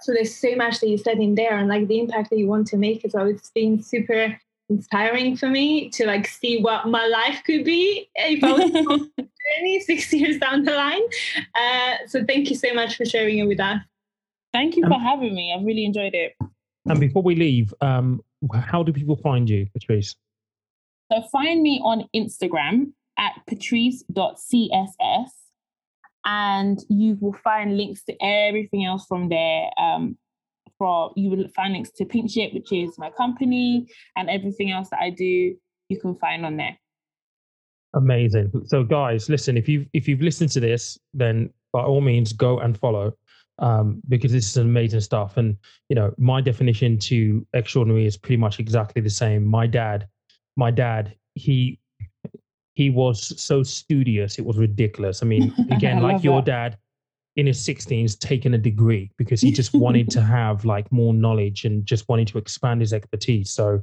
so 0.00 0.12
there's 0.12 0.34
so 0.34 0.54
much 0.56 0.80
that 0.80 0.88
you 0.88 0.98
said 0.98 1.18
in 1.18 1.34
there 1.34 1.56
and 1.56 1.68
like 1.68 1.86
the 1.88 1.98
impact 1.98 2.30
that 2.30 2.38
you 2.38 2.46
want 2.46 2.66
to 2.68 2.76
make 2.76 3.04
is 3.04 3.14
always 3.14 3.50
been 3.54 3.82
super 3.82 4.38
inspiring 4.68 5.36
for 5.36 5.48
me 5.48 5.88
to 5.90 6.06
like 6.06 6.26
see 6.26 6.60
what 6.60 6.88
my 6.88 7.06
life 7.06 7.42
could 7.44 7.64
be 7.64 8.08
if 8.14 8.42
I 8.42 8.52
was 8.52 9.08
journey 9.56 9.80
six 9.80 10.12
years 10.12 10.38
down 10.38 10.64
the 10.64 10.72
line. 10.72 11.02
Uh, 11.54 11.96
so 12.06 12.24
thank 12.24 12.50
you 12.50 12.56
so 12.56 12.72
much 12.74 12.96
for 12.96 13.04
sharing 13.04 13.38
it 13.38 13.46
with 13.46 13.60
us. 13.60 13.80
Thank 14.52 14.76
you 14.76 14.84
um, 14.84 14.92
for 14.92 14.98
having 14.98 15.34
me. 15.34 15.54
I've 15.56 15.64
really 15.64 15.84
enjoyed 15.84 16.14
it. 16.14 16.34
And 16.88 17.00
before 17.00 17.22
we 17.22 17.34
leave, 17.34 17.74
um, 17.80 18.20
how 18.54 18.82
do 18.82 18.92
people 18.92 19.16
find 19.16 19.48
you, 19.48 19.66
Patrice? 19.72 20.14
So 21.12 21.22
find 21.32 21.62
me 21.62 21.80
on 21.84 22.08
Instagram 22.14 22.92
at 23.18 23.32
patrice.css 23.46 25.30
and 26.24 26.84
you 26.88 27.16
will 27.20 27.36
find 27.44 27.76
links 27.76 28.02
to 28.04 28.16
everything 28.20 28.84
else 28.84 29.06
from 29.06 29.28
there. 29.28 29.70
Um, 29.78 30.18
from 30.78 31.10
you 31.16 31.30
will 31.30 31.48
find 31.48 31.72
links 31.72 31.90
to 31.92 32.04
Pinkship, 32.04 32.52
which 32.52 32.72
is 32.72 32.98
my 32.98 33.10
company, 33.10 33.86
and 34.16 34.28
everything 34.28 34.70
else 34.70 34.88
that 34.90 35.00
I 35.00 35.10
do, 35.10 35.56
you 35.88 36.00
can 36.00 36.14
find 36.16 36.44
on 36.44 36.56
there. 36.56 36.76
Amazing. 37.94 38.50
So 38.66 38.84
guys, 38.84 39.28
listen, 39.28 39.56
if 39.56 39.68
you've 39.68 39.86
if 39.92 40.06
you've 40.06 40.20
listened 40.20 40.50
to 40.52 40.60
this, 40.60 40.98
then 41.14 41.50
by 41.72 41.82
all 41.82 42.00
means 42.00 42.32
go 42.32 42.58
and 42.60 42.78
follow. 42.78 43.12
Um, 43.58 44.02
because 44.08 44.32
this 44.32 44.50
is 44.50 44.58
amazing 44.58 45.00
stuff. 45.00 45.38
And 45.38 45.56
you 45.88 45.96
know, 45.96 46.12
my 46.18 46.42
definition 46.42 46.98
to 46.98 47.46
extraordinary 47.54 48.04
is 48.04 48.18
pretty 48.18 48.36
much 48.36 48.60
exactly 48.60 49.00
the 49.00 49.08
same. 49.08 49.46
My 49.46 49.66
dad, 49.66 50.06
my 50.56 50.70
dad, 50.70 51.16
he 51.34 51.80
he 52.74 52.90
was 52.90 53.42
so 53.42 53.62
studious, 53.62 54.38
it 54.38 54.44
was 54.44 54.58
ridiculous. 54.58 55.22
I 55.22 55.26
mean, 55.26 55.54
again, 55.70 56.02
like 56.02 56.22
your 56.22 56.42
that. 56.42 56.46
dad, 56.46 56.78
in 57.36 57.46
his 57.46 57.58
16s 57.66 58.18
taken 58.18 58.54
a 58.54 58.58
degree 58.58 59.10
because 59.18 59.40
he 59.42 59.52
just 59.52 59.74
wanted 59.74 60.10
to 60.10 60.22
have 60.36 60.64
like 60.64 60.90
more 60.90 61.12
knowledge 61.12 61.64
and 61.64 61.84
just 61.84 62.08
wanted 62.08 62.26
to 62.28 62.38
expand 62.38 62.80
his 62.80 62.92
expertise. 62.92 63.50
So 63.50 63.82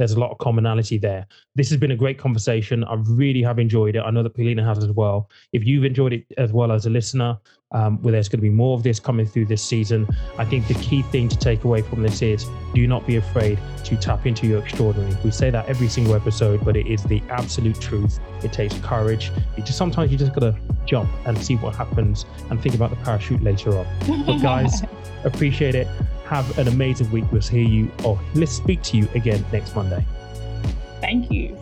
there's 0.00 0.12
a 0.12 0.18
lot 0.18 0.30
of 0.30 0.38
commonality 0.38 0.96
there. 0.96 1.26
This 1.56 1.68
has 1.68 1.78
been 1.78 1.90
a 1.90 1.96
great 1.96 2.16
conversation. 2.16 2.84
I 2.84 2.94
really 3.06 3.42
have 3.42 3.58
enjoyed 3.58 3.96
it. 3.96 4.00
I 4.00 4.10
know 4.10 4.22
that 4.22 4.30
Polina 4.30 4.64
has 4.64 4.78
as 4.78 4.90
well. 4.92 5.28
If 5.52 5.66
you've 5.66 5.84
enjoyed 5.84 6.14
it 6.14 6.24
as 6.38 6.54
well 6.54 6.72
as 6.72 6.86
a 6.86 6.90
listener, 6.90 7.38
um, 7.72 8.00
where 8.02 8.12
there's 8.12 8.26
going 8.26 8.38
to 8.38 8.42
be 8.42 8.48
more 8.48 8.74
of 8.78 8.82
this 8.82 8.98
coming 8.98 9.26
through 9.26 9.44
this 9.44 9.62
season, 9.62 10.08
I 10.38 10.46
think 10.46 10.66
the 10.68 10.74
key 10.74 11.02
thing 11.02 11.28
to 11.28 11.36
take 11.36 11.64
away 11.64 11.82
from 11.82 12.02
this 12.02 12.22
is 12.22 12.46
do 12.74 12.86
not 12.86 13.06
be 13.06 13.16
afraid 13.16 13.58
to 13.84 13.96
tap 13.98 14.24
into 14.24 14.46
your 14.46 14.62
extraordinary. 14.62 15.14
We 15.22 15.32
say 15.32 15.50
that 15.50 15.68
every 15.68 15.88
single 15.88 16.14
episode, 16.14 16.64
but 16.64 16.78
it 16.78 16.86
is 16.86 17.04
the 17.04 17.22
absolute 17.28 17.78
truth. 17.78 18.20
It 18.42 18.54
takes 18.54 18.78
courage. 18.78 19.30
You 19.58 19.64
just 19.64 19.76
sometimes 19.76 20.10
you 20.10 20.16
just 20.16 20.32
got 20.32 20.40
to 20.40 20.56
jump 20.86 21.10
and 21.26 21.36
see 21.36 21.56
what 21.56 21.76
happens 21.76 22.24
and 22.48 22.58
think 22.62 22.74
about 22.74 22.88
the 22.88 22.96
parachute 22.96 23.42
later 23.42 23.76
on. 23.76 23.86
But 24.24 24.38
guys, 24.38 24.82
appreciate 25.24 25.74
it. 25.74 25.88
Have 26.30 26.58
an 26.58 26.68
amazing 26.68 27.10
week. 27.10 27.24
We'll 27.32 27.42
hear 27.42 27.66
you 27.66 27.90
or 28.04 28.16
let's 28.34 28.52
speak 28.52 28.82
to 28.84 28.96
you 28.96 29.08
again 29.16 29.44
next 29.52 29.74
Monday. 29.74 30.06
Thank 31.00 31.28
you. 31.32 31.58